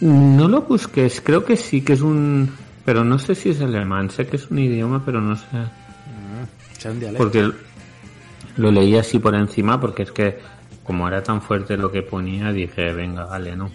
No 0.00 0.48
lo 0.48 0.62
busques, 0.62 1.20
creo 1.20 1.44
que 1.44 1.56
sí 1.56 1.82
que 1.82 1.92
es 1.92 2.00
un... 2.00 2.50
Pero 2.84 3.04
no 3.04 3.18
sé 3.18 3.34
si 3.34 3.50
es 3.50 3.60
alemán, 3.60 4.10
sé 4.10 4.26
que 4.26 4.36
es 4.36 4.50
un 4.50 4.58
idioma, 4.58 5.02
pero 5.04 5.20
no 5.20 5.36
sé. 5.36 5.44
o 5.46 5.50
sea, 5.50 5.60
un 5.60 5.66
dialecto. 5.66 6.69
Porque 7.18 7.50
lo 8.56 8.70
leí 8.70 8.96
así 8.96 9.18
por 9.18 9.34
encima, 9.34 9.80
porque 9.80 10.02
es 10.04 10.12
que 10.12 10.38
como 10.84 11.06
era 11.06 11.22
tan 11.22 11.40
fuerte 11.42 11.76
lo 11.76 11.90
que 11.92 12.02
ponía, 12.02 12.50
dije, 12.52 12.92
venga, 12.92 13.24
vale, 13.26 13.54
no. 13.56 13.70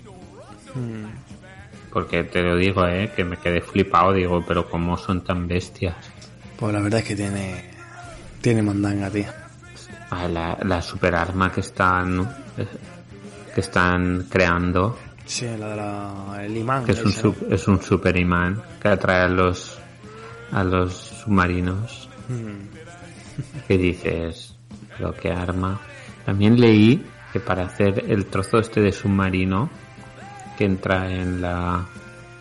Porque 1.93 2.23
te 2.25 2.41
lo 2.41 2.57
digo, 2.57 2.85
eh, 2.85 3.11
que 3.15 3.23
me 3.23 3.37
quedé 3.37 3.61
flipado, 3.61 4.11
digo, 4.11 4.43
pero 4.45 4.69
cómo 4.69 4.97
son 4.97 5.23
tan 5.23 5.47
bestias. 5.47 5.95
Pues 6.57 6.73
la 6.73 6.81
verdad 6.81 6.99
es 6.99 7.05
que 7.07 7.15
tiene, 7.15 7.63
tiene 8.41 8.61
mandanga, 8.61 9.09
tío. 9.09 9.25
Ah, 10.09 10.27
La, 10.27 10.57
la 10.63 10.81
superarma 10.81 11.51
que 11.51 11.61
están, 11.61 12.29
que 13.53 13.61
están 13.61 14.27
creando, 14.29 14.97
Sí, 15.25 15.45
la 15.57 15.69
de 15.69 15.75
la, 15.75 16.43
el 16.45 16.55
imán. 16.57 16.85
que 16.85 16.91
es 16.91 17.03
un, 17.03 17.09
ese, 17.11 17.23
¿no? 17.23 17.33
su- 17.33 17.45
es 17.49 17.67
un 17.67 17.81
super 17.81 18.15
imán 18.15 18.61
que 18.81 18.89
atrae 18.89 19.21
a 19.23 19.27
los, 19.27 19.79
a 20.51 20.63
los 20.63 20.93
submarinos. 20.93 22.07
Que 23.67 23.77
dices, 23.77 24.55
pero 24.97 25.13
qué 25.13 25.31
arma. 25.31 25.79
También 26.25 26.59
leí 26.59 27.05
que 27.33 27.39
para 27.39 27.63
hacer 27.65 28.05
el 28.07 28.25
trozo 28.27 28.57
este 28.59 28.81
de 28.81 28.91
submarino 28.91 29.69
que 30.57 30.65
entra 30.65 31.11
en 31.11 31.41
la, 31.41 31.85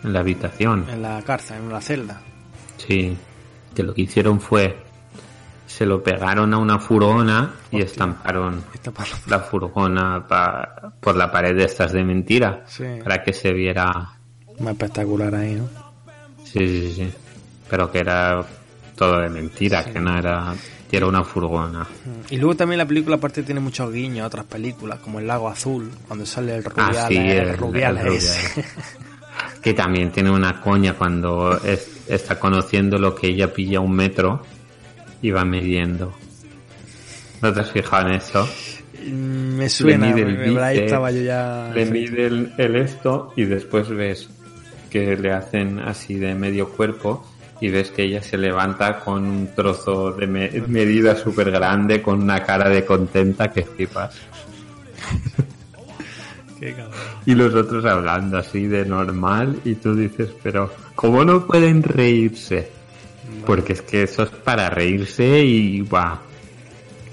en 0.03 0.13
la 0.13 0.19
habitación, 0.21 0.85
En 0.89 1.01
la 1.01 1.21
cárcel, 1.21 1.57
en 1.57 1.69
la 1.69 1.81
celda. 1.81 2.21
sí, 2.77 3.17
que 3.75 3.83
lo 3.83 3.93
que 3.93 4.03
hicieron 4.03 4.39
fue 4.39 4.77
se 5.67 5.85
lo 5.85 6.01
pegaron 6.01 6.53
a 6.53 6.57
una 6.57 6.79
furgona 6.79 7.51
y 7.71 7.81
estamparon 7.81 8.63
la 9.27 9.39
furgona 9.39 10.25
pa- 10.25 10.93
por 11.01 11.17
la 11.17 11.29
pared 11.29 11.55
de 11.57 11.65
estas 11.65 11.91
de 11.91 12.03
mentira 12.05 12.63
Sí. 12.67 12.85
para 13.03 13.21
que 13.23 13.33
se 13.33 13.51
viera 13.51 13.91
más 14.59 14.71
espectacular 14.71 15.35
ahí, 15.35 15.55
¿no? 15.55 15.67
sí 16.45 16.59
sí 16.67 16.93
sí 16.93 17.13
pero 17.69 17.91
que 17.91 17.99
era 17.99 18.41
todo 18.95 19.19
de 19.19 19.29
mentira 19.29 19.83
que 19.83 19.99
no 19.99 20.17
era 20.17 20.53
que 20.95 20.97
era 20.97 21.07
una 21.07 21.23
furgona 21.23 21.87
Y 22.29 22.37
luego 22.37 22.55
también 22.55 22.77
la 22.79 22.85
película 22.87 23.15
aparte 23.17 23.43
tiene 23.43 23.59
muchos 23.61 23.91
guiños 23.91 24.23
a 24.23 24.27
otras 24.27 24.45
películas, 24.45 24.99
como 24.99 25.19
El 25.19 25.27
Lago 25.27 25.47
Azul, 25.49 25.89
cuando 26.07 26.25
sale 26.25 26.55
el 26.55 26.63
Rubiales, 26.63 26.97
Ah, 27.03 27.07
sí, 27.07 27.17
el, 27.17 27.29
el- 27.49 27.57
Rubiales 27.57 28.05
el 28.05 28.13
ese. 28.13 28.65
que 29.61 29.73
también 29.73 30.11
tiene 30.11 30.29
una 30.31 30.61
coña 30.61 30.93
cuando 30.93 31.57
es- 31.63 32.01
está 32.07 32.39
conociendo 32.39 32.97
lo 32.97 33.13
que 33.15 33.27
ella 33.27 33.51
pilla 33.53 33.79
un 33.79 33.95
metro 33.95 34.41
y 35.21 35.31
va 35.31 35.43
midiendo. 35.43 36.13
¿No 37.41 37.51
te 37.53 37.59
has 37.59 37.71
fijado 37.71 38.07
en 38.09 38.15
eso? 38.15 38.47
Me 39.11 39.69
suena, 39.69 40.07
mide 40.07 40.21
el 40.21 40.35
pero 40.37 40.63
ahí 40.63 40.73
bíceps, 40.75 40.85
estaba 40.91 41.11
yo 41.11 41.21
ya... 41.21 41.71
Le 41.75 41.85
mide 41.85 42.25
el, 42.27 42.53
el 42.57 42.75
esto 42.77 43.33
y 43.35 43.43
después 43.43 43.89
ves 43.89 44.29
que 44.89 45.15
le 45.17 45.31
hacen 45.31 45.79
así 45.79 46.15
de 46.15 46.33
medio 46.33 46.69
cuerpo 46.69 47.25
y 47.61 47.69
ves 47.69 47.91
que 47.91 48.03
ella 48.03 48.21
se 48.21 48.37
levanta 48.37 48.99
con 48.99 49.25
un 49.25 49.55
trozo 49.55 50.11
de 50.11 50.27
me- 50.27 50.49
medida 50.67 51.15
súper 51.15 51.51
grande 51.51 52.01
con 52.01 52.21
una 52.23 52.43
cara 52.43 52.69
de 52.69 52.83
contenta 52.85 53.49
que 53.51 53.63
flipas. 53.63 54.15
Qué. 56.59 56.73
Y 57.25 57.35
los 57.35 57.53
otros 57.53 57.83
hablando 57.85 58.37
así 58.37 58.65
de 58.67 58.85
normal 58.85 59.59
y 59.65 59.75
tú 59.75 59.93
dices, 59.95 60.29
pero 60.41 60.71
¿cómo 60.95 61.25
no 61.25 61.45
pueden 61.45 61.83
reírse? 61.83 62.69
Porque 63.45 63.73
es 63.73 63.81
que 63.81 64.03
eso 64.03 64.23
es 64.23 64.29
para 64.29 64.69
reírse 64.69 65.43
y 65.43 65.81
va. 65.81 66.21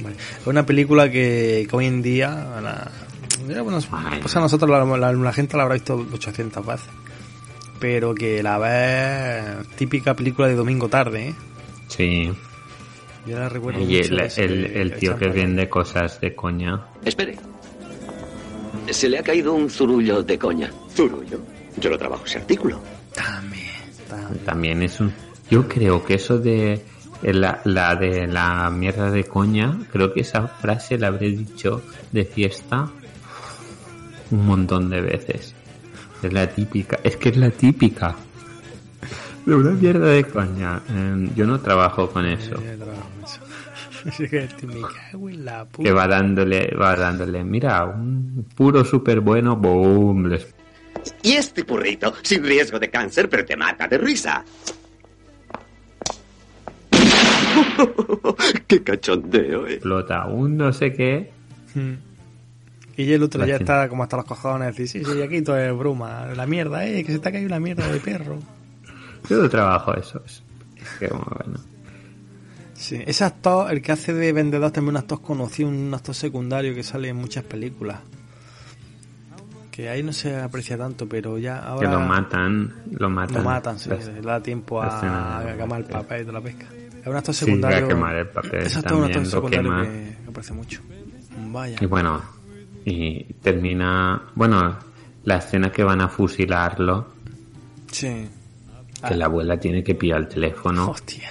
Vale. 0.01 0.17
Es 0.41 0.47
una 0.47 0.65
película 0.65 1.11
que, 1.11 1.67
que 1.69 1.77
hoy 1.77 1.87
en 1.87 2.03
día, 2.03 2.29
la- 2.63 2.91
Ya, 3.49 3.63
bueno, 3.63 3.81
pues 4.21 4.37
a 4.37 4.41
nosotros 4.41 4.71
la, 4.71 4.85
la- 4.97 5.13
la 5.13 5.33
gente 5.33 5.57
la 5.57 5.65
habrá 5.65 5.75
visto 5.75 6.07
800 6.13 6.65
veces. 6.65 6.89
Pero 7.83 8.15
que 8.15 8.45
la 8.45 8.59
ves 8.59 9.67
típica 9.75 10.15
película 10.15 10.47
de 10.47 10.55
domingo 10.55 10.89
tarde, 10.89 11.31
¿eh? 11.31 11.35
Sí. 11.89 12.31
Yo 13.27 13.37
la 13.41 13.49
recuerdo 13.49 13.81
Y 13.81 13.87
mucho 13.87 14.15
el, 14.15 14.21
el- 14.37 14.67
el 14.77 14.95
tío 14.95 15.19
que 15.19 15.27
vende 15.27 15.69
cosas 15.69 16.21
de 16.21 16.33
coña. 16.33 16.81
Espere. 17.05 17.37
Se 18.89 19.09
le 19.09 19.19
ha 19.19 19.23
caído 19.25 19.53
un 19.55 19.69
zurullo 19.69 20.23
de 20.23 20.39
coña. 20.39 20.71
Zurullo. 20.95 21.41
Yo 21.77 21.91
no 21.91 21.99
trabajo 21.99 22.25
ese 22.25 22.39
artículo. 22.39 22.81
También, 23.17 23.67
también. 24.09 24.45
También 24.45 24.83
es 24.83 25.01
un... 25.01 25.13
Yo 25.51 25.67
creo 25.67 26.05
que 26.05 26.15
eso 26.15 26.39
de 26.39 26.85
la, 27.23 27.63
la 27.65 27.97
de 27.97 28.29
la 28.29 28.71
mierda 28.71 29.11
de 29.11 29.25
coña, 29.25 29.77
creo 29.91 30.13
que 30.15 30.21
esa 30.21 30.47
frase 30.47 30.99
la 30.99 31.09
habré 31.09 31.31
dicho 31.31 31.83
de 32.13 32.25
fiesta 32.25 32.89
un 34.31 34.47
montón 34.47 34.89
de 34.89 35.01
veces. 35.01 35.57
Es 36.23 36.33
la 36.33 36.47
típica, 36.47 37.01
es 37.03 37.17
que 37.17 37.31
es 37.31 37.37
la 37.37 37.51
típica. 37.51 38.15
De 39.45 39.55
una 39.57 39.71
mierda 39.73 40.07
de 40.07 40.25
coña. 40.25 40.81
Eh, 40.89 41.31
yo 41.35 41.47
no 41.47 41.61
trabajo 41.61 42.09
con 42.09 42.25
eso. 42.27 42.51
Yo 42.51 42.77
trabajo 42.77 43.09
en 43.19 43.25
eso. 43.25 43.41
Así 44.09 44.29
que 44.29 44.43
te 44.43 44.67
me 44.67 44.81
cago 44.81 45.29
en 45.29 45.45
la 45.45 45.65
puta. 45.65 45.89
Que 45.89 45.93
va 45.93 46.07
dándole, 46.07 46.75
va 46.81 46.95
dándole, 46.97 47.43
mira, 47.45 47.85
un 47.85 48.47
puro 48.55 48.85
súper 48.85 49.21
bueno, 49.21 49.57
boom, 49.57 50.29
les 50.29 50.47
Y 51.23 51.33
este 51.33 51.65
burrito, 51.65 52.15
sin 52.23 52.45
riesgo 52.45 52.79
de 52.79 52.91
cáncer, 52.91 53.29
pero 53.29 53.45
te 53.45 53.57
mata 53.57 53.89
de 53.89 53.99
risa. 53.99 54.45
¡Qué 58.67 58.83
cachondeo, 58.83 59.67
eh! 59.67 59.75
explota 59.75 60.27
un 60.27 60.57
no 60.57 60.73
sé 60.73 60.93
qué. 60.93 61.31
Mm. 61.75 62.12
Y 62.97 63.13
el 63.13 63.23
otro 63.23 63.41
La 63.41 63.47
ya 63.47 63.53
gente. 63.59 63.65
está 63.73 63.89
como 63.89 64.03
hasta 64.03 64.17
los 64.19 64.27
cojones. 64.27 64.77
Dice, 64.77 65.03
sí, 65.05 65.05
sí, 65.13 65.23
aquí 65.23 65.41
todo 65.43 65.57
es 65.59 65.77
bruma. 65.77 66.27
La 66.37 66.47
mierda, 66.47 66.87
eh, 66.87 67.03
que 67.05 67.13
se 67.13 67.19
te 67.19 67.29
ha 67.29 67.33
caído 67.33 67.47
una 67.47 67.61
mierda 67.61 67.87
de 67.89 67.99
perro. 68.01 68.39
Yo 69.29 69.49
trabajo 69.49 69.95
eso. 69.97 70.21
Es, 70.27 70.43
que 70.99 71.07
bueno. 71.09 71.59
Sí, 72.75 73.01
ese 73.07 73.25
actor, 73.25 73.73
el 73.73 73.81
que 73.81 73.93
hace 73.93 74.13
de 74.13 74.33
vendedor, 74.33 74.71
también 74.73 74.91
un 74.91 74.97
actor 74.99 75.23
conocido, 75.23 75.69
un 75.69 75.95
actor 75.95 76.15
secundario 76.15 76.75
que 76.75 76.83
sale 76.83 77.09
en 77.09 77.17
muchas 77.17 77.45
películas. 77.45 78.01
Que 79.71 79.89
ahí 79.89 80.03
no 80.03 80.13
se 80.13 80.37
aprecia 80.37 80.77
tanto, 80.77 81.09
pero 81.09 81.39
ya 81.39 81.59
ahora 81.61 81.89
Que 81.89 81.95
lo 81.95 82.01
matan, 82.01 82.75
lo 82.91 83.09
matan. 83.09 83.37
lo 83.39 83.43
matan, 83.43 83.79
sí, 83.79 83.89
le 83.89 84.21
da 84.21 84.43
tiempo 84.43 84.83
a, 84.83 85.39
a 85.49 85.57
quemar 85.57 85.81
el 85.81 85.87
papel 85.87 86.27
de 86.27 86.33
la 86.33 86.41
pesca. 86.43 86.67
Es 87.01 87.07
un 87.07 87.17
actor 87.17 87.35
Sí, 87.35 87.45
secundario. 87.47 87.87
a 87.87 87.89
quemar 87.89 88.17
el 88.17 88.27
papel 88.29 88.61
un 88.93 89.05
actor 89.05 89.27
secundario 89.27 89.83
que, 89.83 90.17
que 90.25 90.29
aprecia 90.29 90.55
mucho. 90.55 90.81
Vaya. 91.51 91.79
Y 91.81 91.87
bueno, 91.87 92.21
y 92.85 93.25
termina, 93.43 94.23
bueno, 94.35 94.77
la 95.25 95.37
escena 95.37 95.71
que 95.71 95.85
van 95.85 96.01
a 96.01 96.09
fusilarlo, 96.09 97.07
Sí. 97.91 98.29
que 99.07 99.15
la 99.15 99.27
abuela 99.27 99.59
tiene 99.59 99.83
que 99.85 99.95
pillar 99.95 100.21
el 100.21 100.29
teléfono, 100.29 100.91
Hostia. 100.91 101.29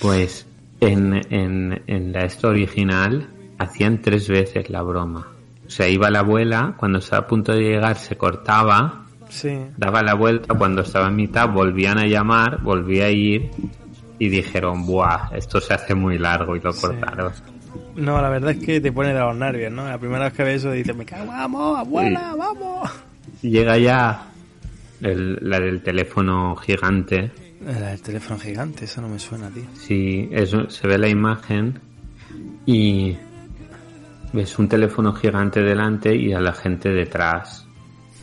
pues 0.00 0.46
en, 0.80 1.20
en, 1.32 1.82
en 1.86 2.12
la 2.12 2.24
esto 2.24 2.48
original 2.48 3.28
hacían 3.58 4.00
tres 4.00 4.28
veces 4.28 4.70
la 4.70 4.82
broma. 4.82 5.26
O 5.66 5.70
sea, 5.70 5.88
iba 5.88 6.10
la 6.10 6.20
abuela, 6.20 6.74
cuando 6.76 6.98
estaba 6.98 7.22
a 7.22 7.26
punto 7.26 7.52
de 7.52 7.60
llegar 7.60 7.96
se 7.96 8.16
cortaba, 8.16 9.04
Sí. 9.28 9.56
daba 9.76 10.02
la 10.02 10.14
vuelta, 10.14 10.54
cuando 10.54 10.82
estaba 10.82 11.06
en 11.08 11.14
mitad 11.16 11.48
volvían 11.48 11.98
a 11.98 12.06
llamar, 12.06 12.60
volvía 12.62 13.04
a 13.04 13.10
ir 13.10 13.50
y 14.18 14.28
dijeron, 14.28 14.84
buah, 14.84 15.30
esto 15.36 15.60
se 15.60 15.72
hace 15.72 15.94
muy 15.94 16.18
largo 16.18 16.56
y 16.56 16.60
lo 16.60 16.72
Sí. 16.72 16.80
cortaron. 16.86 17.32
No, 17.96 18.20
la 18.20 18.28
verdad 18.28 18.52
es 18.52 18.58
que 18.64 18.80
te 18.80 18.92
pone 18.92 19.12
de 19.12 19.20
los 19.20 19.36
nervios, 19.36 19.72
¿no? 19.72 19.84
La 19.86 19.98
primera 19.98 20.24
vez 20.24 20.32
que 20.34 20.44
ves 20.44 20.56
eso 20.56 20.70
dices, 20.72 20.94
me 20.96 21.04
cago, 21.04 21.26
vamos, 21.26 21.78
abuela, 21.78 22.34
vamos. 22.36 22.90
Llega 23.42 23.76
ya 23.78 24.26
el- 25.00 25.38
la 25.42 25.58
del 25.60 25.82
teléfono 25.82 26.56
gigante. 26.56 27.30
El, 27.66 27.82
el 27.82 28.00
teléfono 28.02 28.38
gigante, 28.40 28.84
eso 28.86 29.00
no 29.02 29.08
me 29.08 29.18
suena, 29.18 29.48
tío. 29.50 29.64
Sí, 29.74 30.28
eso, 30.32 30.70
se 30.70 30.86
ve 30.88 30.98
la 30.98 31.08
imagen 31.08 31.78
y 32.66 33.16
ves 34.32 34.58
un 34.58 34.68
teléfono 34.68 35.12
gigante 35.12 35.60
delante 35.62 36.14
y 36.14 36.32
a 36.32 36.40
la 36.40 36.52
gente 36.52 36.88
detrás. 36.90 37.66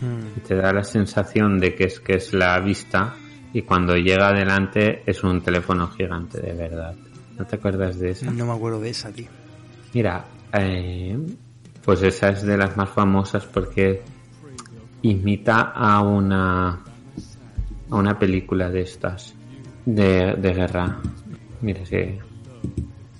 Hmm. 0.01 0.37
Y 0.37 0.39
te 0.41 0.55
da 0.55 0.71
la 0.73 0.83
sensación 0.83 1.59
de 1.59 1.73
que 1.75 1.85
es 1.85 1.99
que 1.99 2.13
es 2.15 2.33
la 2.33 2.59
vista 2.59 3.15
y 3.53 3.61
cuando 3.63 3.95
llega 3.95 4.29
adelante 4.29 5.01
es 5.05 5.23
un 5.23 5.41
teléfono 5.41 5.87
gigante 5.87 6.39
de 6.39 6.53
verdad. 6.53 6.95
¿No 7.37 7.45
te 7.45 7.55
acuerdas 7.55 7.99
de 7.99 8.11
esa? 8.11 8.31
No 8.31 8.45
me 8.45 8.53
acuerdo 8.53 8.79
de 8.81 8.89
esa, 8.89 9.11
tío. 9.11 9.27
Mira, 9.93 10.25
eh, 10.53 11.17
pues 11.85 12.01
esa 12.01 12.29
es 12.29 12.43
de 12.43 12.57
las 12.57 12.75
más 12.77 12.89
famosas 12.89 13.45
porque 13.45 14.01
imita 15.01 15.61
a 15.75 16.01
una 16.01 16.79
a 17.89 17.95
una 17.95 18.19
película 18.19 18.69
de 18.69 18.81
estas 18.81 19.33
de, 19.85 20.33
de 20.37 20.53
guerra. 20.53 20.97
Mira 21.61 21.83
que 21.83 22.19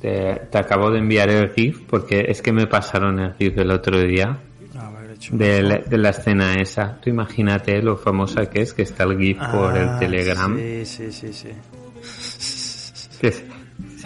te, 0.02 0.42
te 0.52 0.58
acabo 0.58 0.92
de 0.92 1.00
enviar 1.00 1.30
el 1.30 1.50
GIF 1.52 1.82
porque 1.88 2.26
es 2.28 2.42
que 2.42 2.52
me 2.52 2.68
pasaron 2.68 3.20
el 3.20 3.34
GIF 3.36 3.58
el 3.60 3.72
otro 3.72 4.00
día 4.02 4.38
A 4.78 4.90
ver, 4.92 5.12
hecho. 5.12 5.36
de 5.38 5.62
la, 5.64 5.78
de 5.78 5.98
la 5.98 6.10
escena 6.10 6.56
esa. 6.56 7.00
Tú 7.02 7.10
imagínate 7.10 7.82
lo 7.82 7.96
famosa 7.98 8.48
que 8.50 8.62
es 8.62 8.74
que 8.74 8.82
está 8.82 9.06
el 9.06 9.18
GIF 9.18 9.38
por 9.52 9.78
el 9.78 9.88
Ah, 9.90 10.00
Telegram. 10.00 10.58
Sí, 10.58 10.86
sí, 10.86 11.12
sí, 11.12 11.34
sí. 11.34 11.50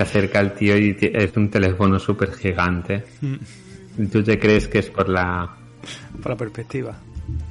Se 0.05 0.17
acerca 0.17 0.39
el 0.39 0.53
tío 0.53 0.77
y 0.77 0.97
es 1.01 1.35
un 1.37 1.49
teléfono 1.49 1.99
súper 1.99 2.33
gigante. 2.33 3.03
Y 3.97 4.05
tú 4.07 4.23
te 4.23 4.39
crees 4.39 4.67
que 4.67 4.79
es 4.79 4.89
por 4.89 5.07
la, 5.09 5.55
Por 6.21 6.31
la 6.31 6.37
perspectiva. 6.37 6.97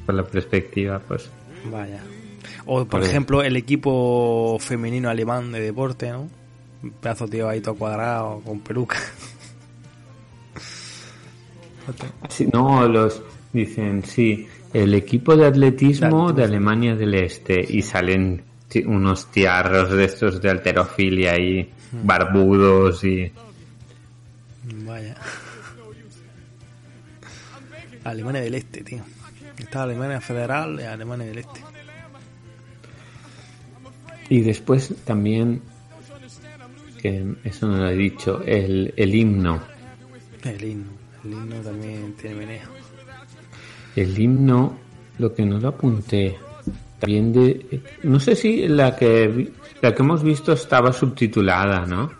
por 0.07 0.15
la 0.15 0.25
perspectiva, 0.25 0.99
pues. 0.99 1.31
Vaya. 1.71 2.01
O, 2.67 2.85
por 2.85 3.03
ejemplo, 3.03 3.43
el 3.43 3.57
equipo 3.57 4.59
femenino 4.59 5.09
alemán 5.09 5.53
de 5.53 5.61
deporte, 5.61 6.11
¿no? 6.11 6.29
Un 6.83 6.91
pedazo 6.93 7.29
tío 7.29 7.49
ahí 7.49 7.61
todo 7.61 7.75
cuadrado, 7.77 8.41
con 8.45 8.61
peluca. 8.61 8.97
Sí, 12.29 12.49
no, 12.53 12.87
los 12.89 13.23
dicen, 13.53 14.05
sí, 14.05 14.47
el 14.73 14.95
equipo 14.95 15.37
de 15.37 15.47
atletismo 15.47 16.33
de 16.33 16.45
Alemania 16.45 16.95
del 16.95 17.15
Este 17.15 17.65
y 17.69 17.83
salen 17.83 18.43
unos 18.87 19.31
tiarros 19.31 19.91
de 19.91 20.05
estos 20.05 20.41
de 20.41 20.51
alterofilia 20.51 21.39
y 21.39 21.71
barbudos 21.93 23.05
y 23.05 23.31
Vaya. 24.85 25.17
Alemania 28.05 28.41
del 28.41 28.55
Este, 28.55 28.83
tío. 28.83 29.03
Está 29.59 29.83
Alemania 29.83 30.21
Federal 30.21 30.79
y 30.81 30.85
Alemania 30.85 31.27
del 31.27 31.39
Este. 31.39 31.61
y 34.29 34.41
después 34.43 34.95
también 35.05 35.61
que 37.03 37.35
eso 37.45 37.67
no 37.67 37.79
lo 37.79 37.89
he 37.91 37.97
dicho 37.97 38.43
el, 38.47 38.95
el 38.97 39.15
himno 39.15 39.61
El 40.45 40.63
himno. 40.65 40.91
El 41.25 41.33
himno 41.33 41.57
también 41.57 42.15
tiene 42.15 42.37
meneo. 42.37 42.69
El 43.97 44.19
himno, 44.19 44.79
lo 45.19 45.35
que 45.35 45.45
no 45.45 45.59
lo 45.59 45.69
apunté, 45.69 46.39
también 47.01 47.33
de, 47.33 47.81
no 48.05 48.21
sé 48.21 48.37
si 48.37 48.69
la 48.69 48.95
que 48.95 49.51
la 49.83 49.95
que 49.95 50.03
hemos 50.03 50.23
visto 50.23 50.53
estaba 50.53 50.93
subtitulada, 50.93 51.87
¿no? 51.87 52.13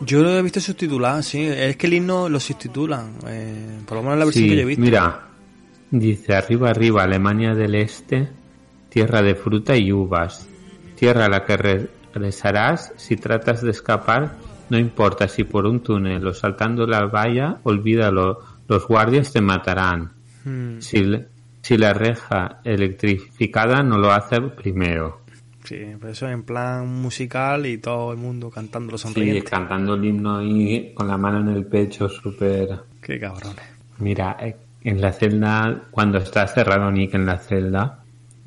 Yo 0.00 0.22
lo 0.22 0.30
he 0.36 0.42
visto 0.42 0.60
subtitulado, 0.60 1.22
sí. 1.22 1.42
Es 1.44 1.76
que 1.76 1.86
el 1.86 1.94
himno 1.94 2.28
lo 2.28 2.40
subtitulan. 2.40 3.14
eh, 3.26 3.78
por 3.86 3.98
lo 3.98 4.02
menos 4.02 4.18
la 4.18 4.24
versión 4.24 4.44
Sí, 4.44 4.48
que 4.50 4.56
yo 4.56 4.62
he 4.62 4.64
visto. 4.64 4.82
mira, 4.82 5.28
dice 5.90 6.34
arriba 6.34 6.70
arriba 6.70 7.02
Alemania 7.02 7.54
del 7.54 7.74
Este, 7.74 8.28
tierra 8.88 9.22
de 9.22 9.34
fruta 9.34 9.76
y 9.76 9.92
uvas, 9.92 10.46
tierra 10.96 11.26
a 11.26 11.28
la 11.28 11.44
que 11.44 11.56
regresarás 11.56 12.92
si 12.96 13.16
tratas 13.16 13.62
de 13.62 13.70
escapar, 13.70 14.36
no 14.70 14.78
importa 14.78 15.28
si 15.28 15.44
por 15.44 15.66
un 15.66 15.80
túnel 15.80 16.26
o 16.26 16.32
saltando 16.34 16.86
la 16.86 17.06
valla, 17.06 17.58
olvídalo, 17.64 18.38
los 18.68 18.86
guardias 18.86 19.32
te 19.32 19.40
matarán. 19.40 20.12
Mm, 20.44 20.78
Si, 20.80 21.04
le- 21.04 21.26
si 21.62 21.76
la 21.76 21.92
reja 21.92 22.60
electrificada 22.64 23.82
no 23.82 23.98
lo 23.98 24.10
hace 24.12 24.40
primero. 24.40 25.20
sí, 25.64 25.76
pero 26.00 26.12
eso 26.12 26.28
en 26.28 26.42
plan 26.42 26.86
musical 26.88 27.66
y 27.66 27.78
todo 27.78 28.12
el 28.12 28.18
mundo 28.18 28.50
cantándolo 28.50 28.98
Sí, 28.98 29.04
sonriente. 29.04 29.42
cantando 29.50 29.94
el 29.94 30.04
himno 30.04 30.38
ahí 30.38 30.92
con 30.94 31.06
la 31.08 31.16
mano 31.18 31.40
en 31.40 31.56
el 31.56 31.66
pecho, 31.66 32.08
súper... 32.08 32.68
Qué 33.02 33.18
cabrones. 33.20 33.56
Mira, 33.98 34.36
eh, 34.40 34.56
en 34.82 35.00
la 35.00 35.12
celda, 35.12 35.82
cuando 35.90 36.18
está 36.18 36.46
cerrado 36.46 36.90
Nick 36.90 37.14
en 37.14 37.26
la 37.26 37.38
celda, 37.38 38.02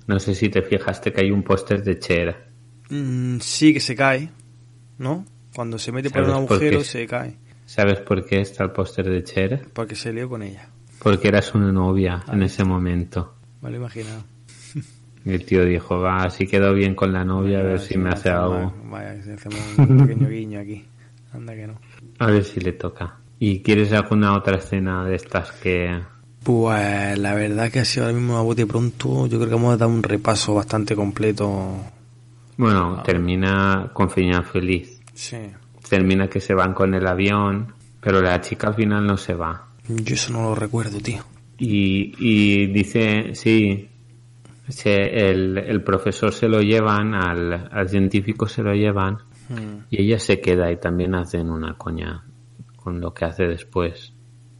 no 0.07 0.19
sé 0.19 0.33
si 0.35 0.49
te 0.49 0.61
fijaste 0.63 1.13
que 1.13 1.21
hay 1.21 1.31
un 1.31 1.43
póster 1.43 1.83
de 1.83 1.99
Cher. 1.99 2.47
Mm, 2.89 3.37
sí 3.39 3.73
que 3.73 3.79
se 3.79 3.95
cae, 3.95 4.29
¿no? 4.97 5.25
Cuando 5.55 5.77
se 5.77 5.91
mete 5.91 6.09
por 6.09 6.21
un 6.23 6.27
¿Sabes 6.29 6.47
por 6.47 6.55
agujero 6.57 6.83
se 6.83 7.05
cae. 7.07 7.37
¿Sabes 7.65 7.99
por 8.01 8.25
qué 8.25 8.41
está 8.41 8.63
el 8.63 8.71
póster 8.71 9.07
de 9.09 9.23
Cher? 9.23 9.67
Porque 9.73 9.95
se 9.95 10.11
lió 10.11 10.27
con 10.27 10.41
ella. 10.41 10.67
Porque 11.03 11.27
era 11.27 11.41
su 11.41 11.59
novia 11.59 12.23
en 12.31 12.43
ese 12.43 12.63
momento. 12.63 13.35
Me 13.61 13.69
lo 13.69 13.75
he 13.75 13.79
imaginado. 13.79 14.23
El 15.25 15.45
tío 15.45 15.65
dijo, 15.65 15.99
va, 15.99 16.29
si 16.29 16.47
quedo 16.47 16.73
bien 16.73 16.95
con 16.95 17.13
la 17.13 17.23
novia, 17.23 17.59
a 17.59 17.63
ver 17.63 17.79
si 17.79 17.97
me 17.97 18.09
hace 18.09 18.29
algo. 18.29 18.73
Vaya, 18.85 19.21
si 19.21 19.31
hacemos 19.31 19.59
un 19.77 19.97
pequeño 19.99 20.29
guiño 20.29 20.59
aquí. 20.59 20.85
Anda 21.33 21.55
que 21.55 21.67
no. 21.67 21.79
A 22.19 22.27
ver 22.27 22.43
si 22.43 22.59
le 22.59 22.73
toca. 22.73 23.17
¿Y 23.39 23.61
quieres 23.61 23.91
alguna 23.91 24.37
otra 24.37 24.57
escena 24.57 25.03
de 25.03 25.15
estas 25.15 25.51
que 25.51 25.99
Pues 26.43 27.17
la 27.17 27.33
verdad 27.33 27.69
que 27.71 27.79
ha 27.79 27.85
sido 27.85 28.05
ahora 28.05 28.17
mismo 28.17 28.37
a 28.37 28.41
bote 28.41 28.65
pronto. 28.65 29.27
Yo 29.27 29.37
creo 29.37 29.49
que 29.49 29.55
hemos 29.55 29.77
dado 29.77 29.91
un 29.91 30.03
repaso 30.03 30.53
bastante 30.53 30.95
completo. 30.95 31.77
Bueno, 32.57 33.01
termina 33.03 33.89
con 33.93 34.09
final 34.09 34.45
feliz. 34.45 35.01
Sí. 35.13 35.37
Termina 35.89 36.27
que 36.29 36.39
se 36.39 36.53
van 36.53 36.73
con 36.73 36.93
el 36.93 37.05
avión, 37.05 37.73
pero 37.99 38.21
la 38.21 38.39
chica 38.41 38.67
al 38.67 38.75
final 38.75 39.05
no 39.05 39.17
se 39.17 39.33
va. 39.33 39.72
Yo 39.87 40.15
eso 40.15 40.31
no 40.33 40.41
lo 40.43 40.55
recuerdo, 40.55 40.99
tío. 40.99 41.23
Y, 41.57 42.13
y 42.17 42.67
dice, 42.67 43.35
sí, 43.35 43.89
se- 44.67 45.29
el, 45.29 45.57
el 45.57 45.83
profesor 45.83 46.33
se 46.33 46.47
lo 46.47 46.61
llevan, 46.61 47.13
al, 47.13 47.69
al 47.71 47.89
científico 47.89 48.47
se 48.47 48.63
lo 48.63 48.73
llevan, 48.73 49.17
y 49.91 50.01
ella 50.01 50.17
se 50.19 50.39
queda 50.39 50.71
y 50.71 50.77
también 50.77 51.13
hacen 51.15 51.49
una 51.51 51.77
coña 51.77 52.23
con 52.77 52.99
lo 52.99 53.13
que 53.13 53.25
hace 53.25 53.43
después. 53.43 54.13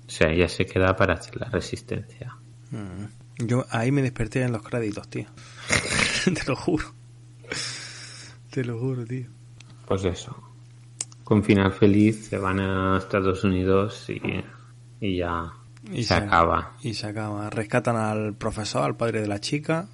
O 0.06 0.10
sea, 0.10 0.30
ella 0.32 0.48
se 0.48 0.66
queda 0.66 0.96
para 0.96 1.16
hacer 1.16 1.38
la 1.38 1.50
resistencia. 1.50 2.36
Yo 3.40 3.66
ahí 3.72 3.92
me 3.92 4.02
desperté 4.04 4.44
en 4.44 4.52
los 4.52 4.62
créditos, 4.62 5.10
tío. 5.10 5.26
Te 6.26 6.44
lo 6.48 6.56
juro. 6.56 6.86
Te 8.52 8.64
lo 8.64 8.78
juro, 8.78 9.04
tío. 9.06 9.28
Pues 9.88 10.06
eso. 10.06 10.36
Con 11.24 11.44
final 11.44 11.72
feliz 11.72 12.28
se 12.28 12.38
van 12.38 12.60
a 12.60 12.98
Estados 12.98 13.44
Unidos 13.44 14.08
y, 14.10 14.22
y 15.04 15.18
ya 15.18 15.52
Y 15.92 16.04
se 16.04 16.14
acaba. 16.14 16.74
Y 16.82 16.94
se 16.94 17.08
acaba. 17.08 17.50
Rescatan 17.50 17.98
al 17.98 18.34
profesor, 18.36 18.84
al 18.84 18.96
padre 18.96 19.20
de 19.22 19.28
la 19.28 19.40
chica, 19.40 19.88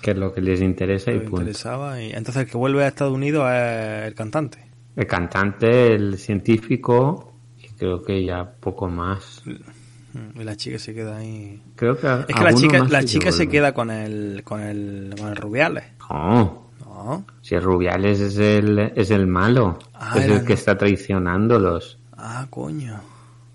Que 0.00 0.12
es 0.12 0.16
lo 0.16 0.32
que 0.32 0.40
les 0.40 0.60
interesa 0.62 1.12
y 1.12 1.18
punto. 1.20 1.40
interesaba. 1.42 2.00
Y 2.02 2.10
entonces 2.12 2.44
el 2.44 2.50
que 2.50 2.56
vuelve 2.56 2.84
a 2.84 2.88
Estados 2.88 3.12
Unidos 3.14 3.44
es 3.52 4.06
el 4.06 4.14
cantante. 4.14 4.64
El 4.96 5.06
cantante, 5.06 5.92
el 5.94 6.16
científico 6.18 7.34
y 7.58 7.68
creo 7.76 8.02
que 8.02 8.24
ya 8.24 8.44
poco 8.58 8.88
más. 8.88 9.42
Y 10.34 10.42
la 10.42 10.56
chica 10.56 10.78
se 10.78 10.94
queda 10.94 11.18
ahí. 11.18 11.62
Creo 11.76 11.96
que 11.98 12.06
Es 12.28 12.34
que 12.34 12.42
la 12.44 12.54
chica, 12.54 12.84
la 12.88 13.04
chica 13.04 13.30
se 13.30 13.48
queda 13.48 13.72
con 13.74 13.90
el, 13.90 14.42
con 14.44 14.60
el, 14.60 15.14
con 15.18 15.28
el 15.28 15.36
Rubiales. 15.36 15.84
No, 16.10 16.70
¿No? 16.80 17.26
si 17.42 17.58
Rubiales 17.58 18.18
es 18.20 18.38
el, 18.38 18.78
es 18.96 19.10
el 19.10 19.26
malo, 19.26 19.78
Ah, 19.94 20.14
es 20.18 20.24
el 20.24 20.32
el- 20.32 20.44
que 20.44 20.54
está 20.54 20.76
traicionándolos. 20.78 21.98
Ah, 22.16 22.46
coño. 22.50 22.98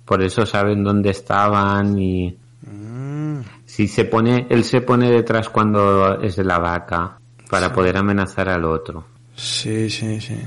Por 0.06 0.22
eso 0.22 0.46
saben 0.46 0.84
dónde 0.84 1.10
estaban 1.12 1.98
y 1.98 2.38
Mm, 2.66 3.42
si 3.66 3.88
se 3.90 4.06
pone, 4.06 4.48
él 4.50 4.64
se 4.64 4.80
pone 4.82 5.12
detrás 5.12 5.50
cuando 5.50 6.22
es 6.22 6.38
de 6.38 6.46
la 6.46 6.58
vaca 6.60 7.18
para 7.50 7.74
poder 7.74 7.98
amenazar 7.98 8.48
al 8.48 8.64
otro, 8.64 9.06
sí, 9.36 9.90
sí, 9.90 10.22
sí. 10.22 10.38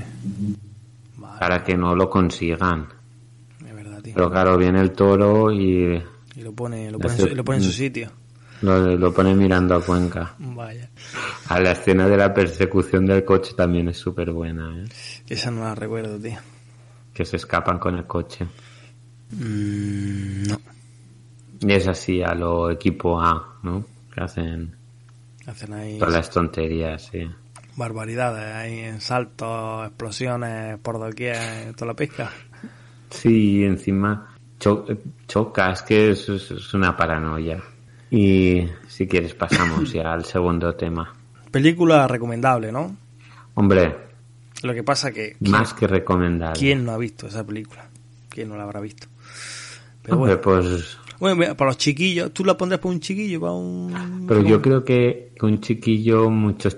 para 1.39 1.63
que 1.63 1.77
no 1.77 1.95
lo 1.95 2.09
consigan. 2.09 2.87
Es 3.65 3.73
verdad, 3.75 4.01
tío. 4.01 4.13
Pero 4.15 4.31
claro, 4.31 4.57
viene 4.57 4.81
el 4.81 4.91
toro 4.93 5.51
y 5.51 6.01
Y 6.35 6.41
lo 6.41 6.53
pone, 6.53 6.89
lo 6.91 6.97
pone, 6.97 7.13
en 7.13 7.19
hace- 7.19 7.29
su, 7.29 7.35
lo 7.35 7.43
pone 7.45 7.57
en 7.59 7.63
su 7.63 7.71
sitio. 7.71 8.09
lo, 8.61 8.95
lo 8.97 9.13
pone 9.13 9.35
mirando 9.35 9.75
a 9.75 9.81
Cuenca. 9.81 10.33
Vaya. 10.39 10.89
A 11.49 11.59
la 11.59 11.71
escena 11.73 12.07
de 12.07 12.17
la 12.17 12.33
persecución 12.33 13.05
del 13.05 13.23
coche 13.23 13.53
también 13.55 13.89
es 13.89 13.97
súper 13.97 14.31
buena, 14.31 14.75
¿eh? 14.83 14.85
Esa 15.29 15.51
no 15.51 15.63
la 15.63 15.75
recuerdo, 15.75 16.17
tío. 16.19 16.37
que 17.13 17.25
se 17.25 17.35
escapan 17.37 17.77
con 17.79 17.95
el 17.95 18.05
coche. 18.05 18.47
Mm, 19.31 20.43
no. 20.49 20.59
Y 21.61 21.71
es 21.73 21.87
así 21.87 22.21
a 22.21 22.33
lo 22.33 22.69
equipo 22.71 23.19
A, 23.21 23.57
¿no? 23.63 23.83
Que 24.13 24.21
hacen 24.21 24.75
Hacen 25.45 25.73
ahí 25.73 25.97
todas 25.97 26.13
las 26.13 26.29
tonterías, 26.29 27.09
sí. 27.11 27.27
barbaridades. 27.75 28.53
Ahí 28.55 28.79
en 28.79 29.01
saltos, 29.01 29.87
explosiones 29.87 30.77
por 30.79 30.99
doquier, 30.99 31.73
toda 31.73 31.87
la 31.87 31.93
pesca. 31.95 32.31
Sí, 33.09 33.59
y 33.59 33.63
encima 33.63 34.35
cho- 34.59 34.85
chocas, 35.27 35.81
que 35.83 36.11
es, 36.11 36.27
es- 36.29 36.51
es 36.51 36.73
una 36.73 36.95
paranoia. 36.97 37.61
Y 38.11 38.67
si 38.87 39.07
quieres 39.07 39.33
pasamos 39.33 39.91
ya 39.93 40.13
al 40.13 40.25
segundo 40.25 40.73
tema. 40.75 41.13
Película 41.51 42.07
recomendable, 42.07 42.71
¿no? 42.71 42.95
Hombre, 43.55 43.95
Lo 44.63 44.73
que 44.73 44.83
pasa 44.83 45.11
que... 45.11 45.35
más 45.41 45.73
que 45.73 45.87
recomendable. 45.87 46.59
¿Quién 46.59 46.83
no 46.85 46.91
ha 46.91 46.97
visto 46.97 47.27
esa 47.27 47.45
película? 47.45 47.87
¿Quién 48.29 48.49
no 48.49 48.57
la 48.57 48.63
habrá 48.63 48.79
visto? 48.81 49.07
Pero 50.07 50.19
Hombre, 50.19 50.35
bueno, 50.37 50.41
pues... 50.41 50.97
bueno, 51.19 51.35
mira, 51.35 51.57
para 51.57 51.71
los 51.71 51.77
chiquillos, 51.77 52.31
¿tú 52.33 52.45
la 52.45 52.55
pondrás 52.57 52.79
para 52.79 52.93
un 52.93 53.01
chiquillo? 53.01 53.41
Para 53.41 53.51
un... 53.51 54.25
Pero 54.25 54.41
yo 54.41 54.61
creo 54.61 54.85
que 54.85 55.33
un 55.41 55.59
chiquillo 55.59 56.29
muchos, 56.29 56.77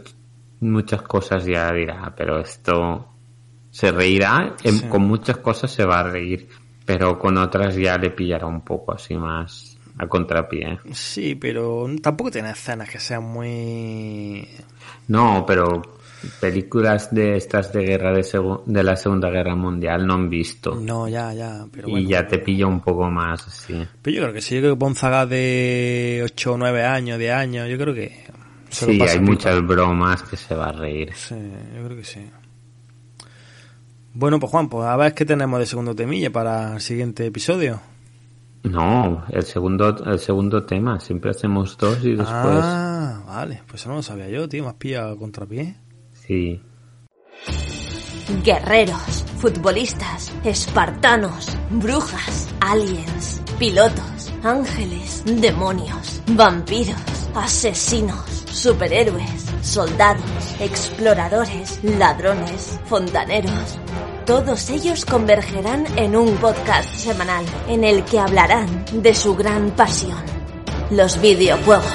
muchas 0.61 1.03
cosas 1.03 1.45
ya 1.45 1.71
dirá, 1.71 2.11
pero 2.17 2.39
esto 2.39 3.07
se 3.69 3.91
reirá, 3.91 4.55
Sí. 4.63 4.81
con 4.89 5.03
muchas 5.03 5.37
cosas 5.37 5.69
se 5.71 5.85
va 5.85 5.99
a 5.99 6.03
reír, 6.09 6.49
pero 6.85 7.19
con 7.19 7.37
otras 7.37 7.75
ya 7.75 7.97
le 7.99 8.09
pillará 8.09 8.47
un 8.47 8.61
poco 8.61 8.93
así 8.93 9.15
más 9.15 9.77
a 9.99 10.07
contrapié. 10.07 10.79
Sí, 10.91 11.35
pero 11.35 11.85
tampoco 12.01 12.31
tiene 12.31 12.49
escenas 12.49 12.89
que 12.89 12.99
sean 12.99 13.23
muy... 13.23 14.47
No, 15.07 15.43
pero 15.45 15.98
películas 16.39 17.13
de 17.13 17.35
estas 17.37 17.71
de 17.73 17.81
guerra 17.83 18.13
de, 18.13 18.21
segu- 18.21 18.63
de 18.65 18.83
la 18.83 18.95
Segunda 18.95 19.29
Guerra 19.29 19.55
Mundial 19.55 20.05
no 20.05 20.15
han 20.15 20.29
visto. 20.29 20.75
No, 20.75 21.07
ya, 21.07 21.33
ya, 21.33 21.65
pero 21.71 21.87
y 21.89 22.07
ya 22.07 22.27
te 22.27 22.39
pilla 22.39 22.67
un 22.67 22.81
poco 22.81 23.09
más 23.09 23.47
así. 23.47 23.73
Pero 24.01 24.15
yo 24.15 24.21
creo 24.23 24.33
que 24.33 24.41
sí, 24.41 24.55
yo 24.55 24.61
creo 24.61 24.73
que 24.75 24.79
Ponzaga 24.79 25.25
de 25.25 26.21
8 26.25 26.53
o 26.53 26.57
9 26.57 26.83
años, 26.85 27.17
10 27.19 27.33
años, 27.33 27.69
yo 27.69 27.77
creo 27.77 27.93
que... 27.93 28.23
se 28.69 28.85
Sí, 28.85 29.01
hay 29.01 29.19
muchas 29.19 29.65
bromas 29.65 30.23
que 30.23 30.35
se 30.37 30.55
va 30.55 30.65
a 30.65 30.71
reír. 30.73 31.11
Sí, 31.15 31.35
yo 31.75 31.85
creo 31.85 31.97
que 31.97 32.03
sí. 32.03 32.19
Bueno, 34.13 34.39
pues 34.39 34.51
Juan, 34.51 34.69
pues 34.69 34.85
a 34.87 34.97
ver 34.97 35.13
qué 35.13 35.25
tenemos 35.25 35.59
de 35.59 35.65
segundo 35.65 35.95
temilla 35.95 36.31
para 36.31 36.73
el 36.73 36.81
siguiente 36.81 37.25
episodio. 37.25 37.79
No, 38.63 39.23
el 39.29 39.43
segundo, 39.43 40.03
el 40.05 40.19
segundo 40.19 40.63
tema, 40.65 40.99
siempre 40.99 41.31
hacemos 41.31 41.77
dos 41.77 41.97
y 42.03 42.09
después... 42.15 42.27
Ah, 42.27 43.21
vale, 43.25 43.61
pues 43.67 43.81
eso 43.81 43.89
no 43.89 43.95
lo 43.97 44.03
sabía 44.03 44.27
yo, 44.27 44.49
tío, 44.49 44.63
me 44.63 44.69
has 44.69 44.75
pillado 44.75 45.13
a 45.13 45.17
contrapié. 45.17 45.75
Guerreros, 48.43 49.25
futbolistas, 49.39 50.31
espartanos, 50.43 51.57
brujas, 51.71 52.47
aliens, 52.59 53.41
pilotos, 53.57 54.31
ángeles, 54.43 55.23
demonios, 55.25 56.21
vampiros, 56.27 57.01
asesinos, 57.33 58.45
superhéroes, 58.45 59.45
soldados, 59.61 60.21
exploradores, 60.59 61.83
ladrones, 61.83 62.79
fontaneros. 62.85 63.79
Todos 64.27 64.69
ellos 64.69 65.05
convergerán 65.05 65.87
en 65.97 66.15
un 66.15 66.35
podcast 66.35 66.93
semanal 66.93 67.43
en 67.67 67.83
el 67.83 68.05
que 68.05 68.19
hablarán 68.19 68.85
de 68.93 69.15
su 69.15 69.35
gran 69.35 69.71
pasión, 69.71 70.23
los 70.91 71.19
videojuegos. 71.19 71.85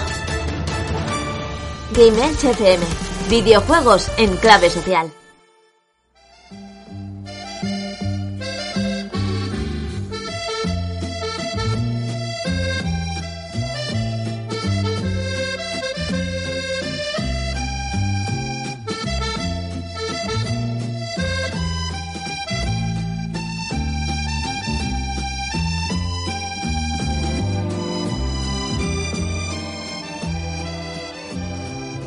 Game 1.97 2.18
FM, 2.32 3.03
videojuegos 3.29 4.11
en 4.16 4.37
clave 4.37 4.70
social. 4.70 5.24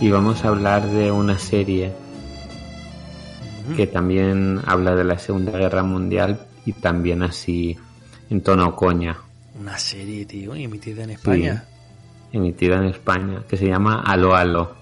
Y 0.07 0.11
vamos 0.11 0.45
a 0.45 0.47
hablar 0.47 0.87
de 0.89 1.11
una 1.11 1.37
serie 1.37 1.91
que 3.75 3.87
también 3.87 4.61
habla 4.65 4.95
de 4.95 5.03
la 5.03 5.19
Segunda 5.19 5.51
Guerra 5.51 5.83
Mundial 5.83 6.39
y 6.65 6.71
también 6.71 7.23
así 7.23 7.75
en 8.29 8.39
tono 8.39 8.73
coña, 8.73 9.17
Una 9.59 9.77
serie, 9.77 10.23
tío, 10.25 10.55
emitida 10.55 11.03
en 11.03 11.09
España. 11.09 11.65
emitida 12.31 12.77
en 12.77 12.85
España, 12.85 13.43
que 13.49 13.57
se 13.57 13.65
llama 13.67 14.01
Alo 14.05 14.33
Alo. 14.33 14.75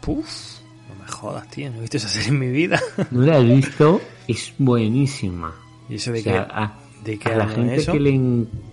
Puf, 0.00 0.58
no 0.88 1.04
me 1.04 1.08
jodas, 1.08 1.48
tío, 1.48 1.70
no 1.70 1.76
he 1.78 1.82
visto 1.82 1.98
esa 1.98 2.08
serie 2.08 2.30
en 2.30 2.40
mi 2.40 2.48
vida. 2.50 2.80
¿No 3.12 3.22
la 3.22 3.36
has 3.36 3.44
visto? 3.48 4.00
Es 4.26 4.52
buenísima. 4.58 5.52
¿Y 5.88 5.94
eso 5.94 6.10
de 6.10 6.18
O 6.18 6.22
sea, 6.24 6.44
qué? 6.48 6.52
a, 6.52 6.72
¿De 7.04 7.18
qué 7.20 7.28
a 7.28 7.36
la 7.36 7.46
gente 7.46 7.76
eso? 7.76 7.92
que 7.92 8.00
le, 8.00 8.20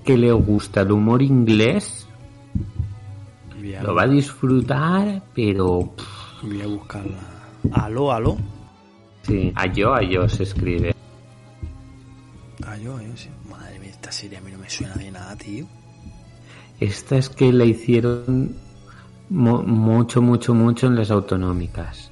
que 0.04 0.18
le 0.18 0.32
gusta 0.32 0.82
el 0.82 0.92
humor 0.92 1.22
inglés 1.22 2.08
a, 3.76 3.84
lo 3.84 3.94
va 3.96 4.04
a 4.04 4.08
disfrutar, 4.08 5.22
pero 5.36 5.94
voy 6.42 6.62
a 6.62 6.68
buscarla. 6.68 7.20
Aló, 7.74 8.12
aló. 8.12 8.38
sí, 9.24 9.52
a 9.56 9.66
yo, 9.68 9.94
a 9.94 10.02
yo 10.02 10.28
se 10.30 10.44
escribe. 10.44 10.96
Ah, 12.66 12.78
yo, 12.78 13.00
yo, 13.02 13.16
sí. 13.16 13.30
Madre 13.50 13.80
mía, 13.80 13.90
esta 13.90 14.12
serie 14.12 14.38
a 14.38 14.42
mí 14.42 14.52
no 14.52 14.58
me 14.60 14.70
suena 14.70 14.96
de 14.96 15.12
nada, 15.12 15.36
tío. 15.36 15.66
Esta 16.80 17.18
es 17.18 17.30
que 17.30 17.52
la 17.52 17.66
hicieron 17.66 18.56
mu- 19.30 19.64
mucho, 19.64 20.22
mucho, 20.22 20.54
mucho 20.54 20.88
en 20.88 20.96
las 20.96 21.12
autonómicas. 21.12 22.12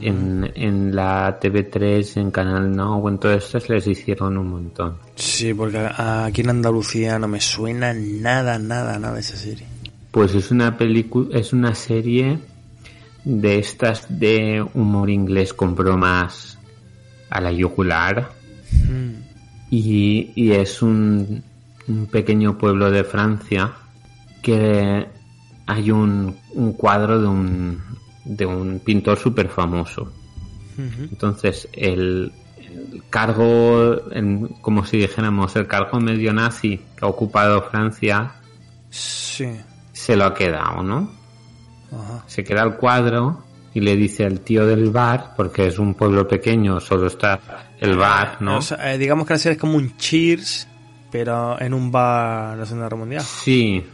En, 0.00 0.48
en 0.54 0.94
la 0.94 1.40
TV3, 1.40 2.18
en 2.20 2.30
Canal 2.30 2.70
No, 2.74 3.06
en 3.08 3.18
todas 3.18 3.42
estas 3.44 3.68
les 3.68 3.84
hicieron 3.88 4.38
un 4.38 4.48
montón. 4.48 4.96
Sí, 5.16 5.52
porque 5.52 5.78
aquí 5.96 6.42
en 6.42 6.50
Andalucía 6.50 7.18
no 7.18 7.26
me 7.26 7.40
suena 7.40 7.92
nada, 7.92 8.60
nada, 8.60 8.96
nada 9.00 9.18
esa 9.18 9.36
serie. 9.36 9.66
Pues 10.18 10.34
es 10.34 10.50
una 10.50 10.76
película, 10.76 11.38
es 11.38 11.52
una 11.52 11.76
serie 11.76 12.40
de 13.24 13.58
estas 13.60 14.18
de 14.18 14.66
humor 14.74 15.10
inglés 15.10 15.54
con 15.54 15.76
bromas 15.76 16.58
a 17.30 17.40
la 17.40 17.52
yugular 17.52 18.32
Mm. 18.90 19.12
y, 19.70 20.32
y 20.34 20.50
es 20.50 20.82
un, 20.82 21.44
un 21.86 22.06
pequeño 22.06 22.58
pueblo 22.58 22.90
de 22.90 23.04
Francia 23.04 23.72
que 24.42 25.06
hay 25.66 25.90
un, 25.92 26.36
un 26.54 26.72
cuadro 26.72 27.20
de 27.22 27.28
un, 27.28 27.80
de 28.24 28.44
un 28.44 28.80
pintor 28.80 29.18
súper 29.20 29.48
famoso. 29.48 30.12
Entonces, 30.76 31.68
el, 31.72 32.32
el 32.56 33.02
cargo, 33.08 34.10
en- 34.10 34.48
como 34.60 34.84
si 34.84 34.98
dijéramos, 34.98 35.54
el 35.54 35.68
cargo 35.68 36.00
medio 36.00 36.32
nazi 36.32 36.80
que 36.96 37.04
ha 37.04 37.08
ocupado 37.08 37.62
Francia, 37.70 38.32
Sí. 38.90 39.46
Se 39.98 40.16
lo 40.16 40.26
ha 40.26 40.34
quedado, 40.34 40.82
¿no? 40.82 41.10
Ajá. 41.92 42.22
Se 42.26 42.44
queda 42.44 42.62
el 42.62 42.76
cuadro 42.76 43.42
y 43.74 43.80
le 43.80 43.96
dice 43.96 44.24
al 44.24 44.40
tío 44.40 44.64
del 44.64 44.90
bar, 44.90 45.34
porque 45.36 45.66
es 45.66 45.78
un 45.78 45.94
pueblo 45.94 46.26
pequeño, 46.26 46.78
solo 46.78 47.08
está 47.08 47.40
el 47.80 47.96
bar, 47.96 48.40
¿no? 48.40 48.58
O 48.58 48.62
sea, 48.62 48.92
eh, 48.92 48.98
digamos 48.98 49.26
que 49.26 49.34
la 49.34 49.38
serie 49.38 49.54
es 49.54 49.60
como 49.60 49.76
un 49.76 49.96
Cheers, 49.96 50.68
pero 51.10 51.60
en 51.60 51.74
un 51.74 51.90
bar 51.90 52.52
de 52.52 52.58
la 52.58 52.66
Segunda 52.66 52.86
Guerra 52.86 52.96
Mundial. 52.96 53.22
Sí, 53.22 53.84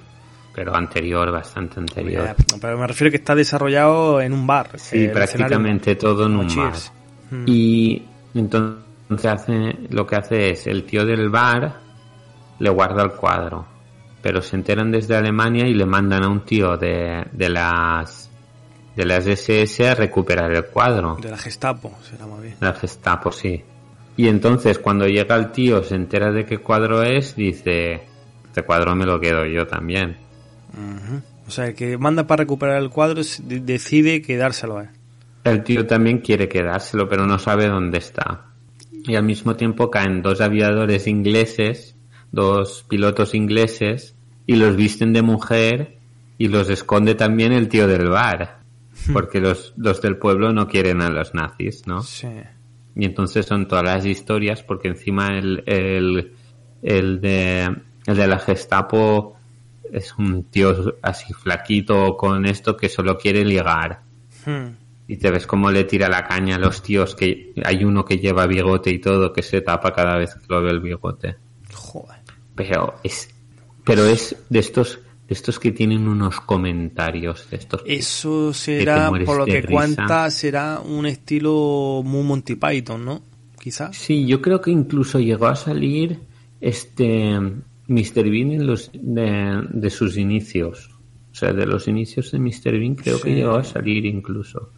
pero 0.55 0.77
anterior, 0.77 1.31
bastante 1.33 1.81
anterior. 1.81 2.29
Eh, 2.39 2.45
Pero 2.61 2.79
me 2.79 2.87
refiero 2.87 3.11
que 3.11 3.17
está 3.17 3.35
desarrollado 3.35 4.21
en 4.21 4.33
un 4.35 4.47
bar. 4.47 4.79
Sí, 4.79 5.09
prácticamente 5.09 5.97
todo 5.97 6.27
en 6.27 6.37
un 6.37 6.47
bar. 6.49 6.73
Cheers. 6.73 6.93
Mm. 7.31 7.45
Y 7.47 8.03
entonces 8.35 9.25
hace, 9.25 9.79
lo 9.89 10.07
que 10.07 10.17
hace 10.17 10.51
es, 10.51 10.67
el 10.67 10.85
tío 10.85 11.07
del 11.07 11.31
bar 11.31 11.81
le 12.59 12.71
guarda 12.71 13.03
el 13.03 13.13
cuadro, 13.13 13.67
pero 14.25 14.41
se 14.41 14.57
enteran 14.57 14.91
desde 14.91 15.15
Alemania 15.15 15.69
y 15.69 15.75
le 15.75 15.85
mandan 15.85 16.23
a 16.23 16.31
un 16.31 16.47
tío 16.47 16.79
de, 16.79 17.27
de 17.31 17.51
las 17.51 18.31
de 18.97 19.05
las 19.05 19.27
SS 19.27 19.87
a 19.87 19.95
recuperar 19.95 20.51
el 20.51 20.65
cuadro. 20.65 21.19
De 21.21 21.29
la 21.29 21.37
Gestapo, 21.37 21.93
será 22.03 22.27
más 22.27 22.41
bien. 22.41 22.55
La 22.59 22.73
Gestapo, 22.73 23.31
sí. 23.31 23.63
Y 24.17 24.29
entonces 24.29 24.79
cuando 24.79 25.07
llega 25.07 25.37
el 25.37 25.53
tío, 25.53 25.83
se 25.83 25.97
entera 25.97 26.33
de 26.33 26.47
qué 26.47 26.57
cuadro 26.57 27.03
es, 27.03 27.37
dice, 27.37 28.01
este 28.47 28.63
cuadro 28.63 28.97
me 28.97 29.05
lo 29.05 29.21
quedo 29.21 29.45
yo 29.45 29.67
también. 29.67 30.17
O 31.47 31.51
sea, 31.51 31.67
el 31.67 31.75
que 31.75 31.99
manda 31.99 32.27
para 32.27 32.45
recuperar 32.45 32.81
el 32.81 32.89
cuadro 32.89 33.21
decide 33.43 34.23
quedárselo 34.23 34.79
a 34.79 34.85
él. 34.85 34.91
El 35.45 35.63
tío 35.65 35.87
también 35.87 36.21
quiere 36.21 36.49
quedárselo, 36.49 37.11
pero 37.11 37.27
no 37.27 37.39
sabe 37.39 37.67
dónde 37.67 37.99
está. 37.99 38.47
Y 38.91 39.17
al 39.17 39.25
mismo 39.25 39.55
tiempo 39.55 39.91
caen 39.91 40.23
dos 40.23 40.41
aviadores 40.41 41.07
ingleses, 41.07 41.95
dos 42.33 42.87
pilotos 42.89 43.35
ingleses, 43.35 44.14
y 44.47 44.57
los 44.57 44.77
visten 44.77 45.13
de 45.13 45.23
mujer 45.23 45.99
y 46.39 46.49
los 46.49 46.69
esconde 46.69 47.15
también 47.15 47.53
el 47.53 47.69
tío 47.69 47.87
del 47.87 48.09
bar. 48.09 48.59
Porque 49.13 49.41
los, 49.41 49.75
los 49.77 50.01
del 50.01 50.17
pueblo 50.17 50.53
no 50.53 50.67
quieren 50.67 51.03
a 51.03 51.11
los 51.11 51.35
nazis, 51.35 51.87
¿no? 51.87 52.03
Sí. 52.03 52.29
Y 52.97 53.05
entonces 53.05 53.45
son 53.45 53.67
todas 53.67 53.85
las 53.85 54.07
historias, 54.07 54.63
porque 54.63 54.89
encima 54.89 55.37
el, 55.37 55.63
el, 55.67 56.33
el 56.83 57.21
de, 57.21 57.77
el 58.07 58.17
de 58.17 58.27
la 58.27 58.39
Gestapo 58.39 59.37
es 59.93 60.15
un 60.17 60.45
tío 60.45 60.97
así 61.03 61.33
flaquito 61.33 62.17
con 62.17 62.47
esto 62.47 62.77
que 62.77 62.89
solo 62.89 63.19
quiere 63.19 63.45
ligar. 63.45 64.01
Hmm. 64.47 64.77
Y 65.07 65.17
te 65.17 65.31
ves 65.31 65.47
cómo 65.47 65.71
le 65.71 65.85
tira 65.85 66.09
la 66.09 66.25
caña 66.25 66.57
a 66.57 66.59
los 66.59 66.83
tíos, 66.83 67.15
que 67.15 67.53
hay 67.65 67.85
uno 67.85 68.05
que 68.05 68.19
lleva 68.19 68.47
bigote 68.47 68.91
y 68.91 69.01
todo, 69.01 69.33
que 69.33 69.43
se 69.43 69.61
tapa 69.61 69.93
cada 69.93 70.17
vez 70.17 70.35
que 70.35 70.47
lo 70.49 70.63
ve 70.63 70.71
el 70.71 70.81
bigote. 70.81 71.37
Joder. 71.75 72.21
Pero 72.55 72.95
es, 73.03 73.34
pero 73.85 74.07
es 74.07 74.37
de 74.49 74.59
estos, 74.59 74.99
de 75.29 75.35
estos 75.35 75.59
que 75.59 75.73
tienen 75.73 76.09
unos 76.09 76.41
comentarios, 76.41 77.49
de 77.51 77.57
estos 77.59 77.83
Eso 77.87 78.53
será, 78.53 79.11
por 79.11 79.39
lo 79.39 79.47
que 79.47 79.61
risa. 79.61 79.73
cuenta, 79.73 80.31
será 80.31 80.81
un 80.81 81.07
estilo 81.07 82.03
muy 82.05 82.23
Monty 82.23 82.57
Python, 82.57 83.05
¿no? 83.05 83.23
Quizás. 83.59 83.97
Sí, 83.97 84.27
yo 84.27 84.43
creo 84.43 84.61
que 84.61 84.71
incluso 84.71 85.19
llegó 85.21 85.47
a 85.47 85.57
salir 85.57 86.19
este 86.61 87.39
Mr. 87.87 88.31
Bean 88.31 88.53
en 88.53 88.67
los, 88.67 88.91
de, 88.93 89.63
de 89.71 89.91
sus 89.91 90.17
inicios. 90.17 90.91
O 91.33 91.35
sea, 91.37 91.53
de 91.53 91.67
los 91.67 91.89
inicios 91.89 92.31
de 92.31 92.39
Mr. 92.39 92.79
Bean 92.79 92.95
creo 92.95 93.21
que 93.21 93.35
llegó 93.35 93.57
a 93.57 93.65
salir 93.65 94.07
incluso. 94.07 94.71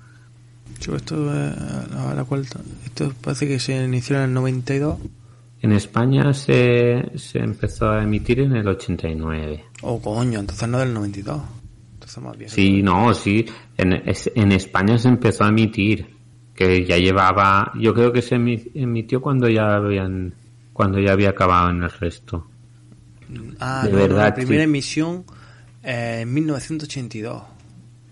Yo 0.80 0.96
esto, 0.96 1.16
eh, 1.34 1.52
a 1.96 2.14
la 2.14 2.26
esto 2.84 3.12
parece 3.22 3.48
que 3.48 3.58
se 3.58 3.84
inició 3.84 4.16
en 4.16 4.22
el 4.22 4.32
92. 4.34 4.98
En 5.66 5.72
España 5.72 6.32
se, 6.32 7.10
se 7.16 7.40
empezó 7.40 7.90
a 7.90 8.02
emitir 8.02 8.38
en 8.40 8.54
el 8.54 8.68
89. 8.68 9.64
Oh, 9.82 10.00
coño, 10.00 10.38
entonces 10.38 10.68
no 10.68 10.78
del 10.78 10.94
92. 10.94 11.42
Entonces 11.94 12.22
más 12.22 12.38
bien. 12.38 12.50
Sí, 12.50 12.82
no, 12.82 13.12
sí. 13.12 13.44
En, 13.76 13.92
en 13.92 14.52
España 14.52 14.96
se 14.96 15.08
empezó 15.08 15.42
a 15.44 15.48
emitir. 15.48 16.14
Que 16.54 16.84
ya 16.86 16.96
llevaba. 16.96 17.72
Yo 17.78 17.92
creo 17.92 18.12
que 18.12 18.22
se 18.22 18.36
emi- 18.36 18.70
emitió 18.74 19.20
cuando 19.20 19.48
ya 19.48 19.74
habían. 19.74 20.32
Cuando 20.72 21.00
ya 21.00 21.12
había 21.12 21.30
acabado 21.30 21.70
en 21.70 21.82
el 21.82 21.90
resto. 21.90 22.46
Ah, 23.58 23.82
de 23.84 23.90
no, 23.90 23.96
no, 23.96 24.02
verdad, 24.04 24.24
la 24.28 24.34
primera 24.34 24.62
sí. 24.62 24.64
emisión 24.64 25.24
eh, 25.82 26.20
en 26.22 26.32
1982. 26.32 27.42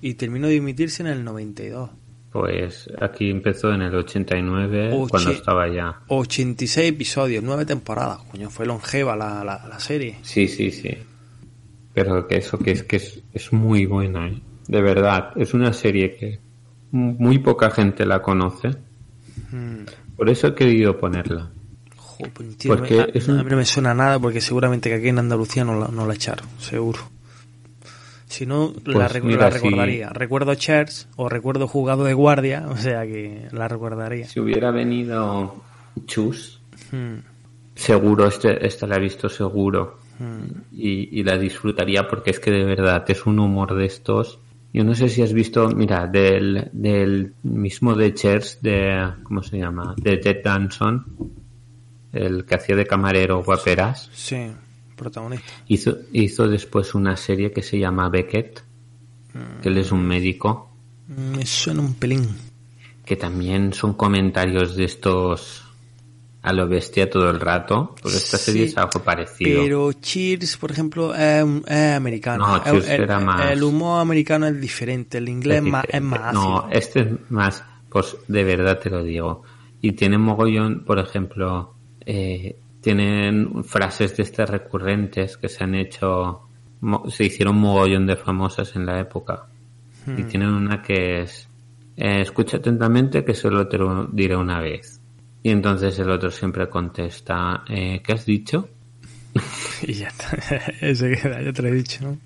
Y 0.03 0.15
terminó 0.15 0.49
de 0.49 0.57
emitirse 0.57 1.03
en 1.05 1.09
el 1.09 1.25
92. 1.25 1.89
Pues 2.35 2.91
aquí 3.01 3.31
empezó 3.31 3.73
en 3.73 3.83
el 3.83 3.95
89, 3.95 4.91
Oche- 4.93 5.09
cuando 5.09 5.31
estaba 5.31 5.69
ya. 5.69 6.01
86 6.09 6.89
episodios, 6.91 7.45
9 7.45 7.65
temporadas. 7.65 8.19
Coño, 8.29 8.51
fue 8.51 8.67
longeva 8.67 9.15
la, 9.15 9.45
la, 9.45 9.65
la 9.69 9.79
serie. 9.79 10.17
Sí, 10.23 10.49
sí, 10.49 10.73
sí. 10.73 10.91
Pero 11.93 12.27
que 12.27 12.39
eso 12.39 12.59
que 12.59 12.73
es 12.73 12.83
que 12.83 12.97
es, 12.97 13.23
es 13.33 13.53
muy 13.53 13.87
buena, 13.87 14.27
¿eh? 14.27 14.41
De 14.67 14.83
verdad, 14.83 15.31
es 15.37 15.55
una 15.55 15.73
serie 15.73 16.17
que 16.17 16.41
muy 16.91 17.39
poca 17.39 17.71
gente 17.71 18.05
la 18.05 18.21
conoce. 18.21 18.71
Mm. 19.53 19.85
Por 20.17 20.29
eso 20.29 20.49
he 20.49 20.55
querido 20.57 20.99
ponerla. 20.99 21.51
Joder, 21.97 22.33
pues, 22.33 22.57
tío, 22.59 22.77
Porque 22.77 23.01
a, 23.01 23.05
un- 23.31 23.45
mí 23.45 23.51
no 23.51 23.57
me 23.59 23.65
suena 23.65 23.95
nada 23.95 24.19
porque 24.19 24.41
seguramente 24.41 24.89
que 24.89 24.97
aquí 24.97 25.09
en 25.09 25.21
Andalucía 25.21 25.65
no 25.65 25.79
la, 25.79 25.87
no 25.87 26.05
la 26.05 26.15
echaron, 26.15 26.49
seguro. 26.59 26.99
Si 28.35 28.47
no, 28.47 28.73
la, 28.85 28.93
Pues 29.09 29.13
recu- 29.15 29.25
mira, 29.25 29.39
la 29.43 29.51
recordaría. 29.51 30.09
Recuerdo 30.11 30.55
Chers 30.55 31.09
o 31.17 31.29
recuerdo 31.29 31.69
jugado 31.69 32.05
de 32.05 32.15
guardia, 32.15 32.67
o 32.71 32.77
sea 32.77 33.03
que 33.07 33.49
la 33.53 33.69
recordaría. 33.69 34.27
Si 34.27 34.41
hubiera 34.41 34.71
venido 34.71 35.63
Chus, 36.07 36.61
Mm, 36.91 37.19
seguro, 37.75 38.27
este, 38.27 38.67
esta 38.67 38.87
la 38.87 38.97
he 38.97 39.01
visto 39.01 39.29
seguro. 39.29 39.99
mm. 40.19 40.61
Y, 40.73 41.21
y 41.21 41.23
la 41.25 41.39
disfrutaría 41.39 42.07
porque 42.09 42.31
es 42.31 42.41
que 42.41 42.51
de 42.51 42.65
verdad 42.65 43.05
es 43.09 43.25
un 43.27 43.39
humor 43.39 43.75
de 43.77 43.87
estos. 43.87 44.39
Yo 44.73 44.83
no 44.83 44.95
sé 44.97 45.09
si 45.09 45.23
has 45.23 45.33
visto, 45.33 45.69
mira, 45.69 46.07
del, 46.09 46.69
del 46.73 47.33
mismo 47.45 47.95
de 47.95 48.13
Chers, 48.13 48.59
de, 48.61 49.09
¿cómo 49.23 49.41
se 49.45 49.59
llama? 49.59 49.95
De 49.97 50.17
Ted 50.17 50.39
Danson, 50.43 51.05
el 52.13 52.45
que 52.45 52.55
hacía 52.57 52.75
de 52.75 52.85
camarero 52.87 53.43
guaperas. 53.45 54.11
Sí, 54.13 54.51
protagonista. 55.05 55.47
Hizo, 55.69 55.97
hizo 56.13 56.49
después 56.49 56.95
una 56.95 57.17
serie 57.17 57.53
que 57.53 57.63
se 57.63 57.79
llama 57.79 58.09
Beckett, 58.09 58.63
que 59.63 59.69
él 59.69 59.79
es 59.79 59.93
un 59.93 60.05
médico, 60.07 60.71
Mm, 61.07 61.37
Me 61.37 61.45
suena 61.47 61.81
un 61.83 61.93
pelín. 61.95 62.27
que 63.05 63.15
también 63.17 63.75
son 63.75 63.93
comentarios 63.93 64.75
de 64.75 64.85
estos 64.85 65.61
a 66.41 66.53
lo 66.53 66.67
bestia 66.69 67.09
todo 67.11 67.29
el 67.31 67.41
rato, 67.41 67.95
porque 68.01 68.17
esta 68.19 68.39
serie 68.39 68.65
Sí, 68.65 68.69
es 68.73 68.77
algo 68.79 69.01
parecido. 69.03 69.63
Pero 69.63 69.93
Cheers, 69.93 70.57
por 70.57 70.71
ejemplo, 70.73 71.15
es, 71.15 71.45
es 71.67 71.95
americano. 71.97 72.47
No, 72.47 72.63
Cheers 72.65 72.89
el, 72.89 73.01
era 73.03 73.19
el- 73.19 73.25
más- 73.25 73.51
el 73.51 73.63
humor 73.63 74.01
americano 74.01 74.47
es 74.47 74.59
diferente, 74.61 75.19
el 75.19 75.29
inglés 75.29 75.59
es 75.59 75.63
más, 75.65 75.85
es 75.85 75.89
diferente. 75.89 76.19
más 76.19 76.33
No, 76.35 76.59
ácido. 76.61 76.71
este 76.79 77.01
es 77.01 77.09
más, 77.31 77.65
pues 77.91 78.17
de 78.29 78.45
verdad 78.45 78.79
te 78.79 78.89
lo 78.91 79.03
digo. 79.05 79.43
Y 79.83 79.93
tiene 79.93 80.17
mogollón, 80.19 80.85
por 80.87 80.99
ejemplo, 80.99 81.75
eh, 82.07 82.57
tienen 82.85 83.65
frases 83.65 84.15
de 84.17 84.23
estas 84.25 84.51
recurrentes 84.51 85.39
que 85.39 85.49
se 85.49 85.65
han 85.65 85.75
hecho, 85.75 86.43
se 87.09 87.25
hicieron 87.25 87.57
mogollón 87.57 88.07
de 88.07 88.15
famosas 88.17 88.77
en 88.77 88.85
la 88.85 89.01
época. 89.01 89.47
Y 90.07 90.11
Hmm. 90.23 90.29
tienen 90.29 90.49
una 90.51 90.83
que 90.83 91.23
es, 91.23 91.49
eh, 91.97 92.21
escucha 92.21 92.59
atentamente 92.59 93.25
que 93.25 93.33
solo 93.35 93.67
te 93.69 93.79
lo 93.79 94.05
diré 94.05 94.37
una 94.37 94.61
vez. 94.61 95.01
Y 95.43 95.49
entonces 95.51 95.99
el 95.99 96.11
otro 96.11 96.31
siempre 96.31 96.69
contesta, 96.69 97.65
eh, 97.69 98.03
¿qué 98.05 98.13
has 98.13 98.27
dicho? 98.27 98.69
Y 99.83 99.95
ya 99.95 100.09
está. 100.09 100.37
Ese 100.81 101.11
queda, 101.13 101.41
ya 101.43 101.53
te 101.55 101.63
lo 101.63 101.69
he 101.69 101.73
dicho, 101.73 102.05
¿no? 102.05 102.19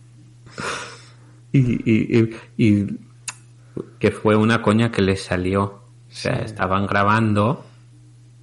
y, 1.53 1.61
y, 1.61 2.19
y- 2.19 2.37
y 2.57 2.87
que 4.01 4.11
fue 4.11 4.35
una 4.37 4.61
coña 4.61 4.91
que 4.91 5.03
les 5.03 5.23
salió. 5.23 5.63
O 5.63 5.83
sea, 6.11 6.35
estaban 6.43 6.87
grabando, 6.87 7.65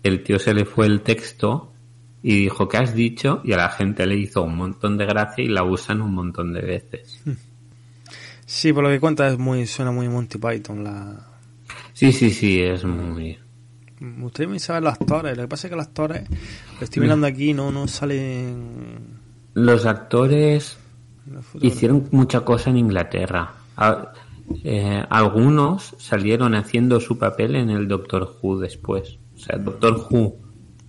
el 0.03 0.23
tío 0.23 0.39
se 0.39 0.53
le 0.53 0.65
fue 0.65 0.85
el 0.85 1.01
texto 1.01 1.71
y 2.27 2.39
dijo, 2.45 2.67
¿qué 2.67 2.77
has 2.77 2.95
dicho? 2.95 3.41
Y 3.43 3.53
a 3.53 3.57
la 3.57 3.69
gente 3.69 4.07
le 4.07 4.15
hizo 4.17 4.41
un 4.41 4.55
montón 4.55 4.97
de 4.97 5.05
gracia 5.05 5.43
y 5.43 5.47
la 5.47 5.63
usan 5.63 6.01
un 6.01 6.15
montón 6.15 6.53
de 6.53 6.61
veces. 6.61 7.21
Sí, 8.47 8.73
por 8.73 8.83
lo 8.83 8.89
que 8.89 8.99
cuenta 8.99 9.27
es 9.27 9.37
muy, 9.37 9.67
suena 9.67 9.91
muy 9.91 10.09
Monty 10.09 10.39
Python 10.39 10.83
la... 10.83 11.23
Sí, 11.93 12.11
sí, 12.11 12.31
sí, 12.31 12.59
es 12.61 12.83
muy... 12.83 13.37
Usted 14.23 14.47
me 14.47 14.57
sabe 14.57 14.81
los 14.81 14.93
actores. 14.93 15.37
Lo 15.37 15.43
que 15.43 15.47
pasa 15.49 15.67
es 15.67 15.69
que 15.71 15.77
los 15.77 15.85
actores, 15.85 16.27
lo 16.79 16.83
estoy 16.83 17.01
mirando 17.03 17.27
aquí, 17.27 17.53
no, 17.53 17.71
no 17.71 17.87
salen. 17.87 19.19
Los 19.53 19.85
actores 19.85 20.79
hicieron 21.61 22.07
mucha 22.11 22.39
cosa 22.41 22.71
en 22.71 22.77
Inglaterra. 22.77 23.53
A- 23.77 24.13
eh, 24.63 25.03
algunos 25.11 25.93
salieron 25.99 26.55
haciendo 26.55 26.99
su 26.99 27.19
papel 27.19 27.55
en 27.55 27.69
el 27.69 27.87
Doctor 27.87 28.35
Who 28.41 28.57
después. 28.57 29.19
O 29.35 29.37
sea, 29.37 29.57
Doctor 29.59 30.07
Who 30.09 30.37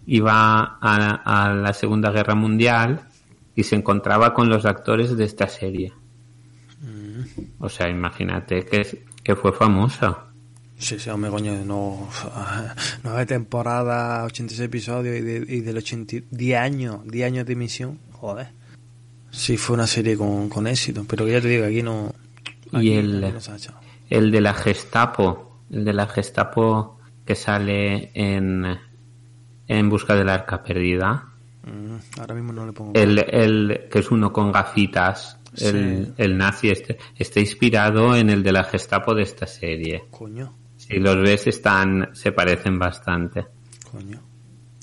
iba 0.06 0.78
a, 0.80 1.46
a 1.48 1.52
la 1.54 1.72
Segunda 1.72 2.10
Guerra 2.10 2.34
Mundial 2.34 3.00
y 3.54 3.62
se 3.64 3.74
encontraba 3.76 4.32
con 4.34 4.48
los 4.48 4.64
actores 4.64 5.16
de 5.16 5.24
esta 5.24 5.48
serie. 5.48 5.92
O 7.58 7.68
sea, 7.68 7.88
imagínate 7.88 8.64
que, 8.64 9.04
que 9.22 9.36
fue 9.36 9.52
famosa. 9.52 10.24
Sí, 10.78 10.98
sí, 10.98 11.08
hombre, 11.08 11.30
coño, 11.30 11.54
no. 11.64 12.08
Nueve 13.02 13.24
temporadas, 13.26 14.26
86 14.26 14.60
episodios 14.66 15.16
y, 15.16 15.20
de, 15.22 15.36
y 15.48 15.60
del 15.60 15.78
80. 15.78 16.16
10 16.30 16.58
años, 16.60 17.00
10 17.06 17.26
años 17.26 17.46
de 17.46 17.52
emisión. 17.54 17.98
Joder. 18.12 18.48
Sí, 19.30 19.56
fue 19.56 19.74
una 19.74 19.86
serie 19.86 20.16
con, 20.16 20.48
con 20.48 20.66
éxito, 20.66 21.04
pero 21.08 21.24
que 21.24 21.32
ya 21.32 21.40
te 21.40 21.48
digo, 21.48 21.64
aquí 21.66 21.82
no. 21.82 22.14
Y 22.72 22.92
el- 22.92 23.24
aquí 23.24 23.32
no 23.34 23.40
se 23.40 23.52
ha 23.52 23.56
echado. 23.56 23.80
El 24.10 24.30
de 24.30 24.40
la 24.40 24.54
Gestapo, 24.54 25.60
el 25.70 25.84
de 25.84 25.92
la 25.92 26.06
Gestapo 26.06 26.98
que 27.24 27.34
sale 27.34 28.10
en, 28.14 28.64
en 29.68 29.88
busca 29.88 30.14
del 30.14 30.28
arca 30.28 30.62
perdida. 30.62 31.28
Mm, 31.64 31.96
ahora 32.20 32.34
mismo 32.34 32.52
no 32.52 32.66
le 32.66 32.72
pongo. 32.72 32.92
El, 32.94 33.18
el 33.18 33.88
que 33.90 33.98
es 33.98 34.10
uno 34.10 34.32
con 34.32 34.52
gafitas, 34.52 35.38
el, 35.58 36.06
Sí. 36.06 36.12
el 36.18 36.36
nazi 36.36 36.70
este, 36.70 36.98
está 37.16 37.40
inspirado 37.40 38.14
en 38.14 38.30
el 38.30 38.42
de 38.42 38.52
la 38.52 38.64
Gestapo 38.64 39.14
de 39.14 39.22
esta 39.22 39.46
serie. 39.46 40.04
Coño, 40.10 40.52
Si 40.76 40.98
los 40.98 41.16
ves 41.16 41.46
están, 41.46 42.10
se 42.14 42.32
parecen 42.32 42.78
bastante. 42.78 43.46
coño. 43.90 44.20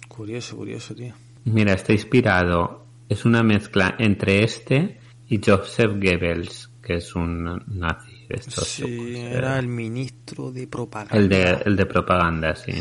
Curioso, 0.07 0.57
curioso, 0.57 0.93
tío. 0.93 1.13
Mira, 1.45 1.73
está 1.73 1.91
inspirado, 1.93 2.85
es 3.09 3.25
una 3.25 3.43
mezcla 3.43 3.95
entre 3.97 4.43
este 4.43 4.99
y 5.27 5.39
Joseph 5.43 5.91
Goebbels, 6.01 6.69
que 6.81 6.95
es 6.95 7.15
un 7.15 7.43
nazi. 7.67 8.11
de 8.29 8.35
estos, 8.37 8.67
Sí, 8.67 9.15
era 9.17 9.57
eh, 9.57 9.59
el 9.59 9.67
ministro 9.67 10.51
de 10.51 10.67
propaganda. 10.67 11.17
el 11.17 11.29
de, 11.29 11.61
el 11.65 11.75
de 11.75 11.85
propaganda, 11.85 12.55
sí. 12.55 12.71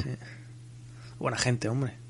Buena 1.22 1.38
gente, 1.38 1.68
hombre. 1.68 1.94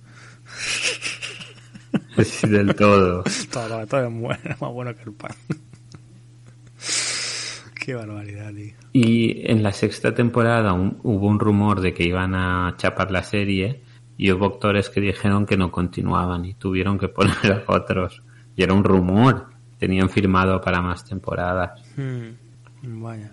Sí, 2.25 2.47
del 2.49 2.75
todo. 2.77 3.23
Todo, 3.53 3.87
todo 3.87 4.07
es 4.07 4.13
bueno, 4.13 4.41
más 4.61 4.73
bueno 4.73 4.95
que 4.95 5.03
el 5.03 5.13
pan. 5.13 5.33
Qué 7.75 7.95
barbaridad, 7.95 8.53
tío. 8.55 8.75
Y 8.93 9.51
en 9.51 9.63
la 9.63 9.73
sexta 9.73 10.15
temporada 10.15 10.73
un- 10.73 10.99
hubo 11.03 11.27
un 11.27 11.39
rumor 11.41 11.81
de 11.81 11.93
que 11.93 12.05
iban 12.05 12.35
a 12.35 12.75
chapar 12.79 13.11
la 13.11 13.23
serie 13.23 13.83
y 14.17 14.31
hubo 14.31 14.47
actores 14.47 14.89
que 14.89 15.01
dijeron 15.01 15.45
que 15.47 15.57
no 15.57 15.71
continuaban 15.73 16.45
y 16.45 16.55
tuvieron 16.55 16.99
que 16.99 17.09
poner 17.09 17.65
a 17.67 17.73
otros. 17.73 18.23
Y 18.57 18.63
era 18.63 18.73
un 18.75 18.85
rumor. 18.85 19.49
Tenían 19.79 20.09
firmado 20.11 20.61
para 20.61 20.81
más 20.81 21.05
temporadas. 21.05 21.81
Hmm, 21.97 23.03
Vaya. 23.03 23.33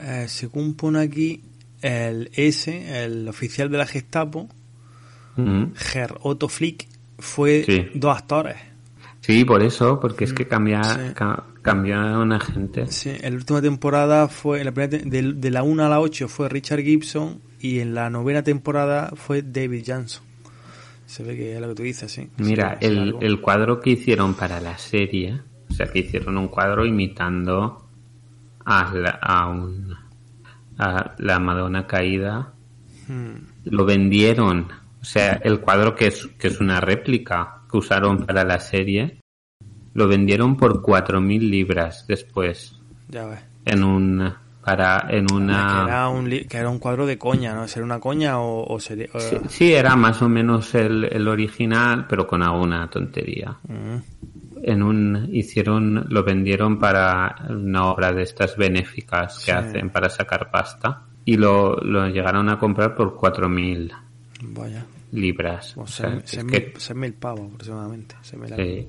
Eh, 0.00 0.26
según 0.28 0.74
pone 0.74 0.98
aquí, 1.00 1.42
el 1.82 2.30
S, 2.34 3.04
el 3.04 3.28
oficial 3.28 3.70
de 3.70 3.78
la 3.78 3.86
Gestapo, 3.86 4.48
Ger 5.74 6.14
Otto 6.22 6.48
Flick, 6.48 6.88
fue 7.18 7.64
Sí. 7.64 7.86
dos 7.94 8.16
actores. 8.16 8.56
Sí, 9.20 9.44
por 9.44 9.62
eso, 9.62 10.00
porque 10.00 10.24
es 10.24 10.32
que 10.32 10.48
cambia, 10.48 10.80
Mm, 10.80 11.08
Sí. 11.08 11.14
ca- 11.14 11.44
cambió 11.62 11.96
a 12.00 12.18
una 12.18 12.40
gente. 12.40 12.86
Sí, 12.88 13.10
en 13.20 13.32
la 13.34 13.38
última 13.38 13.62
temporada 13.62 14.26
fue, 14.28 14.58
en 14.58 14.66
la 14.66 14.72
primera 14.72 14.98
de, 14.98 15.32
de 15.34 15.50
la 15.50 15.62
1 15.62 15.84
a 15.84 15.88
la 15.88 16.00
8 16.00 16.26
fue 16.28 16.48
Richard 16.48 16.80
Gibson 16.82 17.40
y 17.60 17.78
en 17.78 17.94
la 17.94 18.10
novena 18.10 18.42
temporada 18.42 19.12
fue 19.14 19.42
David 19.42 19.84
Johnson. 19.86 20.24
Se 21.06 21.22
ve 21.22 21.36
que 21.36 21.54
es 21.54 21.60
lo 21.60 21.68
que 21.68 21.74
tú 21.76 21.82
dices, 21.84 22.10
sí. 22.10 22.28
Mira, 22.38 22.78
Sí, 22.80 22.86
el, 22.86 23.16
el 23.20 23.40
cuadro 23.40 23.80
que 23.80 23.90
hicieron 23.90 24.34
para 24.34 24.60
la 24.60 24.76
serie, 24.78 25.40
o 25.70 25.72
sea, 25.74 25.86
que 25.86 26.00
hicieron 26.00 26.36
un 26.38 26.48
cuadro 26.48 26.84
imitando 26.84 27.86
a, 28.64 28.92
la, 28.94 29.10
a, 29.22 29.48
un, 29.48 29.94
a 30.78 31.14
la 31.18 31.38
Madonna 31.38 31.86
caída, 31.86 32.54
Hmm, 33.08 33.34
lo 33.64 33.84
vendieron. 33.84 34.68
O 35.02 35.04
sea, 35.04 35.40
el 35.42 35.60
cuadro 35.60 35.94
que 35.94 36.06
es, 36.06 36.26
que 36.38 36.46
es 36.48 36.60
una 36.60 36.80
réplica 36.80 37.62
que 37.70 37.76
usaron 37.76 38.24
para 38.24 38.44
la 38.44 38.60
serie, 38.60 39.18
lo 39.94 40.06
vendieron 40.08 40.56
por 40.56 40.80
4.000 40.80 41.50
libras 41.50 42.06
después, 42.06 42.80
ya 43.08 43.26
ves. 43.26 43.40
en 43.66 43.82
un, 43.84 44.32
para, 44.64 45.06
en 45.10 45.26
Que, 45.26 45.34
una... 45.34 45.82
era 45.86 46.08
un, 46.08 46.30
li- 46.30 46.44
que 46.46 46.56
era 46.56 46.70
un 46.70 46.78
cuadro 46.78 47.04
de 47.04 47.18
coña, 47.18 47.52
¿no? 47.54 47.66
¿Sería 47.66 47.84
una 47.84 47.98
coña 48.00 48.38
o, 48.38 48.64
o 48.72 48.78
sería...? 48.80 49.08
o- 49.12 49.18
Sí, 49.20 49.36
sí, 49.48 49.72
era 49.74 49.96
más 49.96 50.22
o 50.22 50.28
menos 50.28 50.74
el, 50.76 51.04
el 51.04 51.26
original, 51.28 52.06
pero 52.08 52.26
con 52.26 52.42
alguna 52.42 52.88
tontería. 52.88 53.56
Mm, 53.68 53.96
en 54.64 54.82
un 54.84 55.28
hicieron 55.32 56.06
lo 56.08 56.22
vendieron 56.22 56.78
para 56.78 57.34
una 57.50 57.86
obra 57.86 58.12
de 58.12 58.22
estas 58.22 58.56
benéficas 58.56 59.38
que 59.44 59.46
Sí. 59.46 59.50
hacen 59.50 59.90
para 59.90 60.08
sacar 60.08 60.50
pasta 60.52 61.02
y 61.24 61.36
lo, 61.36 61.76
lo 61.78 62.06
llegaron 62.08 62.48
a 62.48 62.58
comprar 62.60 62.94
por 62.94 63.16
4.000 63.16 63.92
vaya. 64.42 64.84
libras 65.12 65.74
O 65.76 65.86
sea, 65.86 66.10
seis- 66.10 66.22
es 66.24 66.30
seis 66.30 66.44
que- 66.44 67.12
pavos 67.12 67.46
aproximadamente. 67.52 68.14
sí. 68.22 68.86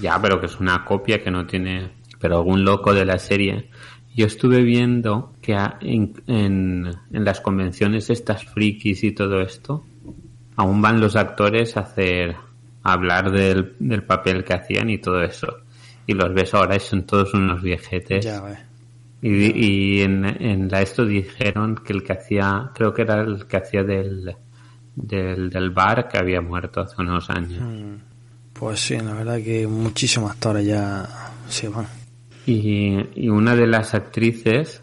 ya 0.00 0.20
pero 0.20 0.40
que 0.40 0.46
es 0.46 0.58
una 0.60 0.84
copia 0.84 1.22
que 1.22 1.30
no 1.30 1.46
tiene 1.46 1.90
pero 2.20 2.38
algún 2.38 2.64
loco 2.64 2.92
de 2.94 3.04
la 3.04 3.18
serie 3.18 3.68
yo 4.16 4.26
estuve 4.26 4.62
viendo 4.62 5.32
que 5.42 5.54
en, 5.80 6.12
en, 6.26 6.86
en 7.12 7.24
las 7.24 7.40
convenciones 7.40 8.10
estas 8.10 8.44
frikis 8.44 9.02
y 9.04 9.12
todo 9.12 9.40
esto 9.40 9.84
aún 10.56 10.80
van 10.82 11.00
los 11.00 11.16
actores 11.16 11.76
a 11.76 11.80
hacer 11.80 12.36
a 12.82 12.92
hablar 12.92 13.30
del, 13.32 13.74
del 13.78 14.02
papel 14.04 14.44
que 14.44 14.54
hacían 14.54 14.90
y 14.90 14.98
todo 14.98 15.22
eso 15.22 15.58
y 16.06 16.12
los 16.14 16.32
ves 16.34 16.52
ahora 16.54 16.76
y 16.76 16.80
son 16.80 17.04
todos 17.06 17.32
unos 17.34 17.62
viejetes 17.62 18.24
Ya 18.24 18.40
ves. 18.42 18.58
y, 19.22 19.98
y 19.98 20.02
en, 20.02 20.24
en 20.24 20.68
la 20.68 20.82
esto 20.82 21.04
dijeron 21.06 21.76
que 21.76 21.92
el 21.94 22.02
que 22.02 22.12
hacía 22.12 22.70
creo 22.74 22.92
que 22.92 23.02
era 23.02 23.22
el 23.22 23.46
que 23.46 23.56
hacía 23.56 23.82
del 23.82 24.36
del, 24.96 25.50
del 25.50 25.70
bar 25.70 26.08
que 26.08 26.18
había 26.18 26.40
muerto 26.40 26.80
hace 26.80 26.94
unos 27.00 27.28
años 27.30 27.60
Mm, 27.60 27.96
Pues 28.52 28.80
sí, 28.80 28.96
la 28.96 29.12
verdad 29.14 29.38
que 29.42 29.66
muchísimos 29.66 30.30
actores 30.30 30.66
ya 30.66 31.08
se 31.48 31.68
van. 31.68 31.86
Y, 32.46 32.96
y 33.14 33.28
una 33.28 33.56
de 33.56 33.66
las 33.66 33.94
actrices 33.94 34.82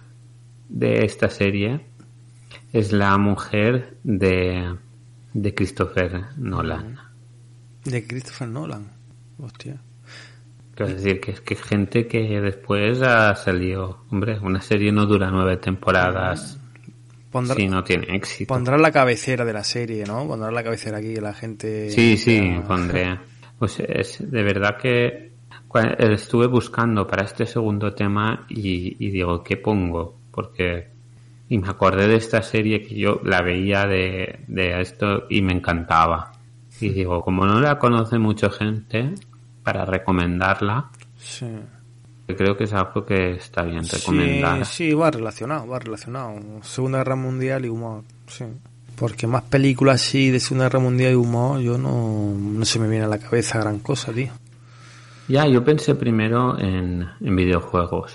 de 0.70 1.05
esta 1.05 1.30
serie 1.30 1.86
es 2.74 2.91
la 2.91 3.18
mujer 3.18 3.97
de, 4.03 4.76
de 5.34 5.53
Christopher 5.53 6.26
Nolan. 6.38 6.97
De 7.86 8.05
Christopher 8.07 8.47
Nolan. 8.47 8.88
Hostia. 9.39 9.78
Quiero 10.76 10.93
decir 10.93 11.20
que 11.20 11.32
es 11.32 11.41
que 11.41 11.55
gente 11.55 12.07
que 12.07 12.39
después 12.41 13.01
ha 13.01 13.36
salido, 13.36 14.05
hombre, 14.09 14.39
una 14.39 14.62
serie 14.62 14.91
no 14.91 15.05
dura 15.05 15.30
nueve 15.32 15.57
temporadas 15.57 16.57
Pondrá, 17.32 17.55
si 17.55 17.67
no 17.67 17.84
tiene 17.84 18.15
éxito. 18.15 18.53
pondrá 18.53 18.77
la 18.77 18.91
cabecera 18.91 19.45
de 19.45 19.53
la 19.53 19.63
serie, 19.63 20.03
¿no? 20.05 20.27
Pondrá 20.27 20.51
la 20.51 20.63
cabecera 20.63 20.97
aquí 20.97 21.13
que 21.13 21.21
la 21.21 21.34
gente... 21.34 21.89
Sí, 21.89 22.17
sí, 22.17 22.59
pondré. 22.67 23.19
Pues 23.61 23.79
es 23.79 24.17
de 24.32 24.41
verdad 24.41 24.75
que 24.82 25.34
cua- 25.69 25.95
estuve 25.99 26.47
buscando 26.47 27.05
para 27.05 27.23
este 27.25 27.45
segundo 27.45 27.93
tema 27.93 28.45
y, 28.49 28.97
y 29.05 29.11
digo, 29.11 29.43
¿qué 29.43 29.55
pongo? 29.57 30.17
Porque 30.32 30.88
y 31.47 31.59
me 31.59 31.67
acordé 31.69 32.07
de 32.07 32.15
esta 32.15 32.41
serie 32.41 32.82
que 32.82 32.95
yo 32.95 33.21
la 33.23 33.41
veía 33.43 33.86
de, 33.86 34.39
de 34.47 34.82
esto 34.82 35.25
y 35.29 35.43
me 35.43 35.53
encantaba. 35.53 36.32
Y 36.79 36.89
digo, 36.89 37.21
como 37.21 37.45
no 37.45 37.59
la 37.59 37.77
conoce 37.77 38.17
mucha 38.17 38.49
gente, 38.49 39.13
para 39.61 39.86
recomendarla, 39.86 40.89
Sí. 41.19 41.45
Creo 42.36 42.55
que 42.57 42.65
es 42.65 42.73
algo 42.73 43.05
que 43.05 43.32
está 43.32 43.63
bien 43.63 43.84
Sí, 43.86 43.97
recomendar. 43.97 44.65
sí, 44.65 44.93
va 44.93 45.09
relacionado, 45.11 45.67
va 45.67 45.79
relacionado. 45.79 46.36
Segunda 46.63 46.99
Guerra 46.99 47.15
Mundial 47.15 47.65
y 47.65 47.69
humor, 47.69 48.03
sí. 48.27 48.45
Porque 48.95 49.25
más 49.27 49.43
películas 49.43 49.95
así 50.01 50.29
de 50.29 50.39
Segunda 50.39 50.65
Guerra 50.65 50.79
Mundial 50.79 51.11
y 51.13 51.15
humor, 51.15 51.59
yo 51.59 51.77
no, 51.77 52.34
no 52.36 52.65
se 52.65 52.77
me 52.79 52.88
viene 52.88 53.05
a 53.05 53.07
la 53.07 53.17
cabeza 53.17 53.59
gran 53.59 53.79
cosa, 53.79 54.11
tío. 54.13 54.32
Ya, 55.27 55.47
yo 55.47 55.63
pensé 55.63 55.95
primero 55.95 56.59
en, 56.59 57.07
en 57.19 57.36
videojuegos. 57.36 58.13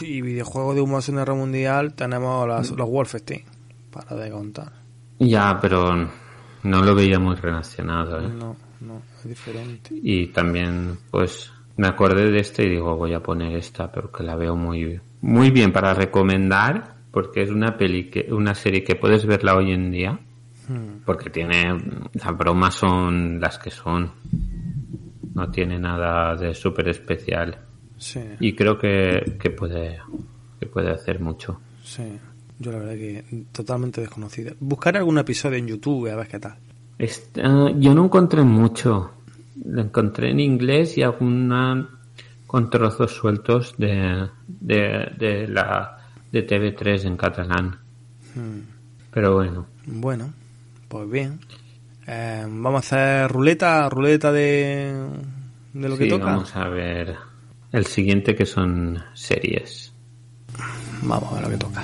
Y 0.00 0.20
videojuegos 0.20 0.74
de 0.74 0.80
humor 0.80 1.02
Segunda 1.02 1.22
Guerra 1.24 1.34
Mundial 1.38 1.94
tenemos 1.94 2.46
las- 2.48 2.70
los 2.70 2.88
Wolfenstein, 2.88 3.44
para 3.90 4.16
de 4.16 4.30
contar. 4.30 4.72
Ya, 5.18 5.58
pero 5.60 5.94
no 6.62 6.82
lo 6.82 6.94
veía 6.94 7.18
muy 7.18 7.36
relacionado. 7.36 8.20
¿eh? 8.20 8.28
No, 8.28 8.56
no, 8.80 9.02
es 9.22 9.28
diferente. 9.28 9.90
Y 10.02 10.26
también, 10.28 10.98
pues, 11.10 11.52
me 11.80 11.86
acordé 11.88 12.30
de 12.30 12.40
esta 12.40 12.62
y 12.62 12.68
digo, 12.68 12.96
voy 12.96 13.14
a 13.14 13.22
poner 13.22 13.56
esta 13.56 13.90
porque 13.90 14.22
la 14.22 14.36
veo 14.36 14.54
muy, 14.56 15.00
muy 15.22 15.50
bien 15.50 15.72
para 15.72 15.94
recomendar, 15.94 16.96
porque 17.10 17.42
es 17.42 17.50
una 17.50 17.76
peli 17.78 18.10
que, 18.10 18.26
una 18.32 18.54
serie 18.54 18.84
que 18.84 18.96
puedes 18.96 19.24
verla 19.24 19.56
hoy 19.56 19.72
en 19.72 19.90
día, 19.90 20.18
Hmm. 20.68 21.02
porque 21.04 21.30
tiene, 21.30 21.76
las 22.12 22.36
bromas 22.38 22.74
son 22.74 23.40
las 23.40 23.58
que 23.58 23.70
son, 23.70 24.12
no 25.34 25.50
tiene 25.50 25.78
nada 25.80 26.36
de 26.36 26.54
súper 26.54 26.88
especial. 26.90 27.58
Sí, 27.96 28.20
Y 28.38 28.52
creo 28.54 28.78
que, 28.78 29.36
que 29.40 29.50
puede, 29.50 29.98
que 30.60 30.66
puede 30.66 30.90
hacer 30.90 31.18
mucho. 31.20 31.60
sí. 31.82 32.02
Yo 32.62 32.72
la 32.72 32.78
verdad 32.78 32.92
que 32.94 33.24
totalmente 33.52 34.02
desconocida. 34.02 34.52
Buscaré 34.60 34.98
algún 34.98 35.16
episodio 35.16 35.56
en 35.56 35.66
YouTube 35.66 36.08
a 36.12 36.16
ver 36.16 36.28
qué 36.28 36.38
tal. 36.38 36.56
Esta- 36.98 37.70
yo 37.78 37.94
no 37.94 38.04
encontré 38.04 38.42
mucho. 38.42 39.12
Lo 39.64 39.82
encontré 39.82 40.30
en 40.30 40.40
inglés 40.40 40.96
y 40.98 41.02
alguna 41.02 41.88
con 42.46 42.68
trozos 42.70 43.12
sueltos 43.12 43.74
de, 43.78 44.28
de, 44.46 45.12
de 45.18 45.48
la 45.48 45.98
de 46.32 46.46
TV3 46.46 47.04
en 47.06 47.16
catalán. 47.16 47.78
Pero 49.12 49.34
bueno, 49.34 49.66
Bueno, 49.86 50.32
pues 50.88 51.10
bien. 51.10 51.40
Eh, 52.06 52.44
vamos 52.48 52.76
a 52.92 52.96
hacer 52.96 53.30
ruleta, 53.30 53.88
ruleta 53.88 54.32
de, 54.32 54.94
de 55.74 55.88
lo 55.88 55.96
que 55.96 56.06
toca. 56.06 56.24
vamos 56.26 56.54
a 56.56 56.68
ver 56.68 57.14
el 57.72 57.86
siguiente 57.86 58.34
que 58.34 58.46
son 58.46 58.98
series. 59.14 59.92
Vamos 61.02 61.30
a 61.32 61.34
ver 61.36 61.44
lo 61.44 61.50
que 61.50 61.56
toca. 61.58 61.82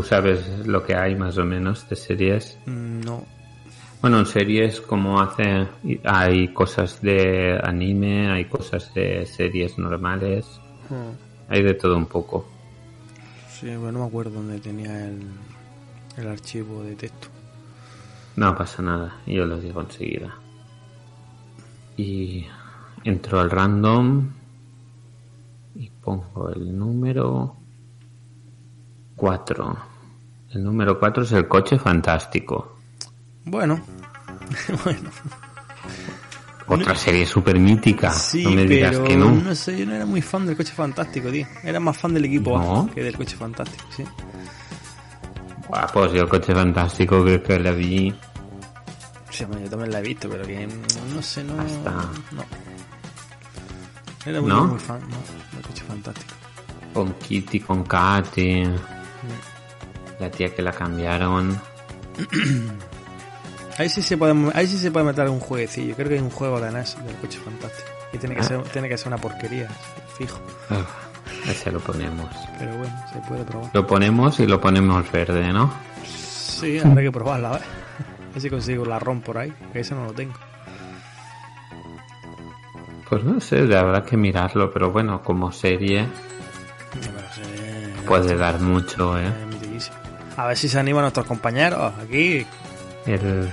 ¿Tú 0.00 0.06
sabes 0.06 0.66
lo 0.66 0.82
que 0.82 0.94
hay 0.94 1.14
más 1.14 1.36
o 1.36 1.44
menos 1.44 1.86
de 1.90 1.94
series? 1.94 2.56
Mm, 2.64 3.00
No. 3.02 3.22
Bueno, 4.00 4.18
en 4.20 4.24
series 4.24 4.80
como 4.80 5.20
hace... 5.20 5.68
Hay 6.04 6.54
cosas 6.54 7.02
de 7.02 7.60
anime, 7.62 8.30
hay 8.32 8.46
cosas 8.46 8.94
de 8.94 9.26
series 9.26 9.76
normales, 9.76 10.46
Hmm. 10.88 11.12
hay 11.50 11.62
de 11.62 11.74
todo 11.74 11.98
un 11.98 12.06
poco. 12.06 12.48
Sí, 13.50 13.66
bueno, 13.76 13.92
no 13.92 13.98
me 13.98 14.06
acuerdo 14.06 14.30
dónde 14.30 14.58
tenía 14.58 15.06
el, 15.06 15.20
el 16.16 16.28
archivo 16.28 16.82
de 16.82 16.96
texto. 16.96 17.28
No 18.36 18.56
pasa 18.56 18.80
nada, 18.82 19.18
yo 19.26 19.44
lo 19.44 19.60
digo 19.60 19.82
enseguida. 19.82 20.34
Y 21.98 22.46
entro 23.04 23.38
al 23.38 23.50
random 23.50 24.30
y 25.74 25.90
pongo 25.90 26.48
el 26.54 26.78
número 26.78 27.54
4. 29.16 29.89
El 30.50 30.64
número 30.64 30.98
4 30.98 31.22
es 31.22 31.32
el 31.32 31.46
coche 31.48 31.78
fantástico. 31.78 32.76
Bueno, 33.44 33.80
bueno. 34.84 35.10
Otra 36.66 36.94
serie 36.94 37.26
súper 37.26 37.58
mítica. 37.58 38.12
Sí, 38.12 38.44
no 38.44 38.50
me 38.52 38.64
digas 38.64 38.92
pero 38.92 39.04
que 39.04 39.16
no. 39.16 39.54
sé, 39.54 39.76
yo 39.78 39.86
no 39.86 39.94
era 39.94 40.06
muy 40.06 40.22
fan 40.22 40.46
del 40.46 40.56
coche 40.56 40.72
fantástico, 40.72 41.30
tío. 41.30 41.46
Era 41.64 41.80
más 41.80 41.96
fan 41.98 42.14
del 42.14 42.24
equipo 42.26 42.56
¿No? 42.56 42.82
A 42.82 42.94
que 42.94 43.02
del 43.02 43.16
coche 43.16 43.36
fantástico, 43.36 43.84
sí. 43.96 44.04
Buah, 45.68 45.86
pues 45.92 46.12
yo 46.12 46.22
el 46.22 46.28
coche 46.28 46.54
fantástico 46.54 47.22
creo 47.24 47.42
que 47.42 47.58
la 47.58 47.72
vi. 47.72 48.14
Sí, 49.30 49.44
yo 49.62 49.70
también 49.70 49.90
la 49.92 49.98
he 50.00 50.02
visto, 50.02 50.28
pero 50.28 50.44
que 50.44 50.68
no 51.14 51.22
sé, 51.22 51.42
no. 51.44 51.60
Hasta- 51.60 51.92
No. 52.32 52.44
Era 54.26 54.40
muy, 54.40 54.50
¿No? 54.50 54.64
muy 54.66 54.78
fan, 54.78 55.00
no, 55.00 55.16
del 55.56 55.66
coche 55.66 55.82
fantástico. 55.84 56.34
Con 56.92 57.12
Kitty, 57.14 57.60
con 57.60 57.82
Katy. 57.84 58.64
La 60.20 60.30
tía 60.30 60.54
que 60.54 60.62
la 60.62 60.72
cambiaron. 60.72 61.60
Ahí 63.78 63.88
sí 63.88 64.02
se 64.02 64.18
puede, 64.18 64.34
ahí 64.52 64.66
sí 64.66 64.76
se 64.76 64.90
puede 64.90 65.06
meter 65.06 65.26
un 65.30 65.40
jueguecillo. 65.40 65.94
Creo 65.96 66.08
que 66.08 66.14
hay 66.16 66.20
un 66.20 66.28
juego 66.28 66.60
de 66.60 66.70
NES 66.70 66.98
del 67.02 67.16
coche 67.16 67.38
fantástico. 67.42 67.88
Y 68.12 68.18
tiene 68.18 68.34
que 68.34 68.42
Ah. 68.42 68.44
ser, 68.44 68.62
tiene 68.64 68.90
que 68.90 68.98
ser 68.98 69.06
una 69.08 69.16
porquería, 69.16 69.68
fijo. 70.18 70.38
Uf, 70.68 71.48
ese 71.48 71.72
lo 71.72 71.80
ponemos. 71.80 72.28
Pero 72.58 72.76
bueno, 72.76 72.94
se 73.10 73.18
puede 73.20 73.42
probar. 73.44 73.70
Lo 73.72 73.86
ponemos 73.86 74.38
y 74.38 74.46
lo 74.46 74.60
ponemos 74.60 75.10
verde, 75.10 75.50
¿no? 75.50 75.72
Sí, 76.04 76.78
habrá 76.78 77.00
que 77.00 77.10
probarla, 77.10 77.48
a 77.48 77.52
ver. 77.52 77.62
A 77.62 78.32
ver 78.34 78.42
si 78.42 78.50
consigo 78.50 78.84
la 78.84 78.98
ROM 78.98 79.22
por 79.22 79.38
ahí, 79.38 79.50
que 79.72 79.80
ese 79.80 79.94
no 79.94 80.04
lo 80.04 80.12
tengo. 80.12 80.34
Pues 83.08 83.24
no 83.24 83.40
sé, 83.40 83.60
habrá 83.76 84.04
que 84.04 84.16
mirarlo, 84.18 84.70
pero 84.70 84.90
bueno, 84.92 85.22
como 85.22 85.50
serie 85.52 86.06
Pero 86.92 87.18
sí, 87.34 87.42
puede 88.06 88.36
dar 88.36 88.60
mucho, 88.60 89.18
¿eh? 89.18 89.32
A 90.40 90.46
ver 90.46 90.56
si 90.56 90.70
se 90.70 90.78
animan 90.78 91.02
nuestros 91.02 91.26
compañeros 91.26 91.92
aquí. 92.02 92.46
El. 93.04 93.52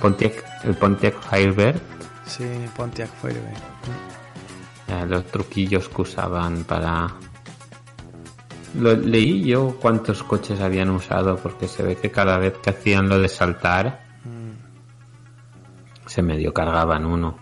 Pontiac, 0.00 0.44
el 0.64 0.74
Pontiac 0.74 1.14
Firebird, 1.30 1.80
Sí, 2.26 2.44
Pontiac 2.76 3.08
Firebird. 3.22 3.56
los 5.08 5.24
truquillos 5.26 5.88
que 5.88 6.02
usaban 6.02 6.64
para... 6.64 7.06
Lo, 8.74 8.94
leí 8.96 9.44
yo 9.44 9.78
cuántos 9.80 10.24
coches 10.24 10.60
habían 10.60 10.90
usado, 10.90 11.36
porque 11.36 11.68
se 11.68 11.84
ve 11.84 11.96
que 11.96 12.10
cada 12.10 12.36
vez 12.36 12.54
que 12.58 12.70
hacían 12.70 13.08
lo 13.08 13.20
de 13.20 13.28
saltar, 13.28 14.04
se 16.04 16.20
medio 16.20 16.52
cargaban 16.52 17.06
uno. 17.06 17.38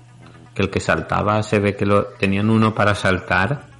Que 0.54 0.62
el 0.62 0.70
que 0.70 0.80
saltaba 0.80 1.42
se 1.42 1.58
ve 1.58 1.74
que 1.74 1.86
lo 1.86 2.04
tenían 2.04 2.50
uno 2.50 2.74
para 2.74 2.94
saltar, 2.94 3.73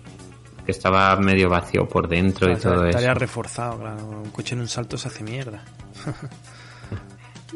que 0.65 0.73
estaba 0.73 1.15
medio 1.17 1.49
vacío 1.51 1.87
por 1.89 2.09
dentro 2.09 2.51
y 2.51 2.57
todo 2.57 2.87
Estaría 2.87 3.11
eso. 3.13 3.19
reforzado, 3.21 3.79
claro. 3.79 4.07
Un 4.09 4.31
coche 4.31 4.55
en 4.55 4.61
un 4.63 4.69
salto 4.69 4.97
se 4.97 5.09
hace 5.09 5.23
mierda. 5.25 5.63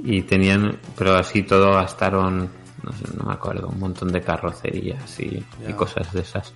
Y 0.04 0.22
tenían, 0.22 0.78
pero 0.96 1.16
así 1.16 1.42
todo 1.42 1.72
gastaron, 1.72 2.48
no 2.84 2.92
sé, 2.92 3.04
no 3.16 3.24
me 3.24 3.32
acuerdo, 3.32 3.66
un 3.68 3.80
montón 3.80 4.12
de 4.12 4.20
carrocerías 4.20 5.18
y, 5.18 5.44
cosas 5.76 6.12
de 6.12 6.20
esas. 6.20 6.52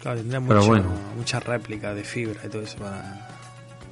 Claro, 0.00 0.18
tendría 0.18 0.40
Pero 0.40 0.54
mucho, 0.60 0.66
bueno. 0.68 0.90
muchas 1.16 1.44
réplicas 1.44 1.94
de 1.94 2.02
fibra 2.02 2.40
y 2.44 2.48
todo 2.48 2.62
eso 2.62 2.78
para. 2.78 3.28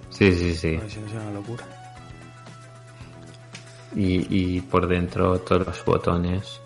Sí, 0.08 0.32
sí, 0.34 0.54
sí. 0.54 0.76
para 0.76 0.90
si 0.90 0.98
no 0.98 1.08
sea 1.08 1.20
una 1.20 1.30
locura. 1.30 1.64
Y, 3.94 4.56
y 4.56 4.60
por 4.60 4.88
dentro 4.88 5.38
todos 5.40 5.66
los 5.66 5.84
botones. 5.84 6.60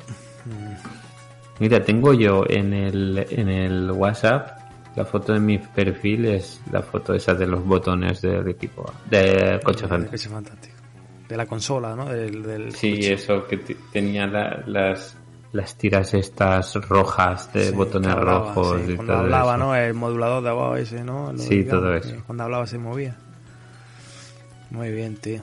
Mira, 1.61 1.85
tengo 1.85 2.13
yo 2.15 2.45
en 2.49 2.73
el, 2.73 3.27
en 3.31 3.49
el 3.49 3.91
WhatsApp 3.93 4.59
la 4.97 5.05
foto 5.05 5.33
de 5.33 5.41
mi 5.41 5.59
perfil 5.59 6.25
es 6.27 6.61
la 6.71 6.81
foto 6.83 7.15
esa 7.15 7.35
de 7.35 7.47
los 7.47 7.65
botones 7.65 8.21
del 8.23 8.47
equipo, 8.49 8.93
del 9.11 9.61
coche 9.63 9.87
fantástico. 9.89 10.11
coche 10.13 10.29
fantástico. 10.29 10.75
De 11.29 11.37
la 11.37 11.47
consola, 11.47 11.97
¿no? 11.97 12.05
Del, 12.07 12.43
del 12.43 12.73
Sí, 12.75 12.91
coche. 12.93 13.13
eso 13.15 13.47
que 13.47 13.57
tenía 13.93 14.27
la- 14.27 14.63
las, 14.67 15.17
las 15.53 15.77
tiras 15.77 16.13
estas 16.15 16.75
rojas 16.89 17.53
de 17.53 17.71
Sí, 17.71 17.75
botones 17.75 18.11
hablaba, 18.11 18.39
rojos 18.55 18.83
sí, 18.85 18.93
y 18.93 18.95
cuando 18.97 19.13
todo 19.15 19.23
hablaba, 19.23 19.55
eso. 19.55 19.65
¿no? 19.65 19.75
El 19.77 19.95
modulador 19.95 20.45
de 20.45 20.51
voz 20.53 20.79
ese, 20.79 21.03
¿no? 21.03 21.33
Lo 21.33 21.39
Sí, 21.39 21.57
digamos, 21.63 21.83
todo 21.83 21.93
que 22.01 22.09
eso. 22.09 22.23
Cuando 22.27 22.45
hablaba 22.45 22.67
se 22.67 22.79
movía. 22.79 23.17
Muy 24.71 24.91
bien, 24.93 25.17
tío. 25.17 25.41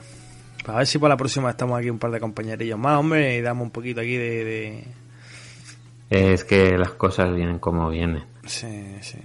A 0.66 0.76
ver 0.76 0.86
si 0.86 0.98
para 0.98 1.14
la 1.14 1.16
próxima 1.16 1.50
estamos 1.50 1.78
aquí 1.78 1.90
un 1.90 1.98
par 1.98 2.10
de 2.10 2.20
compañerillos 2.20 2.78
más, 2.78 2.98
hombre, 2.98 3.36
y 3.36 3.40
damos 3.40 3.64
un 3.64 3.70
poquito 3.70 4.00
aquí 4.00 4.16
de... 4.16 4.44
de... 4.44 4.84
Es 6.14 6.44
que 6.44 6.76
las 6.76 6.90
cosas 6.92 7.34
vienen 7.34 7.58
como 7.58 7.88
vienen. 7.88 8.24
Sí, 8.46 8.96
sí. 9.00 9.18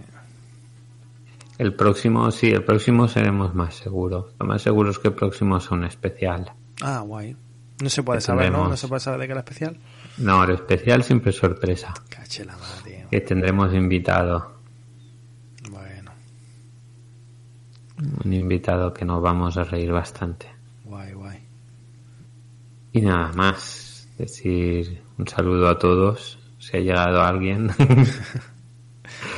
El 1.57 1.73
próximo, 1.73 2.29
sí, 2.31 2.51
el 2.51 2.63
próximo 2.63 3.07
seremos 3.07 3.53
más 3.55 3.75
seguros. 3.75 4.27
Lo 4.39 4.45
más 4.45 4.61
seguro 4.61 4.91
es 4.91 4.99
que 4.99 5.07
el 5.09 5.13
próximo 5.15 5.57
es 5.57 5.69
un 5.71 5.83
especial. 5.85 6.51
Ah, 6.81 6.99
guay. 7.01 7.35
No 7.81 7.89
se 7.89 8.03
puede 8.03 8.19
Que 8.19 8.21
saber, 8.25 8.45
¿no? 8.45 8.49
tendremos. 8.49 8.69
No 8.69 8.77
se 8.77 8.87
puede 8.87 8.99
saber 9.01 9.19
de 9.19 9.25
qué 9.27 9.31
era 9.31 9.41
especial. 9.41 9.77
No, 10.19 10.43
el 10.43 10.51
especial 10.51 11.03
siempre 11.03 11.31
es 11.31 11.35
sorpresa. 11.37 11.93
Cache 12.09 12.45
la 12.45 12.55
madre. 12.57 13.05
Que 13.09 13.21
tendremos 13.21 13.73
invitado. 13.73 14.53
Bueno, 15.71 16.11
Un 18.23 18.33
invitado 18.33 18.93
que 18.93 19.03
nos 19.05 19.21
vamos 19.21 19.57
a 19.57 19.63
reír 19.63 19.91
bastante. 19.91 20.47
guay, 20.85 21.13
guay. 21.13 21.39
Y 22.93 23.01
nada 23.01 23.31
más. 23.33 24.07
Decir 24.17 25.01
un 25.19 25.27
saludo 25.27 25.69
a 25.69 25.77
todos. 25.77 26.36
Si 26.69 26.77
ha 26.77 26.79
llegado 26.81 27.21
alguien. 27.21 27.69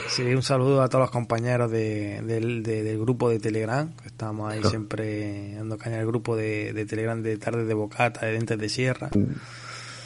Sí, 0.10 0.24
un 0.24 0.42
saludo 0.42 0.82
a 0.82 0.90
todos 0.90 1.04
los 1.04 1.12
compañeros 1.12 1.70
de- 1.72 2.22
del, 2.24 2.64
de- 2.64 2.82
del 2.84 3.00
grupo 3.00 3.30
de 3.30 3.40
Telegram, 3.40 3.90
estamos 4.04 4.52
ahí 4.52 4.58
Claro. 4.60 4.70
siempre 4.72 5.54
dando 5.54 5.78
caña 5.78 6.00
al 6.00 6.08
grupo 6.08 6.36
de, 6.36 6.74
de 6.74 6.86
Telegram 6.88 7.22
de 7.22 7.38
Tardes 7.38 7.68
de 7.68 7.74
Bocata, 7.76 8.26
de 8.26 8.32
Dientes 8.34 8.58
de 8.58 8.68
Sierra. 8.68 9.10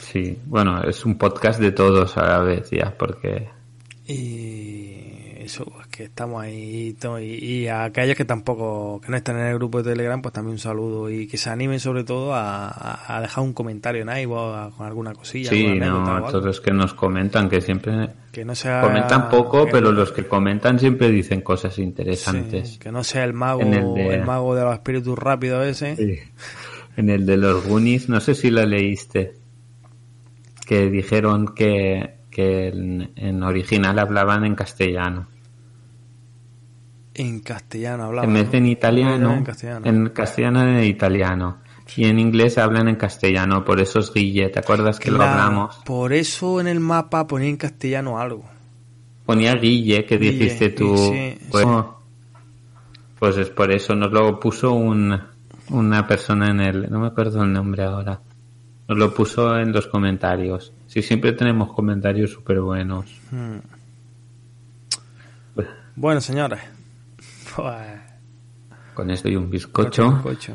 sí, 0.00 0.38
bueno, 0.44 0.82
es 0.84 1.04
un 1.06 1.16
podcast 1.16 1.58
de 1.58 1.72
todos 1.72 2.16
a 2.18 2.26
la 2.28 2.38
vez 2.40 2.68
ya, 2.70 2.94
porque 2.96 3.48
Y 4.06 5.03
eso, 5.44 5.64
pues 5.64 5.86
que 5.88 6.04
estamos 6.04 6.42
ahí 6.42 6.96
y, 7.20 7.22
y, 7.22 7.66
a 7.68 7.84
aquellos 7.84 8.16
que 8.16 8.24
tampoco, 8.24 9.00
que 9.00 9.10
no 9.10 9.16
están 9.16 9.38
en 9.38 9.46
el 9.46 9.54
grupo 9.54 9.82
de 9.82 9.90
Telegram, 9.90 10.20
pues 10.20 10.32
también 10.32 10.52
un 10.54 10.58
saludo 10.58 11.10
y 11.10 11.26
que 11.26 11.36
se 11.36 11.50
animen 11.50 11.80
sobre 11.80 12.04
todo 12.04 12.32
a, 12.34 13.18
dejar 13.22 13.44
un 13.44 13.52
comentario 13.52 14.02
en 14.02 14.16
iVoox 14.22 14.74
con 14.74 14.86
alguna 14.86 15.12
cosilla. 15.14 15.50
Sí, 15.50 15.66
alguna 15.80 15.86
no, 16.20 16.26
a 16.26 16.30
todos 16.30 16.44
los 16.44 16.60
que 16.60 16.72
nos 16.72 16.94
comentan, 16.94 17.48
que 17.48 17.60
siempre 17.60 18.08
que 18.32 18.44
no 18.44 18.54
sea 18.54 18.80
comentan 18.80 19.28
poco, 19.28 19.66
que- 19.66 19.72
pero 19.72 19.92
los 19.92 20.10
que 20.12 20.26
comentan 20.26 20.78
siempre 20.78 21.10
dicen 21.10 21.40
cosas 21.42 21.78
interesantes. 21.78 22.70
sí, 22.70 22.78
que 22.78 22.90
no 22.90 23.04
sea 23.04 23.24
el 23.24 23.32
mago, 23.32 23.60
el 23.60 23.70
de- 23.94 24.14
el 24.14 24.24
mago 24.24 24.54
de 24.54 24.64
los 24.64 24.74
espíritus 24.74 25.18
rápidos 25.18 25.64
ese. 25.66 25.96
Sí. 25.96 26.18
En 26.96 27.10
el 27.10 27.26
de 27.26 27.36
los 27.36 27.66
Goonies, 27.66 28.08
no 28.08 28.20
sé 28.20 28.34
si 28.34 28.50
lo 28.50 28.64
leíste, 28.64 29.34
que 30.66 30.88
dijeron 30.90 31.54
que, 31.54 32.14
que 32.30 32.68
en, 32.68 33.10
en 33.16 33.42
original 33.42 33.98
hablaban 33.98 34.44
en 34.44 34.54
castellano. 34.54 35.28
En 37.14 37.40
castellano 37.40 38.04
hablaba. 38.04 38.26
en 38.26 38.34
vez 38.34 38.50
de 38.50 38.58
en 38.58 38.64
¿no? 38.64 38.70
italiano, 38.70 39.32
En 39.34 39.44
castellano. 39.44 39.86
en 39.86 40.08
castellano 40.10 40.64
y 40.64 40.76
en 40.78 40.84
italiano. 40.84 41.58
Y 41.96 42.06
en 42.06 42.18
inglés 42.18 42.58
hablan 42.58 42.88
en 42.88 42.96
castellano, 42.96 43.64
por 43.64 43.80
eso 43.80 44.00
es 44.00 44.12
Guille, 44.12 44.48
¿te 44.48 44.58
acuerdas 44.58 44.98
que 44.98 45.10
lo 45.10 45.22
hablamos? 45.22 45.76
Por 45.84 46.12
eso 46.12 46.60
en 46.60 46.66
el 46.66 46.80
mapa 46.80 47.26
ponía 47.26 47.48
en 47.48 47.56
castellano 47.56 48.18
algo. 48.18 48.44
Ponía 49.26 49.54
Guille, 49.54 50.04
que 50.04 50.16
Guille, 50.18 50.32
dijiste 50.32 50.70
tú. 50.70 50.96
sí, 50.96 51.38
pues, 51.50 51.64
sí. 51.64 51.70
pues 53.18 53.36
es 53.36 53.50
por 53.50 53.70
eso, 53.70 53.94
nos 53.94 54.10
lo 54.12 54.40
puso 54.40 54.72
un, 54.72 55.16
una 55.70 56.06
persona 56.06 56.50
en 56.50 56.60
el, 56.60 56.90
no 56.90 57.00
me 57.00 57.06
acuerdo 57.08 57.42
el 57.44 57.52
nombre 57.52 57.84
ahora, 57.84 58.20
nos 58.88 58.98
lo 58.98 59.14
puso 59.14 59.56
en 59.58 59.70
los 59.72 59.86
comentarios. 59.86 60.72
Sí, 60.86 61.02
siempre 61.02 61.32
tenemos 61.32 61.72
comentarios 61.74 62.30
súper 62.32 62.60
buenos. 62.60 63.06
Hmm. 63.30 63.58
Bueno, 65.96 66.20
señores. 66.20 66.60
Pues, 67.56 68.00
Con 68.94 69.10
esto 69.10 69.28
y 69.28 69.36
un 69.36 69.50
bizcocho. 69.50 70.10
bizcocho. 70.12 70.54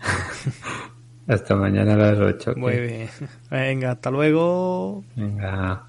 Hasta 1.28 1.54
mañana 1.54 1.94
a 1.94 1.96
las 1.96 2.18
8. 2.18 2.54
Muy 2.56 2.78
bien. 2.78 3.08
Venga, 3.50 3.92
hasta 3.92 4.10
luego. 4.10 5.04
Venga. 5.16 5.86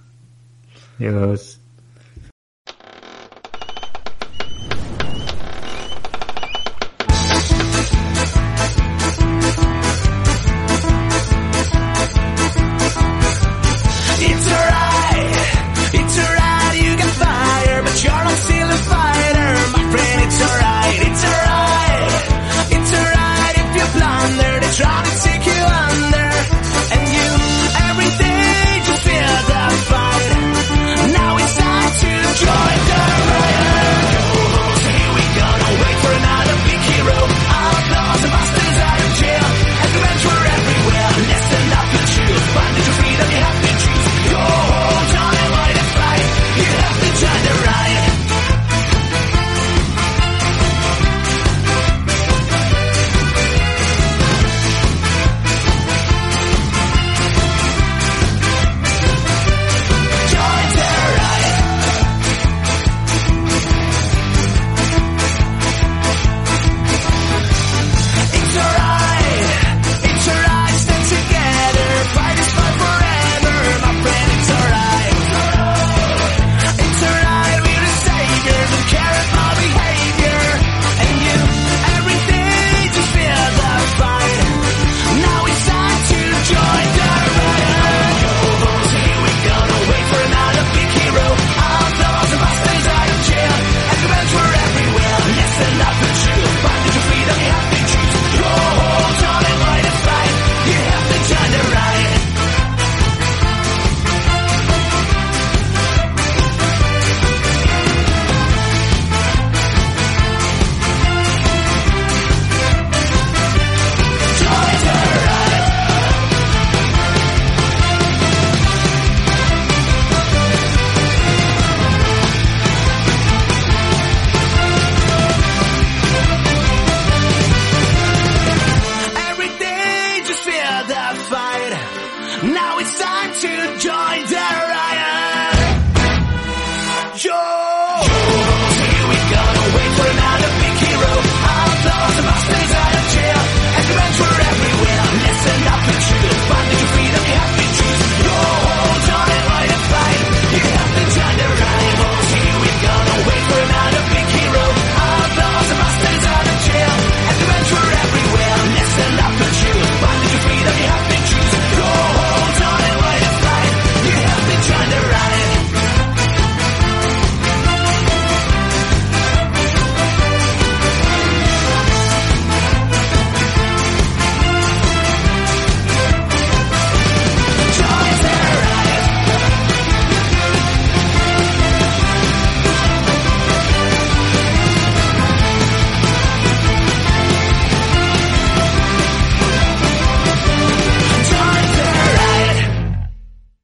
Adiós. 0.99 1.60